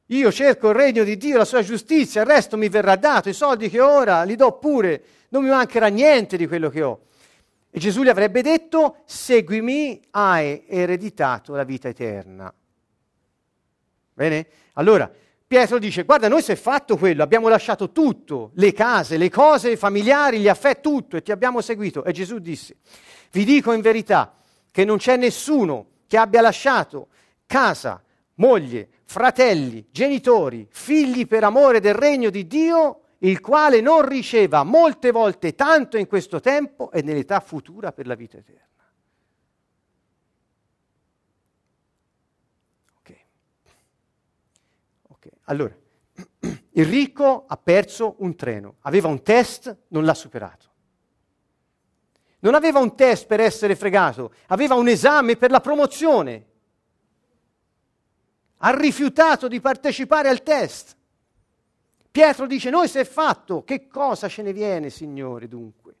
io 0.08 0.32
cerco 0.32 0.68
il 0.68 0.74
regno 0.74 1.02
di 1.02 1.16
Dio, 1.16 1.38
la 1.38 1.44
sua 1.44 1.62
giustizia, 1.62 2.20
il 2.22 2.26
resto 2.26 2.56
mi 2.56 2.68
verrà 2.68 2.96
dato, 2.96 3.28
i 3.28 3.34
soldi 3.34 3.68
che 3.68 3.80
ho 3.80 3.90
ora 3.90 4.22
li 4.22 4.36
do 4.36 4.52
pure, 4.52 5.02
non 5.30 5.42
mi 5.42 5.48
mancherà 5.48 5.88
niente 5.88 6.36
di 6.36 6.46
quello 6.46 6.68
che 6.68 6.82
ho. 6.82 7.00
E 7.76 7.80
Gesù 7.80 8.04
gli 8.04 8.08
avrebbe 8.08 8.40
detto, 8.40 8.98
seguimi, 9.04 10.00
hai 10.12 10.62
ereditato 10.64 11.56
la 11.56 11.64
vita 11.64 11.88
eterna. 11.88 12.54
Bene? 14.12 14.46
Allora, 14.74 15.10
Pietro 15.44 15.80
dice, 15.80 16.04
guarda, 16.04 16.28
noi 16.28 16.40
si 16.40 16.52
è 16.52 16.54
fatto 16.54 16.96
quello, 16.96 17.24
abbiamo 17.24 17.48
lasciato 17.48 17.90
tutto, 17.90 18.52
le 18.54 18.72
case, 18.72 19.16
le 19.16 19.28
cose 19.28 19.76
familiari, 19.76 20.38
gli 20.38 20.46
affetti, 20.46 20.82
tutto, 20.82 21.16
e 21.16 21.22
ti 21.22 21.32
abbiamo 21.32 21.60
seguito. 21.60 22.04
E 22.04 22.12
Gesù 22.12 22.38
disse, 22.38 22.76
vi 23.32 23.44
dico 23.44 23.72
in 23.72 23.80
verità 23.80 24.32
che 24.70 24.84
non 24.84 24.98
c'è 24.98 25.16
nessuno 25.16 25.86
che 26.06 26.16
abbia 26.16 26.42
lasciato 26.42 27.08
casa, 27.44 28.00
moglie, 28.34 28.88
fratelli, 29.02 29.88
genitori, 29.90 30.64
figli 30.70 31.26
per 31.26 31.42
amore 31.42 31.80
del 31.80 31.94
regno 31.94 32.30
di 32.30 32.46
Dio, 32.46 33.00
il 33.24 33.40
quale 33.40 33.80
non 33.80 34.06
riceva 34.06 34.62
molte 34.62 35.10
volte 35.10 35.54
tanto 35.54 35.96
in 35.96 36.06
questo 36.06 36.40
tempo 36.40 36.90
e 36.90 37.02
nell'età 37.02 37.40
futura 37.40 37.92
per 37.92 38.06
la 38.06 38.14
vita 38.14 38.38
eterna. 38.38 38.62
Allora, 45.44 45.74
il 46.70 46.84
ricco 46.84 47.44
ha 47.46 47.56
perso 47.56 48.16
un 48.18 48.34
treno, 48.36 48.76
aveva 48.80 49.08
un 49.08 49.22
test, 49.22 49.76
non 49.88 50.04
l'ha 50.04 50.14
superato. 50.14 50.72
Non 52.40 52.54
aveva 52.54 52.78
un 52.78 52.94
test 52.94 53.26
per 53.26 53.40
essere 53.40 53.74
fregato, 53.74 54.32
aveva 54.48 54.74
un 54.74 54.88
esame 54.88 55.36
per 55.36 55.50
la 55.50 55.60
promozione. 55.60 56.46
Ha 58.58 58.74
rifiutato 58.76 59.48
di 59.48 59.60
partecipare 59.60 60.28
al 60.28 60.42
test. 60.42 60.96
Pietro 62.14 62.46
dice, 62.46 62.70
noi 62.70 62.86
si 62.86 62.98
è 62.98 63.04
fatto, 63.04 63.64
che 63.64 63.88
cosa 63.88 64.28
ce 64.28 64.42
ne 64.42 64.52
viene, 64.52 64.88
Signore, 64.88 65.48
dunque? 65.48 65.94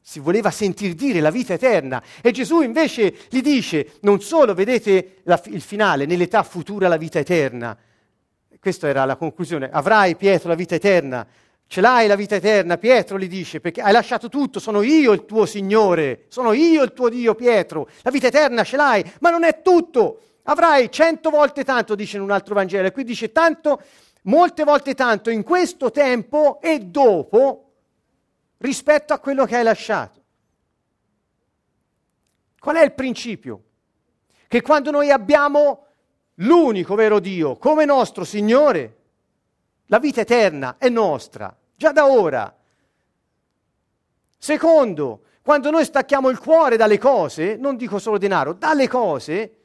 Si 0.00 0.18
voleva 0.18 0.50
sentir 0.50 0.94
dire 0.94 1.20
la 1.20 1.30
vita 1.30 1.52
eterna 1.52 2.02
e 2.20 2.32
Gesù 2.32 2.62
invece 2.62 3.14
gli 3.30 3.40
dice, 3.40 3.92
non 4.00 4.20
solo 4.20 4.52
vedete 4.52 5.18
la, 5.22 5.40
il 5.44 5.60
finale, 5.60 6.06
nell'età 6.06 6.42
futura 6.42 6.88
la 6.88 6.96
vita 6.96 7.20
eterna, 7.20 7.78
questa 8.58 8.88
era 8.88 9.04
la 9.04 9.14
conclusione. 9.14 9.70
Avrai, 9.70 10.16
Pietro, 10.16 10.48
la 10.48 10.56
vita 10.56 10.74
eterna. 10.74 11.24
Ce 11.68 11.80
l'hai 11.80 12.08
la 12.08 12.16
vita 12.16 12.34
eterna, 12.34 12.76
Pietro 12.76 13.16
gli 13.16 13.28
dice, 13.28 13.60
perché 13.60 13.80
hai 13.80 13.92
lasciato 13.92 14.28
tutto, 14.28 14.58
sono 14.58 14.82
io 14.82 15.12
il 15.12 15.24
tuo 15.24 15.46
Signore, 15.46 16.24
sono 16.30 16.52
io 16.52 16.82
il 16.82 16.92
tuo 16.92 17.08
Dio, 17.08 17.36
Pietro. 17.36 17.88
La 18.02 18.10
vita 18.10 18.26
eterna 18.26 18.64
ce 18.64 18.74
l'hai, 18.74 19.08
ma 19.20 19.30
non 19.30 19.44
è 19.44 19.62
tutto. 19.62 20.20
Avrai 20.42 20.90
cento 20.90 21.30
volte 21.30 21.62
tanto, 21.62 21.94
dice 21.94 22.16
in 22.16 22.24
un 22.24 22.32
altro 22.32 22.56
Vangelo, 22.56 22.88
e 22.88 22.90
qui 22.90 23.04
dice 23.04 23.30
tanto, 23.30 23.80
molte 24.24 24.64
volte 24.64 24.94
tanto 24.94 25.30
in 25.30 25.42
questo 25.42 25.90
tempo 25.90 26.60
e 26.60 26.78
dopo 26.80 27.72
rispetto 28.58 29.12
a 29.12 29.18
quello 29.18 29.44
che 29.44 29.56
hai 29.56 29.62
lasciato. 29.62 30.22
Qual 32.58 32.76
è 32.76 32.82
il 32.82 32.92
principio? 32.92 33.62
Che 34.46 34.62
quando 34.62 34.90
noi 34.90 35.10
abbiamo 35.10 35.86
l'unico 36.36 36.94
vero 36.94 37.18
Dio, 37.18 37.56
come 37.56 37.84
nostro 37.84 38.24
Signore, 38.24 38.98
la 39.86 39.98
vita 39.98 40.22
eterna 40.22 40.76
è 40.78 40.88
nostra, 40.88 41.54
già 41.74 41.92
da 41.92 42.06
ora. 42.06 42.56
Secondo, 44.38 45.24
quando 45.42 45.70
noi 45.70 45.84
stacchiamo 45.84 46.30
il 46.30 46.38
cuore 46.38 46.76
dalle 46.78 46.98
cose, 46.98 47.56
non 47.56 47.76
dico 47.76 47.98
solo 47.98 48.16
denaro, 48.16 48.54
dalle 48.54 48.88
cose, 48.88 49.58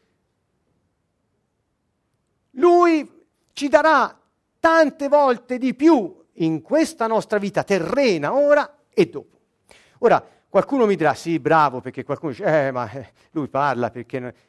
Lui 2.52 3.10
ci 3.54 3.70
darà 3.70 4.20
tante 4.60 5.08
volte 5.08 5.58
di 5.58 5.74
più 5.74 6.26
in 6.34 6.62
questa 6.62 7.08
nostra 7.08 7.38
vita 7.38 7.64
terrena, 7.64 8.34
ora 8.34 8.84
e 8.90 9.08
dopo. 9.08 9.38
Ora, 10.00 10.26
qualcuno 10.48 10.86
mi 10.86 10.96
dirà, 10.96 11.14
sì, 11.14 11.40
bravo, 11.40 11.82
perché 11.82 12.04
qualcuno 12.04 12.32
dice, 12.32 12.68
eh, 12.68 12.72
ma 12.72 12.90
eh, 12.92 13.12
lui 13.32 13.48
parla 13.48 13.90
perché... 13.90 14.48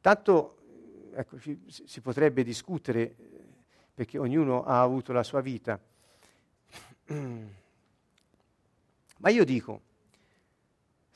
Tanto 0.00 0.56
ecco, 1.14 1.38
si 1.66 2.00
potrebbe 2.00 2.44
discutere 2.44 3.14
perché 3.92 4.18
ognuno 4.18 4.62
ha 4.64 4.82
avuto 4.82 5.12
la 5.12 5.22
sua 5.22 5.40
vita. 5.40 5.80
Ma 9.18 9.30
io 9.30 9.44
dico, 9.44 9.80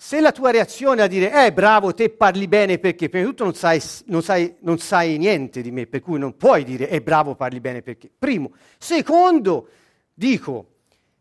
se 0.03 0.19
la 0.19 0.33
tua 0.33 0.51
reazione 0.51 1.03
è 1.03 1.05
a 1.05 1.07
dire, 1.07 1.45
eh 1.45 1.53
bravo, 1.53 1.93
te 1.93 2.09
parli 2.09 2.49
bene 2.49 2.79
perché, 2.79 3.11
prima 3.11 3.27
di 3.27 3.31
tutto 3.33 3.45
non 3.45 3.53
sai, 3.53 3.83
non, 4.07 4.23
sai, 4.23 4.55
non 4.61 4.79
sai, 4.79 5.19
niente 5.19 5.61
di 5.61 5.71
me, 5.71 5.87
per 5.87 6.01
cui 6.01 6.19
non 6.19 6.39
puoi 6.39 6.65
dire, 6.65 6.89
eh 6.89 7.03
bravo, 7.03 7.35
parli 7.35 7.61
bene 7.61 7.83
perché. 7.83 8.09
Primo. 8.19 8.53
Secondo, 8.79 9.69
dico, 10.15 10.69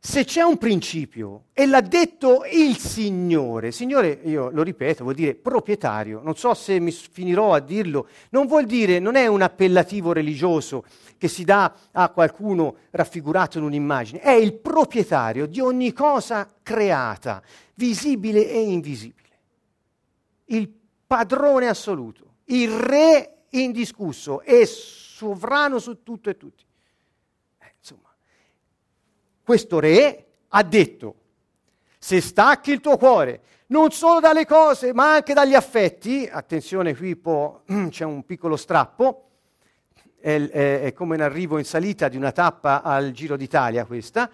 se 0.01 0.23
c'è 0.23 0.41
un 0.41 0.57
principio 0.57 1.47
e 1.51 1.65
l'ha 1.65 1.81
detto 1.81 2.45
il 2.49 2.77
Signore, 2.77 3.73
Signore, 3.73 4.21
io 4.23 4.49
lo 4.49 4.63
ripeto, 4.63 5.03
vuol 5.03 5.15
dire 5.15 5.35
proprietario, 5.35 6.21
non 6.23 6.37
so 6.37 6.53
se 6.53 6.79
mi 6.79 6.91
finirò 6.91 7.53
a 7.53 7.59
dirlo, 7.59 8.07
non 8.29 8.47
vuol 8.47 8.65
dire, 8.65 8.99
non 8.99 9.15
è 9.15 9.27
un 9.27 9.41
appellativo 9.41 10.13
religioso 10.13 10.85
che 11.17 11.27
si 11.27 11.43
dà 11.43 11.75
a 11.91 12.09
qualcuno 12.09 12.77
raffigurato 12.91 13.57
in 13.57 13.65
un'immagine, 13.65 14.21
è 14.21 14.31
il 14.31 14.53
proprietario 14.53 15.45
di 15.45 15.59
ogni 15.59 15.91
cosa 15.91 16.49
creata, 16.63 17.43
visibile 17.73 18.49
e 18.49 18.61
invisibile, 18.61 19.39
il 20.45 20.71
padrone 21.05 21.67
assoluto, 21.67 22.35
il 22.45 22.71
re 22.71 23.39
indiscusso 23.49 24.41
e 24.43 24.65
sovrano 24.65 25.77
su 25.77 26.03
tutto 26.03 26.29
e 26.29 26.37
tutti 26.37 26.67
questo 29.49 29.79
re 29.79 30.25
ha 30.49 30.61
detto, 30.61 31.15
se 31.97 32.21
stacchi 32.21 32.69
il 32.69 32.81
tuo 32.81 32.97
cuore, 32.97 33.41
non 33.69 33.89
solo 33.89 34.19
dalle 34.19 34.45
cose, 34.45 34.93
ma 34.93 35.13
anche 35.13 35.33
dagli 35.33 35.55
affetti, 35.55 36.29
attenzione 36.31 36.95
qui 36.95 37.15
può, 37.15 37.63
c'è 37.89 38.05
un 38.05 38.23
piccolo 38.25 38.55
strappo, 38.55 39.29
è, 40.19 40.39
è, 40.39 40.81
è, 40.81 40.93
come 40.93 41.15
un 41.15 41.23
arrivo 41.23 41.57
in 41.57 41.65
salita 41.65 42.09
di 42.09 42.15
una 42.15 42.31
tappa 42.31 42.83
al 42.83 43.09
Giro 43.09 43.35
d'Italia 43.37 43.85
questa, 43.85 44.29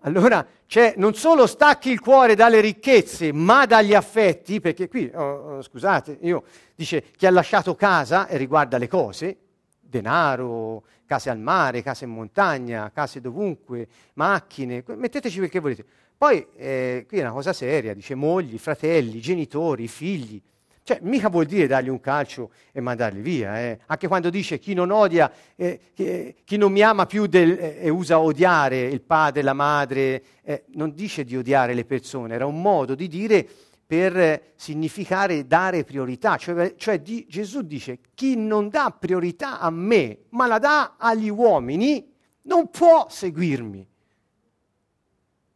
allora 0.00 0.46
cioè, 0.64 0.94
non 0.96 1.12
solo 1.12 1.46
stacchi 1.46 1.90
il 1.90 2.00
cuore 2.00 2.34
dalle 2.34 2.60
ricchezze, 2.60 3.34
ma 3.34 3.66
dagli 3.66 3.92
affetti, 3.92 4.60
perché 4.60 4.88
qui, 4.88 5.12
oh, 5.14 5.56
oh, 5.56 5.62
scusate, 5.62 6.16
io 6.22 6.44
dice 6.74 7.02
chi 7.18 7.26
ha 7.26 7.30
lasciato 7.30 7.74
casa 7.74 8.26
e 8.28 8.38
riguarda 8.38 8.78
le 8.78 8.88
cose, 8.88 9.36
denaro, 9.78 10.84
case 11.12 11.28
al 11.28 11.38
mare, 11.38 11.82
case 11.82 12.06
in 12.06 12.10
montagna, 12.10 12.90
case 12.90 13.20
dovunque, 13.20 13.86
macchine, 14.14 14.82
metteteci 14.96 15.36
quel 15.36 15.50
che 15.50 15.60
volete. 15.60 15.84
Poi 16.16 16.46
eh, 16.56 17.04
qui 17.06 17.18
è 17.18 17.20
una 17.20 17.32
cosa 17.32 17.52
seria, 17.52 17.92
dice 17.92 18.14
mogli, 18.14 18.56
fratelli, 18.56 19.20
genitori, 19.20 19.88
figli. 19.88 20.40
Cioè, 20.82 21.00
mica 21.02 21.28
vuol 21.28 21.44
dire 21.44 21.66
dargli 21.66 21.88
un 21.88 22.00
calcio 22.00 22.50
e 22.72 22.80
mandarli 22.80 23.20
via. 23.20 23.60
Eh. 23.60 23.78
Anche 23.86 24.08
quando 24.08 24.30
dice 24.30 24.58
chi 24.58 24.72
non 24.72 24.90
odia, 24.90 25.30
eh, 25.54 25.78
chi, 25.92 26.34
chi, 26.44 26.56
non 26.56 26.72
mi 26.72 26.80
ama 26.80 27.04
più 27.04 27.26
del, 27.26 27.58
eh, 27.58 27.78
e 27.82 27.90
usa 27.90 28.18
odiare 28.18 28.80
il 28.80 29.02
padre, 29.02 29.42
la 29.42 29.52
madre, 29.52 30.22
eh, 30.42 30.64
non 30.68 30.94
dice 30.94 31.24
di 31.24 31.36
odiare 31.36 31.74
le 31.74 31.84
persone, 31.84 32.34
era 32.34 32.46
un 32.46 32.60
modo 32.62 32.94
di 32.94 33.06
dire 33.06 33.46
per 33.92 34.54
significare 34.54 35.46
dare 35.46 35.84
priorità. 35.84 36.38
Cioè, 36.38 36.76
cioè 36.76 37.02
di, 37.02 37.26
Gesù 37.28 37.60
dice 37.60 37.98
chi 38.14 38.36
non 38.36 38.70
dà 38.70 38.90
priorità 38.90 39.60
a 39.60 39.68
me, 39.68 40.20
ma 40.30 40.46
la 40.46 40.58
dà 40.58 40.94
agli 40.96 41.28
uomini, 41.28 42.10
non 42.44 42.70
può 42.70 43.06
seguirmi, 43.10 43.86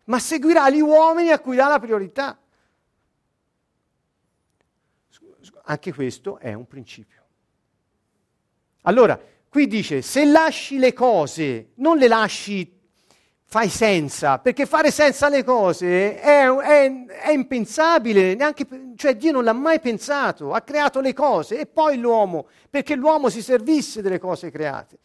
ma 0.04 0.18
seguirà 0.18 0.68
gli 0.68 0.82
uomini 0.82 1.30
a 1.30 1.40
cui 1.40 1.56
dà 1.56 1.66
la 1.68 1.78
priorità. 1.78 2.38
Anche 5.62 5.94
questo 5.94 6.36
è 6.36 6.52
un 6.52 6.66
principio. 6.66 7.22
Allora, 8.82 9.18
qui 9.48 9.66
dice, 9.66 10.02
se 10.02 10.26
lasci 10.26 10.76
le 10.76 10.92
cose, 10.92 11.70
non 11.76 11.96
le 11.96 12.06
lasci, 12.06 12.75
fai 13.48 13.68
senza, 13.68 14.38
perché 14.38 14.66
fare 14.66 14.90
senza 14.90 15.28
le 15.28 15.44
cose 15.44 16.20
è, 16.20 16.48
è, 16.48 17.06
è 17.06 17.30
impensabile, 17.30 18.34
neanche, 18.34 18.66
cioè 18.96 19.16
Dio 19.16 19.30
non 19.30 19.44
l'ha 19.44 19.52
mai 19.52 19.78
pensato, 19.78 20.52
ha 20.52 20.60
creato 20.62 21.00
le 21.00 21.14
cose 21.14 21.60
e 21.60 21.66
poi 21.66 21.96
l'uomo, 21.96 22.48
perché 22.68 22.96
l'uomo 22.96 23.28
si 23.28 23.40
servisse 23.40 24.02
delle 24.02 24.18
cose 24.18 24.50
create. 24.50 24.98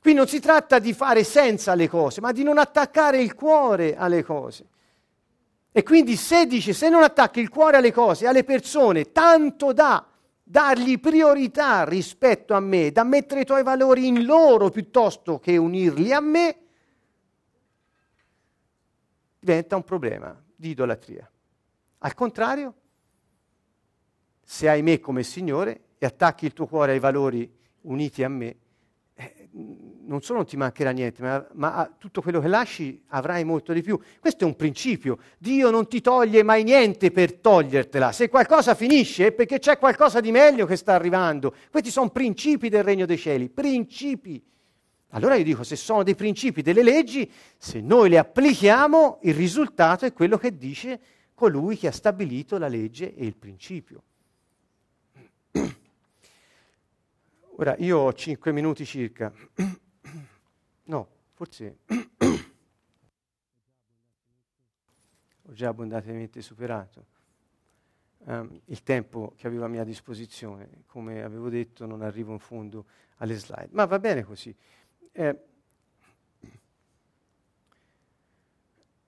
Qui 0.00 0.14
non 0.14 0.26
si 0.26 0.40
tratta 0.40 0.78
di 0.78 0.94
fare 0.94 1.22
senza 1.22 1.74
le 1.74 1.86
cose, 1.86 2.22
ma 2.22 2.32
di 2.32 2.42
non 2.42 2.56
attaccare 2.56 3.20
il 3.20 3.34
cuore 3.34 3.94
alle 3.94 4.24
cose. 4.24 4.66
E 5.72 5.82
quindi 5.82 6.16
se 6.16 6.46
dice, 6.46 6.72
se 6.72 6.88
non 6.88 7.02
attacchi 7.02 7.40
il 7.40 7.50
cuore 7.50 7.76
alle 7.76 7.92
cose, 7.92 8.26
alle 8.26 8.42
persone, 8.42 9.12
tanto 9.12 9.74
da 9.74 10.04
dargli 10.42 10.98
priorità 10.98 11.84
rispetto 11.84 12.54
a 12.54 12.60
me, 12.60 12.90
da 12.90 13.04
mettere 13.04 13.42
i 13.42 13.44
tuoi 13.44 13.62
valori 13.62 14.06
in 14.06 14.24
loro 14.24 14.70
piuttosto 14.70 15.38
che 15.38 15.58
unirli 15.58 16.12
a 16.12 16.20
me, 16.20 16.56
diventa 19.40 19.74
un 19.74 19.84
problema 19.84 20.40
di 20.54 20.70
idolatria. 20.70 21.28
Al 21.98 22.14
contrario, 22.14 22.74
se 24.42 24.68
hai 24.68 24.82
me 24.82 25.00
come 25.00 25.22
Signore 25.22 25.80
e 25.98 26.06
attacchi 26.06 26.44
il 26.44 26.52
tuo 26.52 26.66
cuore 26.66 26.92
ai 26.92 26.98
valori 26.98 27.50
uniti 27.82 28.22
a 28.22 28.28
me, 28.28 28.56
non 30.04 30.22
solo 30.22 30.38
non 30.38 30.48
ti 30.48 30.56
mancherà 30.56 30.90
niente, 30.90 31.22
ma, 31.22 31.46
ma, 31.52 31.94
tutto 31.96 32.20
quello 32.20 32.40
che 32.40 32.48
lasci 32.48 33.02
avrai 33.08 33.44
molto 33.44 33.72
di 33.72 33.82
più. 33.82 33.98
Questo 34.18 34.44
è 34.44 34.46
un 34.46 34.56
principio. 34.56 35.18
Dio 35.38 35.70
non 35.70 35.88
ti 35.88 36.00
toglie 36.00 36.42
mai 36.42 36.64
niente 36.64 37.10
per 37.10 37.34
togliertela. 37.34 38.12
Se 38.12 38.28
qualcosa 38.28 38.74
finisce 38.74 39.28
è 39.28 39.32
perché 39.32 39.58
c'è 39.58 39.78
qualcosa 39.78 40.20
di 40.20 40.30
meglio 40.30 40.66
che 40.66 40.76
sta 40.76 40.94
arrivando. 40.94 41.54
Questi 41.70 41.90
sono 41.90 42.10
principi 42.10 42.68
del 42.68 42.82
regno 42.82 43.06
dei 43.06 43.18
cieli, 43.18 43.48
principi. 43.48 44.42
Allora 45.10 45.34
io 45.34 45.44
dico, 45.44 45.64
se 45.64 45.76
sono 45.76 46.02
dei 46.02 46.14
principi, 46.14 46.62
delle 46.62 46.82
leggi, 46.82 47.30
se 47.56 47.80
noi 47.80 48.08
le 48.08 48.18
applichiamo, 48.18 49.18
il 49.22 49.34
risultato 49.34 50.06
è 50.06 50.12
quello 50.12 50.38
che 50.38 50.56
dice 50.56 51.00
colui 51.34 51.76
che 51.76 51.88
ha 51.88 51.92
stabilito 51.92 52.58
la 52.58 52.68
legge 52.68 53.14
e 53.14 53.24
il 53.24 53.36
principio. 53.36 54.02
Ora, 57.56 57.74
io 57.78 57.98
ho 57.98 58.12
cinque 58.12 58.52
minuti 58.52 58.84
circa. 58.84 59.32
No, 60.90 61.08
forse 61.34 61.78
ho 61.86 61.94
già 65.52 65.68
abbondantemente 65.68 66.42
superato 66.42 67.06
um, 68.24 68.60
il 68.66 68.82
tempo 68.82 69.32
che 69.36 69.46
avevo 69.46 69.64
a 69.64 69.68
mia 69.68 69.84
disposizione. 69.84 70.82
Come 70.86 71.22
avevo 71.22 71.48
detto, 71.48 71.86
non 71.86 72.02
arrivo 72.02 72.32
in 72.32 72.38
fondo 72.38 72.86
alle 73.16 73.34
slide, 73.34 73.68
ma 73.70 73.84
va 73.84 73.98
bene 73.98 74.24
così. 74.24 74.54
Eh, 75.20 75.36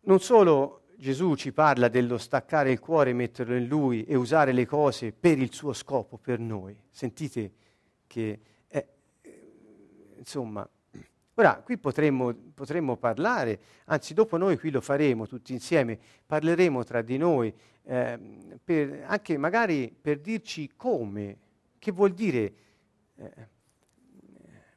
non 0.01 0.21
solo 0.21 0.83
Gesù 0.97 1.37
ci 1.37 1.53
parla 1.53 1.89
dello 1.89 2.19
staccare 2.19 2.71
il 2.71 2.81
cuore, 2.81 3.15
metterlo 3.15 3.57
in 3.57 3.67
Lui 3.67 4.05
e 4.05 4.15
usare 4.15 4.53
le 4.53 4.67
cose 4.67 5.13
per 5.13 5.39
il 5.39 5.55
suo 5.55 5.73
scopo, 5.73 6.19
per 6.19 6.39
noi. 6.39 6.77
Sentite 6.91 7.53
che, 8.07 8.41
eh, 8.69 8.87
insomma, 10.19 10.69
ora 11.33 11.55
qui 11.65 11.79
potremmo, 11.79 12.35
potremmo, 12.53 12.99
parlare, 12.99 13.59
anzi 13.87 14.13
dopo 14.13 14.37
noi 14.37 14.59
qui 14.59 14.71
lo 14.71 14.83
faremo 14.83 15.27
tutti 15.27 15.55
insieme, 15.55 15.99
parleremo 16.27 16.85
tra 16.85 17.01
di 17.01 17.17
noi, 17.17 17.51
eh, 17.85 18.19
per, 18.63 19.05
anche 19.07 19.39
magari 19.39 19.97
per 19.99 20.19
dirci 20.21 20.73
come, 20.77 21.39
che 21.79 21.91
vuol 21.91 22.13
dire 22.13 22.53
eh, 23.17 23.49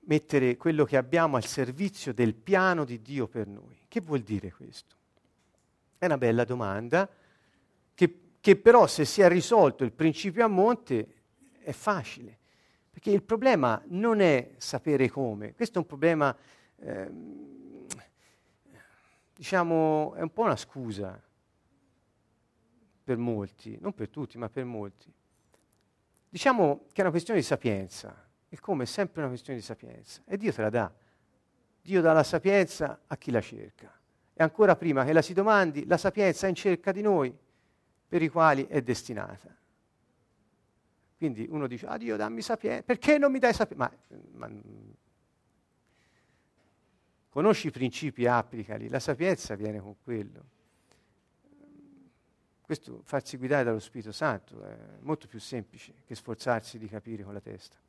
mettere 0.06 0.58
quello 0.58 0.86
che 0.86 0.97
abbiamo 0.97 1.36
al 1.36 1.45
servizio 1.45 2.14
del 2.14 2.34
piano 2.34 2.86
di 2.86 3.01
Dio 3.01 3.28
per 3.28 3.47
noi. 3.47 3.80
Che 3.88 4.01
vuol 4.01 4.22
dire 4.22 4.51
questo? 4.51 4.95
È 5.97 6.06
una 6.06 6.18
bella 6.18 6.43
domanda, 6.43 7.10
che, 7.93 8.20
che 8.39 8.56
però 8.56 8.88
se 8.88 9.06
si 9.06 9.22
è 9.22 9.28
risolto 9.28 9.84
il 9.84 9.91
principio 9.91 10.43
a 10.45 10.47
monte 10.47 11.08
è 11.60 11.72
facile. 11.72 12.38
Perché 12.91 13.12
il 13.12 13.24
problema 13.24 13.82
non 13.88 14.22
è 14.22 14.51
sapere 14.58 15.10
come, 15.10 15.53
questo 15.53 15.80
è 15.80 15.82
un 15.82 15.88
problema, 15.88 16.36
eh, 16.78 17.12
diciamo, 19.36 20.14
è 20.16 20.22
un 20.22 20.32
po' 20.32 20.43
una 20.43 20.56
scusa 20.56 21.22
per 23.03 23.18
molti, 23.18 23.78
non 23.82 23.93
per 23.93 24.10
tutti, 24.10 24.38
ma 24.38 24.49
per 24.49 24.66
molti. 24.66 25.12
Diciamo 26.30 26.86
che 26.91 26.97
è 26.97 27.01
una 27.01 27.12
questione 27.12 27.39
di 27.39 27.45
sapienza, 27.45 28.24
il 28.56 28.62
come 28.62 28.84
è 28.84 28.86
sempre 28.86 29.20
una 29.20 29.30
questione 29.30 29.60
di 29.60 29.66
sapienza 29.66 30.22
e 30.26 30.38
Dio 30.38 30.53
te 30.53 30.62
la 30.62 30.70
dà. 30.70 30.93
Dio 31.82 32.01
dà 32.01 32.14
la 32.14 32.24
sapienza 32.24 33.01
a 33.06 33.18
chi 33.18 33.30
la 33.30 33.41
cerca. 33.41 33.93
E 34.34 34.41
ancora 34.41 34.78
prima 34.78 35.03
che 35.03 35.12
la 35.12 35.22
si 35.22 35.34
domandi, 35.34 35.86
la 35.86 35.97
sapienza 35.97 36.45
è 36.47 36.49
in 36.49 36.56
cerca 36.56 36.93
di 36.93 37.01
noi, 37.01 37.38
per 38.08 38.22
i 38.22 38.30
quali 38.30 38.66
è 38.68 38.82
destinata. 38.82 39.53
Quindi 41.18 41.45
uno 41.49 41.68
dice, 41.68 41.86
ah 41.86 41.97
Dio 41.97 42.16
dammi 42.16 42.41
sapienza, 42.41 42.84
perché 42.84 43.18
non 43.18 43.32
mi 43.32 43.39
dai 43.39 43.53
sapienza? 43.53 43.89
Ma, 44.34 44.47
ma, 44.47 44.62
conosci 47.30 47.68
i 47.68 47.72
principi, 47.72 48.26
applicali, 48.26 48.88
la 48.88 48.99
sapienza 48.99 49.56
viene 49.56 49.82
con 49.82 49.95
quello. 50.01 50.43
Questo 52.62 53.01
farsi 53.03 53.36
guidare 53.36 53.66
dallo 53.66 53.80
Spirito 53.80 54.14
Santo 54.14 54.64
è 54.64 54.78
molto 55.01 55.28
più 55.28 55.39
semplice 55.39 55.93
che 56.06 56.16
sforzarsi 56.16 56.78
di 56.78 56.88
capire 56.88 57.24
con 57.24 57.34
la 57.34 57.41
testa. 57.41 57.84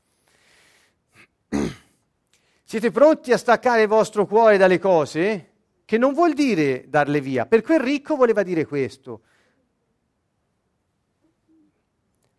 Siete 2.68 2.90
pronti 2.90 3.30
a 3.30 3.38
staccare 3.38 3.82
il 3.82 3.86
vostro 3.86 4.26
cuore 4.26 4.56
dalle 4.56 4.80
cose? 4.80 5.52
Che 5.84 5.98
non 5.98 6.12
vuol 6.12 6.32
dire 6.32 6.88
darle 6.88 7.20
via. 7.20 7.46
Per 7.46 7.62
quel 7.62 7.78
ricco 7.78 8.16
voleva 8.16 8.42
dire 8.42 8.66
questo. 8.66 9.20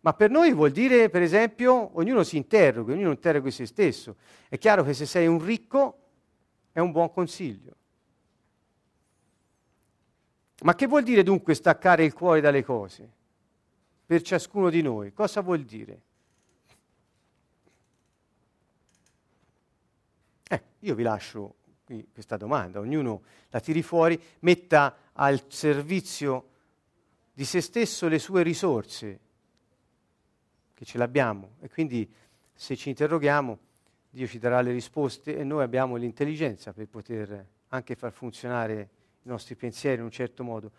Ma 0.00 0.12
per 0.12 0.28
noi 0.28 0.52
vuol 0.52 0.70
dire, 0.70 1.08
per 1.08 1.22
esempio, 1.22 1.96
ognuno 1.96 2.24
si 2.24 2.36
interroghi, 2.36 2.92
ognuno 2.92 3.12
interroghi 3.12 3.50
se 3.50 3.64
stesso. 3.64 4.16
È 4.50 4.58
chiaro 4.58 4.84
che 4.84 4.92
se 4.92 5.06
sei 5.06 5.26
un 5.26 5.42
ricco 5.42 5.98
è 6.72 6.80
un 6.80 6.92
buon 6.92 7.10
consiglio. 7.10 7.74
Ma 10.60 10.74
che 10.74 10.86
vuol 10.86 11.04
dire 11.04 11.22
dunque 11.22 11.54
staccare 11.54 12.04
il 12.04 12.12
cuore 12.12 12.42
dalle 12.42 12.62
cose? 12.62 13.10
Per 14.04 14.20
ciascuno 14.20 14.68
di 14.68 14.82
noi, 14.82 15.14
cosa 15.14 15.40
vuol 15.40 15.62
dire? 15.62 16.02
Eh, 20.48 20.62
io 20.80 20.94
vi 20.94 21.02
lascio 21.02 21.54
qui 21.84 22.08
questa 22.12 22.36
domanda, 22.36 22.80
ognuno 22.80 23.22
la 23.50 23.60
tiri 23.60 23.82
fuori, 23.82 24.20
metta 24.40 24.96
al 25.12 25.44
servizio 25.48 26.48
di 27.32 27.44
se 27.44 27.60
stesso 27.60 28.08
le 28.08 28.18
sue 28.18 28.42
risorse, 28.42 29.20
che 30.74 30.84
ce 30.84 30.98
l'abbiamo 30.98 31.56
e 31.60 31.68
quindi 31.68 32.10
se 32.54 32.76
ci 32.76 32.88
interroghiamo 32.88 33.58
Dio 34.10 34.26
ci 34.26 34.38
darà 34.38 34.62
le 34.62 34.72
risposte 34.72 35.36
e 35.36 35.44
noi 35.44 35.62
abbiamo 35.62 35.96
l'intelligenza 35.96 36.72
per 36.72 36.88
poter 36.88 37.46
anche 37.68 37.94
far 37.94 38.10
funzionare 38.10 38.88
i 39.22 39.28
nostri 39.28 39.54
pensieri 39.54 39.98
in 39.98 40.04
un 40.04 40.10
certo 40.10 40.42
modo. 40.42 40.70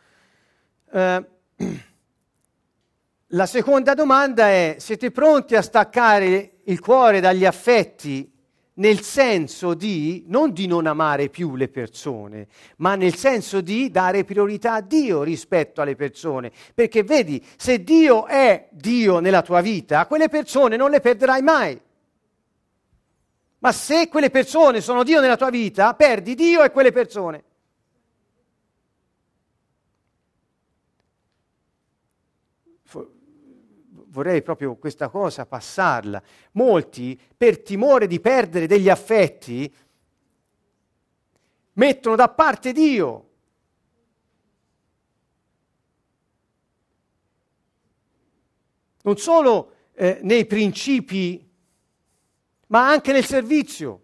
Uh, 0.85 1.23
la 3.27 3.45
seconda 3.45 3.93
domanda 3.93 4.47
è, 4.47 4.77
siete 4.79 5.11
pronti 5.11 5.55
a 5.55 5.61
staccare 5.61 6.55
il 6.63 6.79
cuore 6.79 7.19
dagli 7.19 7.45
affetti 7.45 8.38
nel 8.79 9.01
senso 9.01 9.73
di, 9.73 10.23
non 10.27 10.51
di 10.51 10.65
non 10.65 10.87
amare 10.87 11.29
più 11.29 11.55
le 11.55 11.67
persone, 11.67 12.47
ma 12.77 12.95
nel 12.95 13.15
senso 13.15 13.61
di 13.61 13.91
dare 13.91 14.23
priorità 14.23 14.73
a 14.73 14.81
Dio 14.81 15.21
rispetto 15.21 15.81
alle 15.81 15.95
persone. 15.95 16.51
Perché 16.73 17.03
vedi, 17.03 17.45
se 17.57 17.83
Dio 17.83 18.25
è 18.25 18.67
Dio 18.71 19.19
nella 19.19 19.41
tua 19.41 19.61
vita, 19.61 20.05
quelle 20.07 20.29
persone 20.29 20.77
non 20.77 20.91
le 20.91 21.01
perderai 21.01 21.41
mai. 21.41 21.79
Ma 23.59 23.71
se 23.73 24.07
quelle 24.07 24.29
persone 24.29 24.79
sono 24.79 25.03
Dio 25.03 25.19
nella 25.19 25.35
tua 25.35 25.49
vita, 25.49 25.93
perdi 25.93 26.33
Dio 26.33 26.63
e 26.63 26.71
quelle 26.71 26.93
persone. 26.93 27.43
Vorrei 34.09 34.41
proprio 34.41 34.75
questa 34.75 35.09
cosa 35.09 35.45
passarla. 35.45 36.21
Molti, 36.53 37.19
per 37.35 37.61
timore 37.61 38.07
di 38.07 38.19
perdere 38.19 38.67
degli 38.67 38.89
affetti, 38.89 39.73
mettono 41.73 42.15
da 42.15 42.29
parte 42.29 42.71
Dio. 42.71 43.27
Non 49.01 49.17
solo 49.17 49.73
eh, 49.93 50.19
nei 50.21 50.45
principi, 50.45 51.47
ma 52.67 52.89
anche 52.89 53.11
nel 53.11 53.25
servizio, 53.25 54.01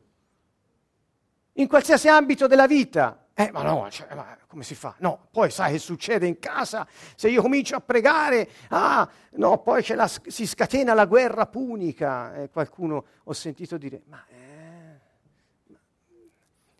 in 1.54 1.68
qualsiasi 1.68 2.08
ambito 2.08 2.48
della 2.48 2.68
vita. 2.68 3.25
Eh, 3.38 3.52
ma 3.52 3.64
no, 3.64 3.90
cioè, 3.92 4.16
ma 4.16 4.38
come 4.48 4.64
si 4.64 4.76
fa? 4.76 4.96
No, 5.00 5.28
poi 5.30 5.52
sai 5.52 5.74
che 5.74 5.78
succede 5.78 6.26
in 6.26 6.40
casa? 6.40 6.88
Se 7.18 7.28
io 7.28 7.42
comincio 7.42 7.76
a 7.76 7.82
pregare, 7.82 8.50
ah, 8.70 9.10
no, 9.32 9.58
poi 9.58 9.86
la, 9.88 10.08
si 10.08 10.48
scatena 10.48 10.94
la 10.94 11.06
guerra 11.06 11.46
punica. 11.46 12.34
E 12.34 12.50
qualcuno 12.50 13.06
ho 13.22 13.34
sentito 13.34 13.78
dire, 13.78 14.04
ma 14.06 14.26
eh, 14.30 15.00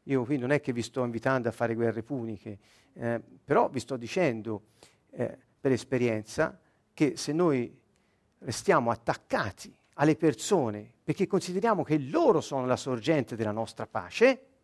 io 0.04 0.24
qui 0.24 0.38
non 0.38 0.52
è 0.52 0.62
che 0.62 0.72
vi 0.72 0.82
sto 0.82 1.04
invitando 1.04 1.50
a 1.50 1.52
fare 1.52 1.76
guerre 1.76 2.04
puniche, 2.04 2.58
eh, 2.94 3.22
però 3.44 3.68
vi 3.68 3.82
sto 3.82 3.98
dicendo 3.98 4.68
eh, 5.10 5.38
per 5.60 5.74
esperienza 5.74 6.58
che 6.94 7.18
se 7.18 7.34
noi 7.34 7.78
restiamo 8.40 8.92
attaccati 8.92 9.78
alle 9.96 10.16
persone 10.16 10.90
perché 11.04 11.28
consideriamo 11.28 11.84
che 11.84 11.98
loro 11.98 12.40
sono 12.40 12.66
la 12.66 12.78
sorgente 12.78 13.36
della 13.36 13.52
nostra 13.52 13.86
pace, 13.88 14.55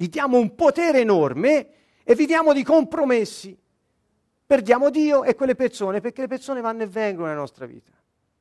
gli 0.00 0.08
diamo 0.08 0.38
un 0.38 0.54
potere 0.54 1.00
enorme 1.00 1.70
e 2.04 2.14
viviamo 2.14 2.52
di 2.52 2.62
compromessi. 2.62 3.58
Perdiamo 4.46 4.90
Dio 4.90 5.24
e 5.24 5.34
quelle 5.34 5.56
persone 5.56 6.00
perché 6.00 6.20
le 6.20 6.28
persone 6.28 6.60
vanno 6.60 6.84
e 6.84 6.86
vengono 6.86 7.26
nella 7.26 7.40
nostra 7.40 7.66
vita. 7.66 7.90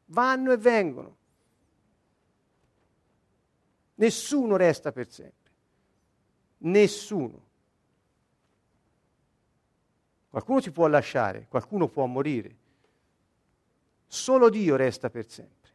Vanno 0.05 0.51
e 0.51 0.57
vengono. 0.57 1.17
Nessuno 3.95 4.55
resta 4.55 4.91
per 4.91 5.11
sempre. 5.11 5.51
Nessuno. 6.59 7.45
Qualcuno 10.29 10.61
ti 10.61 10.69
può 10.69 10.85
lasciare, 10.85 11.47
qualcuno 11.49 11.87
può 11.87 12.05
morire. 12.05 12.55
Solo 14.05 14.49
Dio 14.49 14.75
resta 14.75 15.09
per 15.09 15.27
sempre. 15.27 15.71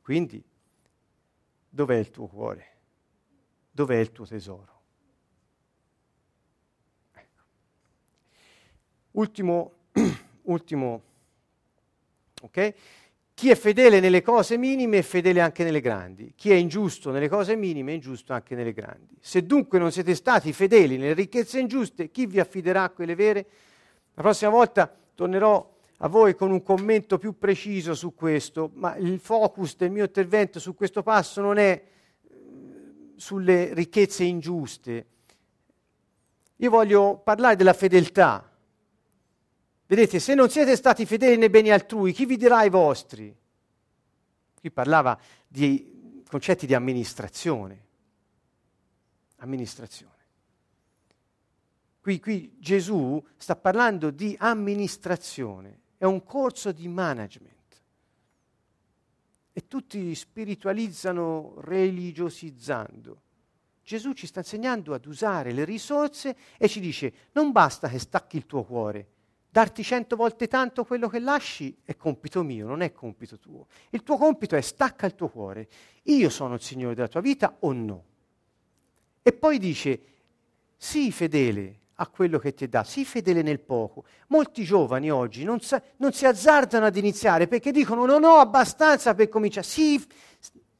Quindi, 0.00 0.42
dov'è 1.68 1.96
il 1.96 2.10
tuo 2.10 2.28
cuore? 2.28 2.76
Dov'è 3.70 3.96
il 3.96 4.10
tuo 4.10 4.24
tesoro? 4.24 4.76
Ultimo, 9.18 9.72
ultimo, 10.42 11.02
ok? 12.42 12.74
Chi 13.34 13.50
è 13.50 13.56
fedele 13.56 13.98
nelle 13.98 14.22
cose 14.22 14.56
minime 14.56 14.98
è 14.98 15.02
fedele 15.02 15.40
anche 15.40 15.64
nelle 15.64 15.80
grandi. 15.80 16.34
Chi 16.36 16.52
è 16.52 16.54
ingiusto 16.54 17.10
nelle 17.10 17.28
cose 17.28 17.56
minime 17.56 17.90
è 17.90 17.94
ingiusto 17.94 18.32
anche 18.32 18.54
nelle 18.54 18.72
grandi. 18.72 19.16
Se 19.20 19.44
dunque 19.44 19.80
non 19.80 19.90
siete 19.90 20.14
stati 20.14 20.52
fedeli 20.52 20.98
nelle 20.98 21.14
ricchezze 21.14 21.58
ingiuste, 21.58 22.12
chi 22.12 22.26
vi 22.26 22.38
affiderà 22.38 22.84
a 22.84 22.90
quelle 22.90 23.16
vere? 23.16 23.46
La 24.14 24.22
prossima 24.22 24.52
volta 24.52 24.92
tornerò 25.14 25.68
a 25.96 26.08
voi 26.08 26.36
con 26.36 26.52
un 26.52 26.62
commento 26.62 27.18
più 27.18 27.36
preciso 27.38 27.94
su 27.94 28.14
questo, 28.14 28.70
ma 28.74 28.94
il 28.96 29.18
focus 29.18 29.76
del 29.76 29.90
mio 29.90 30.04
intervento 30.04 30.60
su 30.60 30.76
questo 30.76 31.02
passo 31.02 31.40
non 31.40 31.58
è 31.58 31.70
eh, 31.72 32.36
sulle 33.16 33.74
ricchezze 33.74 34.22
ingiuste. 34.22 35.06
Io 36.54 36.70
voglio 36.70 37.20
parlare 37.24 37.56
della 37.56 37.72
fedeltà, 37.72 38.47
Vedete, 39.90 40.20
se 40.20 40.34
non 40.34 40.50
siete 40.50 40.76
stati 40.76 41.06
fedeli 41.06 41.38
nei 41.38 41.48
beni 41.48 41.70
altrui, 41.70 42.12
chi 42.12 42.26
vi 42.26 42.36
dirà 42.36 42.62
i 42.62 42.68
vostri? 42.68 43.34
Qui 44.60 44.70
parlava 44.70 45.18
di 45.46 46.22
concetti 46.28 46.66
di 46.66 46.74
amministrazione. 46.74 47.86
Amministrazione. 49.36 50.12
Qui, 52.02 52.20
qui 52.20 52.56
Gesù 52.58 53.24
sta 53.38 53.56
parlando 53.56 54.10
di 54.10 54.36
amministrazione, 54.38 55.80
è 55.96 56.04
un 56.04 56.22
corso 56.22 56.70
di 56.70 56.86
management. 56.86 57.80
E 59.54 59.66
tutti 59.66 60.14
spiritualizzano 60.14 61.54
religiosizzando. 61.60 63.22
Gesù 63.82 64.12
ci 64.12 64.26
sta 64.26 64.40
insegnando 64.40 64.92
ad 64.92 65.06
usare 65.06 65.52
le 65.52 65.64
risorse 65.64 66.36
e 66.58 66.68
ci 66.68 66.78
dice 66.78 67.30
non 67.32 67.52
basta 67.52 67.88
che 67.88 67.98
stacchi 67.98 68.36
il 68.36 68.44
tuo 68.44 68.62
cuore, 68.64 69.16
darti 69.58 69.82
cento 69.82 70.14
volte 70.14 70.46
tanto 70.46 70.84
quello 70.84 71.08
che 71.08 71.18
lasci 71.18 71.76
è 71.82 71.96
compito 71.96 72.44
mio, 72.44 72.64
non 72.68 72.80
è 72.80 72.92
compito 72.92 73.40
tuo. 73.40 73.66
Il 73.90 74.04
tuo 74.04 74.16
compito 74.16 74.54
è 74.54 74.60
stacca 74.60 75.04
il 75.04 75.16
tuo 75.16 75.28
cuore. 75.28 75.68
Io 76.04 76.30
sono 76.30 76.54
il 76.54 76.60
Signore 76.60 76.94
della 76.94 77.08
tua 77.08 77.20
vita 77.20 77.56
o 77.60 77.72
no? 77.72 78.04
E 79.20 79.32
poi 79.32 79.58
dice, 79.58 80.00
sii 80.76 81.10
fedele 81.10 81.78
a 81.94 82.06
quello 82.06 82.38
che 82.38 82.54
ti 82.54 82.68
dato, 82.68 82.88
sii 82.88 83.04
fedele 83.04 83.42
nel 83.42 83.58
poco. 83.58 84.04
Molti 84.28 84.62
giovani 84.62 85.10
oggi 85.10 85.42
non, 85.42 85.58
sa- 85.58 85.82
non, 85.96 86.12
si 86.12 86.24
azzardano 86.24 86.86
ad 86.86 86.96
iniziare 86.96 87.48
perché 87.48 87.72
dicono 87.72 88.06
non 88.06 88.22
ho 88.22 88.36
abbastanza 88.36 89.12
per 89.16 89.28
cominciare. 89.28 89.66
Sì, 89.66 90.00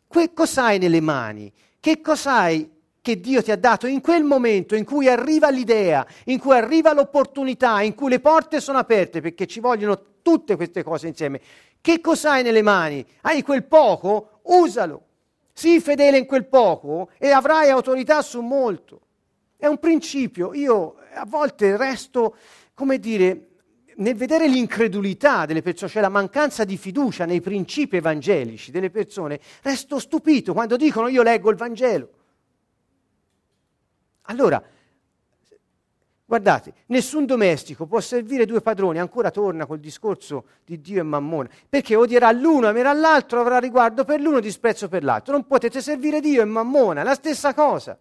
que- 0.07 0.33
cos'hai 0.33 0.79
nelle 0.79 1.01
mani? 1.01 1.53
Che 1.81 2.01
cos'hai 2.01 2.78
che 3.01 3.21
Dio 3.21 3.43
ti 3.43 3.51
ha 3.51 3.57
dato 3.57 3.87
in 3.87 4.01
quel 4.01 4.25
momento 4.25 4.75
in 4.75 4.85
cui 4.85 5.09
arriva 5.09 5.49
l'idea, 5.51 6.07
in 6.25 6.39
cui 6.39 6.55
arriva 6.55 6.93
l'opportunità, 6.93 7.81
in 7.83 7.95
cui 7.95 8.11
le 8.11 8.21
porte 8.21 8.61
sono 8.61 8.79
aperte, 8.79 9.21
perché 9.21 9.47
ci 9.47 9.61
vogliono 9.61 10.01
tutte 10.23 10.57
queste 10.57 10.83
cose 10.83 11.09
insieme. 11.09 11.41
Che 11.81 12.01
cos'hai 12.01 12.43
nelle 12.43 12.63
mani? 12.63 13.05
Hai 13.23 13.43
quel 13.43 13.65
poco? 13.65 14.41
Usalo. 14.43 15.03
Sii 15.53 15.81
fedele 15.81 16.19
in 16.19 16.27
quel 16.27 16.47
poco 16.47 17.11
e 17.19 17.31
avrai 17.31 17.71
autorità 17.71 18.23
su 18.23 18.41
molto. 18.41 19.01
È 19.57 19.67
un 19.67 19.79
principio. 19.79 20.55
Io 20.55 20.97
a 21.15 21.25
volte 21.27 21.77
resto, 21.77 22.37
come 22.75 22.99
dire, 22.99 23.49
nel 23.97 24.15
vedere 24.15 24.47
l'incredulità 24.47 25.47
delle 25.47 25.63
persone, 25.63 25.91
cioè 25.91 26.03
la 26.03 26.09
mancanza 26.09 26.65
di 26.65 26.77
fiducia 26.77 27.25
nei 27.25 27.41
principi 27.41 27.97
evangelici 27.97 28.71
delle 28.71 28.91
persone, 28.91 29.41
resto 29.63 29.99
stupito 29.99 30.53
quando 30.53 30.77
dicono 30.77 31.09
io 31.09 31.23
leggo 31.23 31.51
il 31.51 31.57
Vangelo. 31.57 32.09
Allora, 34.31 34.63
guardate, 36.25 36.75
nessun 36.87 37.25
domestico 37.25 37.87
può 37.87 37.99
servire 38.01 38.45
due 38.45 38.61
padroni, 38.61 38.99
ancora 38.99 39.31
torna 39.31 39.65
col 39.65 39.81
discorso 39.81 40.45
di 40.67 40.81
Dio 40.81 41.01
e 41.01 41.03
Mammona, 41.03 41.49
perché 41.67 41.97
odierà 41.97 42.31
l'uno, 42.33 42.69
amerà 42.69 42.93
l'altro, 42.93 43.41
avrà 43.41 43.59
riguardo 43.59 44.05
per 44.05 44.21
l'uno, 44.21 44.41
disprezzo 44.41 44.89
per 44.89 45.03
l'altro. 45.03 45.33
Non 45.33 45.47
potete 45.47 45.81
servire 45.81 46.21
Dio 46.21 46.43
e 46.43 46.45
Mammona, 46.45 47.03
la 47.03 47.15
stessa 47.15 47.55
cosa. 47.55 47.97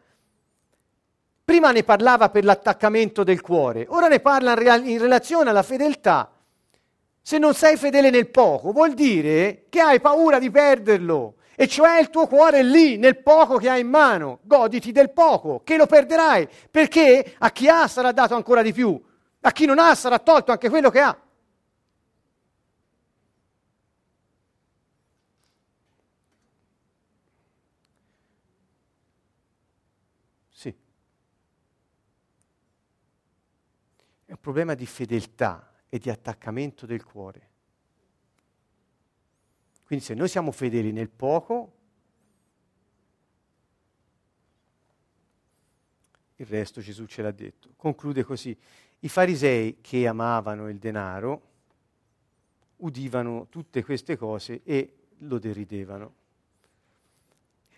Prima 1.45 1.71
ne 1.71 1.83
parlava 1.83 2.29
per 2.29 2.43
l'attaccamento 2.43 3.23
del 3.23 3.39
cuore, 3.39 3.85
ora 3.87 4.09
ne 4.09 4.19
parla 4.19 4.53
in 4.79 4.99
relazione 4.99 5.49
alla 5.49 5.63
fedeltà. 5.63 6.29
Se 7.21 7.37
non 7.37 7.53
sei 7.53 7.77
fedele 7.77 8.09
nel 8.09 8.27
poco, 8.27 8.73
vuol 8.73 8.93
dire 8.93 9.63
che 9.69 9.79
hai 9.79 10.01
paura 10.01 10.39
di 10.39 10.51
perderlo 10.51 11.36
e 11.59 11.67
cioè 11.67 11.99
il 11.99 12.11
tuo 12.11 12.27
cuore 12.27 12.61
lì, 12.61 12.97
nel 12.97 13.23
poco 13.23 13.57
che 13.57 13.67
hai 13.67 13.81
in 13.81 13.89
mano. 13.89 14.41
Goditi 14.43 14.91
del 14.91 15.11
poco, 15.11 15.63
che 15.63 15.75
lo 15.75 15.87
perderai, 15.87 16.47
perché 16.69 17.33
a 17.39 17.49
chi 17.49 17.67
ha 17.67 17.87
sarà 17.87 18.11
dato 18.11 18.35
ancora 18.35 18.61
di 18.61 18.71
più, 18.71 19.03
a 19.41 19.51
chi 19.51 19.65
non 19.65 19.79
ha 19.79 19.95
sarà 19.95 20.19
tolto 20.19 20.51
anche 20.51 20.69
quello 20.69 20.91
che 20.91 20.99
ha. 20.99 21.19
Sì. 30.51 30.75
È 34.25 34.31
un 34.31 34.39
problema 34.39 34.75
di 34.75 34.85
fedeltà 34.85 35.71
e 35.89 35.97
di 35.97 36.11
attaccamento 36.11 36.85
del 36.85 37.03
cuore. 37.03 37.46
Quindi 39.87 40.03
se 40.03 40.15
noi 40.15 40.27
siamo 40.27 40.51
fedeli 40.51 40.91
nel 40.91 41.07
poco, 41.07 41.71
il 46.35 46.45
resto 46.45 46.81
Gesù 46.81 47.05
ce 47.05 47.21
l'ha 47.21 47.31
detto. 47.31 47.69
Conclude 47.77 48.25
così. 48.25 48.55
I 48.99 49.07
farisei 49.07 49.77
che 49.79 50.05
amavano 50.05 50.67
il 50.67 50.77
denaro 50.77 51.41
udivano 52.77 53.47
tutte 53.49 53.81
queste 53.81 54.17
cose 54.17 54.59
e 54.65 54.93
lo 55.19 55.39
deridevano. 55.39 56.13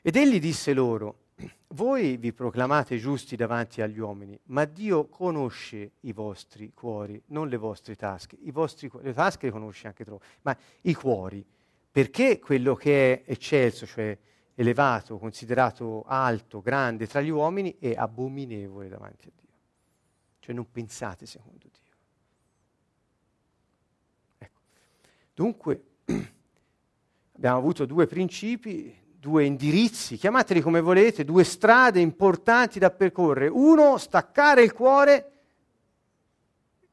Ed 0.01 0.15
egli 0.15 0.39
disse 0.39 0.73
loro, 0.73 1.27
voi 1.67 2.17
vi 2.17 2.33
proclamate 2.33 2.97
giusti 2.97 3.35
davanti 3.35 3.83
agli 3.83 3.99
uomini, 3.99 4.37
ma 4.45 4.65
Dio 4.65 5.05
conosce 5.05 5.91
i 5.99 6.11
vostri 6.11 6.71
cuori, 6.73 7.21
non 7.27 7.49
le 7.49 7.57
vostre 7.57 7.95
tasche. 7.95 8.35
Vostri, 8.45 8.89
le 9.01 9.13
tasche 9.13 9.45
le 9.45 9.51
conosce 9.51 9.85
anche 9.85 10.03
troppo, 10.03 10.25
ma 10.41 10.57
i 10.81 10.95
cuori. 10.95 11.45
Perché 11.91 12.39
quello 12.39 12.75
che 12.75 13.23
è 13.23 13.31
eccelso, 13.31 13.85
cioè 13.85 14.17
elevato, 14.53 15.17
considerato 15.17 16.03
alto, 16.05 16.61
grande 16.61 17.07
tra 17.07 17.21
gli 17.21 17.29
uomini, 17.29 17.77
è 17.79 17.93
abominevole 17.95 18.89
davanti 18.89 19.27
a 19.27 19.31
Dio. 19.35 19.47
Cioè 20.39 20.53
non 20.53 20.69
pensate 20.69 21.25
secondo 21.25 21.67
Dio. 21.71 21.93
Ecco. 24.37 24.61
Dunque, 25.33 25.83
abbiamo 27.35 27.57
avuto 27.57 27.85
due 27.85 28.05
principi, 28.05 28.95
due 29.17 29.45
indirizzi, 29.45 30.17
chiamateli 30.17 30.61
come 30.61 30.81
volete, 30.81 31.25
due 31.25 31.43
strade 31.43 31.99
importanti 31.99 32.77
da 32.77 32.91
percorrere. 32.91 33.47
Uno, 33.47 33.97
staccare 33.97 34.61
il 34.61 34.73
cuore 34.73 35.31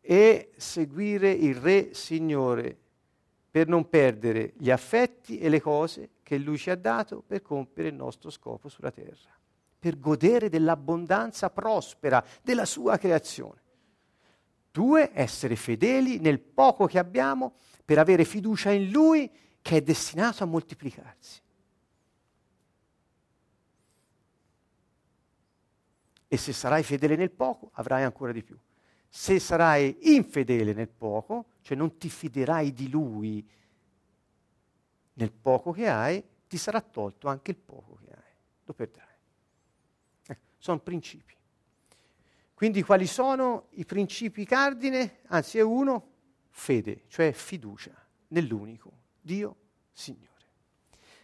e 0.01 0.53
seguire 0.57 1.31
il 1.31 1.57
Re 1.57 1.93
Signore 1.93 2.79
per 3.57 3.69
non 3.69 3.89
perdere 3.89 4.53
gli 4.59 4.71
affetti 4.71 5.39
e 5.39 5.49
le 5.49 5.63
cose 5.63 6.11
che 6.23 6.37
Lui 6.37 6.59
ci 6.59 6.69
ha 6.69 6.77
dato 6.77 7.23
per 7.27 7.41
compiere 7.41 7.89
il 7.89 7.95
nostro 7.95 8.29
scopo 8.29 8.69
sulla 8.69 8.91
terra, 8.91 9.35
per 9.79 9.99
godere 9.99 10.51
dell'abbondanza 10.51 11.49
prospera 11.49 12.23
della 12.43 12.67
sua 12.67 12.99
creazione. 12.99 13.63
Due, 14.71 15.11
essere 15.15 15.57
fedeli 15.57 16.19
nel 16.19 16.39
poco 16.39 16.85
che 16.85 16.99
abbiamo 16.99 17.55
per 17.83 17.99
avere 17.99 18.27
fiducia 18.27 18.73
in 18.73 18.91
Lui 18.91 19.33
che 19.63 19.79
è 19.79 19.81
destinato 19.81 20.45
a 20.45 20.47
moltiplicarsi. 20.47 21.41
E 26.29 26.37
se 26.37 26.53
sarai 26.53 26.83
fedele 26.83 27.17
nel 27.17 27.31
poco, 27.31 27.71
avrai 27.73 28.03
ancora 28.03 28.33
di 28.33 28.43
più. 28.43 28.59
Se 29.09 29.39
sarai 29.39 30.15
infedele 30.15 30.73
nel 30.73 30.89
poco, 30.89 31.53
cioè 31.63 31.77
non 31.77 31.97
ti 31.97 32.09
fiderai 32.09 32.73
di 32.73 32.89
lui 32.89 33.49
nel 35.15 35.33
poco 35.33 35.73
che 35.73 35.89
hai, 35.89 36.23
ti 36.47 36.57
sarà 36.57 36.81
tolto 36.81 37.29
anche 37.29 37.51
il 37.51 37.57
poco 37.57 37.99
che 38.05 38.11
hai. 38.11 38.33
Lo 38.65 38.73
perderai. 38.75 39.15
Ecco, 40.27 40.47
sono 40.59 40.81
principi. 40.81 41.35
Quindi 42.55 42.83
quali 42.83 43.07
sono 43.07 43.69
i 43.73 43.85
principi 43.85 44.45
cardine? 44.45 45.19
Anzi, 45.27 45.59
è 45.59 45.63
uno, 45.63 46.13
fede, 46.51 47.03
cioè 47.09 47.33
fiducia 47.33 47.93
nell'unico 48.29 48.93
Dio 49.21 49.57
Signore. 49.93 50.45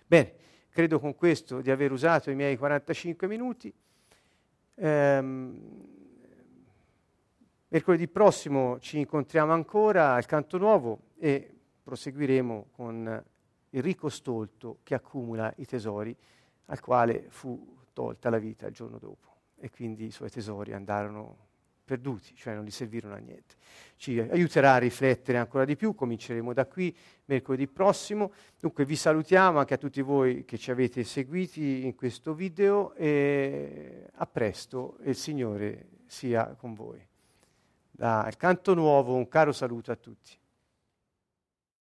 Bene, 0.06 0.34
credo 0.68 1.00
con 1.00 1.14
questo 1.14 1.60
di 1.60 1.70
aver 1.70 1.92
usato 1.92 2.30
i 2.30 2.34
miei 2.34 2.56
45 2.56 3.26
minuti. 3.26 3.72
Ehm, 4.74 5.91
mercoledì 7.72 8.06
prossimo 8.06 8.78
ci 8.80 8.98
incontriamo 8.98 9.50
ancora 9.50 10.12
al 10.12 10.26
Canto 10.26 10.58
Nuovo 10.58 11.12
e 11.18 11.50
proseguiremo 11.82 12.66
con 12.70 13.24
il 13.70 13.82
ricco 13.82 14.10
stolto 14.10 14.80
che 14.82 14.94
accumula 14.94 15.50
i 15.56 15.64
tesori 15.64 16.14
al 16.66 16.80
quale 16.80 17.24
fu 17.28 17.78
tolta 17.94 18.28
la 18.28 18.36
vita 18.36 18.66
il 18.66 18.74
giorno 18.74 18.98
dopo 18.98 19.28
e 19.58 19.70
quindi 19.70 20.04
i 20.04 20.10
suoi 20.10 20.28
tesori 20.28 20.74
andarono 20.74 21.48
perduti, 21.82 22.34
cioè 22.34 22.54
non 22.54 22.64
gli 22.64 22.70
servirono 22.70 23.14
a 23.14 23.18
niente. 23.18 23.54
Ci 23.96 24.20
aiuterà 24.20 24.74
a 24.74 24.78
riflettere 24.78 25.38
ancora 25.38 25.64
di 25.64 25.74
più, 25.74 25.94
cominceremo 25.94 26.52
da 26.52 26.66
qui 26.66 26.94
mercoledì 27.24 27.66
prossimo. 27.68 28.32
Dunque 28.60 28.84
vi 28.84 28.96
salutiamo 28.96 29.58
anche 29.58 29.74
a 29.74 29.78
tutti 29.78 30.02
voi 30.02 30.44
che 30.44 30.58
ci 30.58 30.70
avete 30.70 31.04
seguiti 31.04 31.86
in 31.86 31.94
questo 31.94 32.34
video 32.34 32.92
e 32.94 34.08
a 34.12 34.26
presto 34.26 34.98
e 34.98 35.10
il 35.10 35.16
Signore 35.16 35.88
sia 36.06 36.54
con 36.54 36.74
voi. 36.74 37.11
Dal 37.94 38.36
canto 38.36 38.74
nuovo 38.74 39.14
un 39.14 39.28
caro 39.28 39.52
saluto 39.52 39.92
a 39.92 39.96
tutti. 39.96 40.41